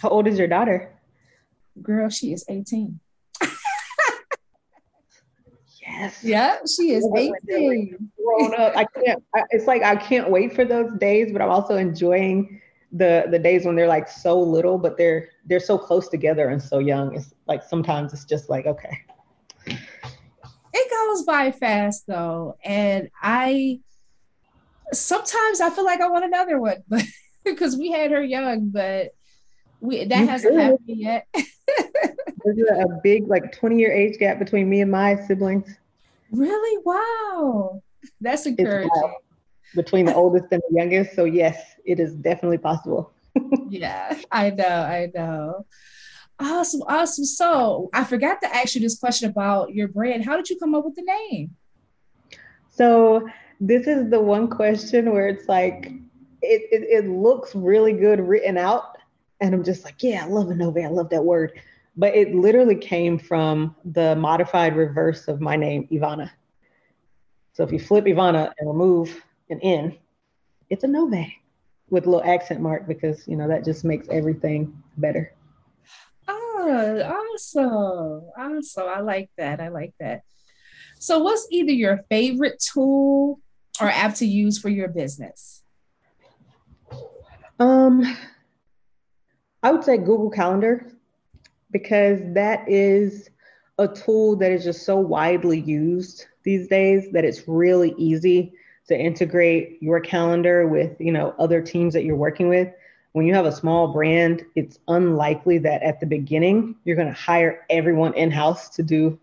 How 0.00 0.10
old 0.10 0.28
is 0.28 0.38
your 0.38 0.46
daughter? 0.46 0.92
Girl, 1.82 2.08
she 2.08 2.32
is 2.32 2.44
18. 2.48 3.00
Yes. 5.98 6.24
Yeah, 6.24 6.56
she 6.76 6.92
is 6.92 7.08
18. 7.16 8.10
Grown 8.24 8.54
up. 8.54 8.76
I 8.76 8.84
can't, 8.84 9.22
I, 9.34 9.42
it's 9.50 9.66
like 9.66 9.82
I 9.82 9.96
can't 9.96 10.30
wait 10.30 10.54
for 10.54 10.64
those 10.64 10.90
days, 10.98 11.32
but 11.32 11.42
I'm 11.42 11.50
also 11.50 11.76
enjoying 11.76 12.60
the 12.92 13.26
the 13.30 13.38
days 13.38 13.64
when 13.64 13.76
they're 13.76 13.88
like 13.88 14.08
so 14.08 14.38
little, 14.38 14.78
but 14.78 14.96
they're 14.96 15.28
they're 15.44 15.60
so 15.60 15.78
close 15.78 16.08
together 16.08 16.48
and 16.48 16.62
so 16.62 16.78
young. 16.78 17.14
It's 17.14 17.34
like 17.46 17.62
sometimes 17.62 18.12
it's 18.12 18.24
just 18.24 18.48
like, 18.48 18.66
okay, 18.66 18.98
it 19.66 20.90
goes 20.90 21.24
by 21.24 21.52
fast 21.52 22.06
though. 22.06 22.56
And 22.64 23.10
I 23.20 23.80
sometimes 24.92 25.60
I 25.60 25.70
feel 25.70 25.84
like 25.84 26.00
I 26.00 26.08
want 26.08 26.24
another 26.24 26.60
one, 26.60 26.82
but 26.88 27.02
because 27.44 27.76
we 27.76 27.90
had 27.90 28.10
her 28.10 28.22
young, 28.22 28.70
but 28.70 29.14
we 29.80 30.04
that 30.04 30.20
you 30.20 30.26
hasn't 30.26 30.58
happened 30.58 30.80
yet. 30.86 31.26
There's 31.34 32.58
a 32.70 33.00
big 33.02 33.26
like 33.26 33.52
20 33.58 33.78
year 33.78 33.92
age 33.92 34.18
gap 34.18 34.38
between 34.38 34.70
me 34.70 34.80
and 34.80 34.90
my 34.90 35.16
siblings. 35.26 35.76
Really? 36.32 36.82
Wow. 36.84 37.82
That's 38.20 38.46
encouraging. 38.46 38.90
Between 39.74 40.06
the 40.06 40.14
oldest 40.22 40.46
and 40.50 40.62
the 40.68 40.76
youngest. 40.76 41.14
So 41.14 41.24
yes, 41.24 41.74
it 41.84 42.00
is 42.00 42.14
definitely 42.14 42.58
possible. 42.58 43.12
yeah, 43.68 44.16
I 44.30 44.50
know, 44.50 44.64
I 44.64 45.10
know. 45.14 45.66
Awesome, 46.38 46.82
awesome. 46.82 47.24
So 47.24 47.88
I 47.94 48.04
forgot 48.04 48.40
to 48.42 48.54
ask 48.54 48.74
you 48.74 48.80
this 48.80 48.98
question 48.98 49.30
about 49.30 49.74
your 49.74 49.88
brand. 49.88 50.24
How 50.24 50.36
did 50.36 50.50
you 50.50 50.58
come 50.58 50.74
up 50.74 50.84
with 50.84 50.94
the 50.94 51.02
name? 51.02 51.54
So 52.70 53.26
this 53.60 53.86
is 53.86 54.10
the 54.10 54.20
one 54.20 54.48
question 54.48 55.12
where 55.12 55.28
it's 55.28 55.48
like 55.48 55.92
it, 56.42 56.62
it, 56.70 57.04
it 57.04 57.08
looks 57.08 57.54
really 57.54 57.94
good 57.94 58.20
written 58.20 58.58
out. 58.58 58.98
And 59.40 59.54
I'm 59.54 59.64
just 59.64 59.84
like, 59.84 60.02
yeah, 60.02 60.24
I 60.24 60.28
love 60.28 60.46
Anove. 60.48 60.84
I 60.84 60.88
love 60.88 61.08
that 61.10 61.24
word. 61.24 61.52
But 61.96 62.14
it 62.14 62.34
literally 62.34 62.76
came 62.76 63.18
from 63.18 63.74
the 63.84 64.14
modified 64.16 64.76
reverse 64.76 65.28
of 65.28 65.40
my 65.40 65.56
name, 65.56 65.88
Ivana. 65.90 66.30
So 67.52 67.64
if 67.64 67.72
you 67.72 67.78
flip 67.78 68.04
Ivana 68.04 68.52
and 68.58 68.68
remove 68.68 69.22
an 69.48 69.60
N, 69.60 69.96
it's 70.68 70.84
Anove 70.84 71.32
with 71.88 72.06
a 72.06 72.10
little 72.10 72.24
accent 72.24 72.60
mark 72.60 72.86
because 72.86 73.26
you 73.26 73.36
know 73.36 73.48
that 73.48 73.64
just 73.64 73.84
makes 73.84 74.08
everything 74.08 74.82
better. 74.98 75.32
Oh, 76.28 77.32
awesome. 77.34 78.30
Awesome. 78.36 78.88
I 78.88 79.00
like 79.00 79.30
that. 79.38 79.60
I 79.60 79.68
like 79.68 79.94
that. 80.00 80.22
So, 80.98 81.20
what's 81.20 81.46
either 81.50 81.72
your 81.72 82.00
favorite 82.10 82.58
tool 82.58 83.40
or 83.80 83.88
app 83.88 84.14
to 84.16 84.26
use 84.26 84.58
for 84.58 84.68
your 84.68 84.88
business? 84.88 85.62
Um, 87.58 88.16
I 89.62 89.70
would 89.70 89.84
say 89.84 89.96
Google 89.96 90.30
Calendar 90.30 90.92
because 91.78 92.20
that 92.34 92.66
is 92.68 93.30
a 93.78 93.86
tool 93.86 94.36
that 94.36 94.50
is 94.50 94.64
just 94.64 94.84
so 94.84 94.96
widely 94.96 95.60
used 95.60 96.26
these 96.42 96.68
days 96.68 97.10
that 97.12 97.24
it's 97.24 97.46
really 97.46 97.94
easy 97.98 98.52
to 98.88 98.98
integrate 98.98 99.82
your 99.82 100.00
calendar 100.00 100.66
with 100.66 100.98
you 101.00 101.12
know 101.12 101.34
other 101.38 101.60
teams 101.60 101.92
that 101.92 102.04
you're 102.04 102.16
working 102.16 102.48
with 102.48 102.68
when 103.16 103.24
you 103.24 103.32
have 103.32 103.46
a 103.46 103.52
small 103.52 103.88
brand, 103.88 104.44
it's 104.56 104.78
unlikely 104.88 105.56
that 105.60 105.82
at 105.82 106.00
the 106.00 106.06
beginning 106.06 106.76
you're 106.84 106.96
going 106.96 107.08
to 107.08 107.14
hire 107.14 107.64
everyone 107.70 108.12
in 108.12 108.30
house 108.30 108.68
to 108.68 108.82
do 108.82 109.18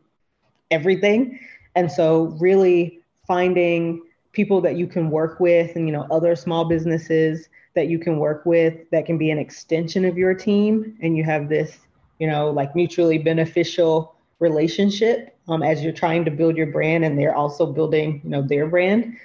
everything. 0.72 1.40
And 1.76 1.92
so, 1.92 2.36
really 2.40 3.02
finding 3.28 4.02
people 4.32 4.62
that 4.62 4.78
you 4.78 4.88
can 4.88 5.12
work 5.12 5.40
with 5.40 5.76
and 5.76 5.88
you 5.88 5.94
know 5.94 6.08
other 6.10 6.36
small 6.36 6.66
businesses 6.66 7.50
that 7.76 7.88
you 7.88 8.00
can 8.00 8.18
work 8.18 8.48
with 8.48 8.90
that 8.90 9.06
can 9.06 9.20
be 9.20 9.30
an 9.30 9.38
extension 9.38 10.06
of 10.06 10.18
your 10.18 10.34
team 10.34 10.98
and 11.04 11.16
you 11.16 11.24
have 11.24 11.48
this 11.48 11.78
you 12.20 12.28
know 12.28 12.50
like 12.50 12.76
mutually 12.76 13.18
beneficial 13.18 14.16
relationship 14.40 15.36
um, 15.48 15.64
as 15.64 15.84
you're 15.84 15.94
trying 15.94 16.26
to 16.26 16.32
build 16.32 16.58
your 16.58 16.68
brand 16.68 17.04
and 17.06 17.18
they're 17.18 17.36
also 17.36 17.66
building 17.66 18.22
you 18.24 18.30
know 18.30 18.42
their 18.42 18.68
brand. 18.68 19.16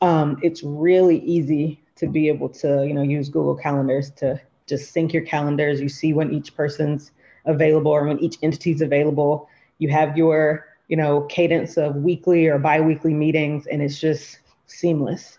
Um, 0.00 0.38
it's 0.42 0.62
really 0.62 1.18
easy 1.20 1.80
to 1.96 2.06
be 2.06 2.28
able 2.28 2.48
to 2.48 2.84
you 2.86 2.94
know 2.94 3.02
use 3.02 3.28
google 3.28 3.56
calendars 3.56 4.10
to 4.12 4.40
just 4.66 4.92
sync 4.92 5.12
your 5.12 5.24
calendars. 5.24 5.80
You 5.80 5.88
see 5.88 6.12
when 6.12 6.32
each 6.32 6.54
person's 6.56 7.10
available 7.44 7.90
or 7.90 8.06
when 8.06 8.18
each 8.20 8.38
entity's 8.42 8.80
available. 8.80 9.48
You 9.78 9.90
have 9.90 10.16
your 10.16 10.66
you 10.88 10.96
know 10.96 11.22
cadence 11.22 11.76
of 11.76 11.96
weekly 11.96 12.46
or 12.46 12.58
bi-weekly 12.58 13.14
meetings 13.14 13.66
and 13.66 13.82
it's 13.82 13.98
just 13.98 14.40
seamless. 14.66 15.38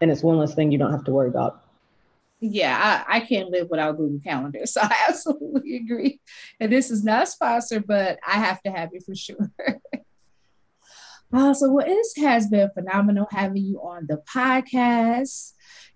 And 0.00 0.10
it's 0.10 0.22
one 0.22 0.38
less 0.38 0.54
thing 0.54 0.72
you 0.72 0.78
don't 0.78 0.92
have 0.92 1.04
to 1.04 1.12
worry 1.12 1.28
about 1.28 1.62
yeah 2.40 3.04
I, 3.06 3.18
I 3.18 3.20
can't 3.20 3.50
live 3.50 3.68
without 3.70 3.96
google 3.96 4.20
calendar 4.20 4.60
so 4.66 4.80
i 4.82 4.96
absolutely 5.08 5.76
agree 5.76 6.20
and 6.58 6.72
this 6.72 6.90
is 6.90 7.04
not 7.04 7.28
sponsored 7.28 7.86
but 7.86 8.18
i 8.26 8.32
have 8.32 8.60
to 8.62 8.70
have 8.70 8.90
it 8.92 9.04
for 9.04 9.14
sure 9.14 9.50
Awesome. 11.32 11.74
Well, 11.74 11.86
it 11.86 12.20
has 12.20 12.48
been 12.48 12.70
phenomenal 12.74 13.28
having 13.30 13.64
you 13.64 13.80
on 13.80 14.08
the 14.08 14.16
podcast. 14.16 15.52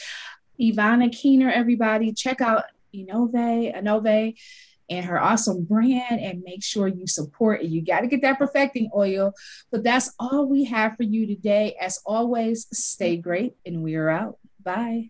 Ivana 0.59 1.11
Keener, 1.11 1.51
everybody. 1.51 2.13
Check 2.13 2.41
out 2.41 2.63
Anove, 2.93 3.75
Anove, 3.75 4.35
and 4.89 5.05
her 5.05 5.21
awesome 5.21 5.63
brand 5.63 6.19
and 6.19 6.43
make 6.43 6.63
sure 6.63 6.87
you 6.87 7.07
support 7.07 7.61
it. 7.61 7.67
You 7.67 7.81
got 7.81 8.01
to 8.01 8.07
get 8.07 8.21
that 8.21 8.37
perfecting 8.37 8.89
oil. 8.95 9.33
But 9.71 9.83
that's 9.83 10.13
all 10.19 10.47
we 10.47 10.65
have 10.65 10.95
for 10.95 11.03
you 11.03 11.27
today. 11.27 11.75
As 11.79 11.99
always, 12.05 12.67
stay 12.71 13.17
great, 13.17 13.55
and 13.65 13.83
we 13.83 13.95
are 13.95 14.09
out. 14.09 14.37
Bye. 14.63 15.09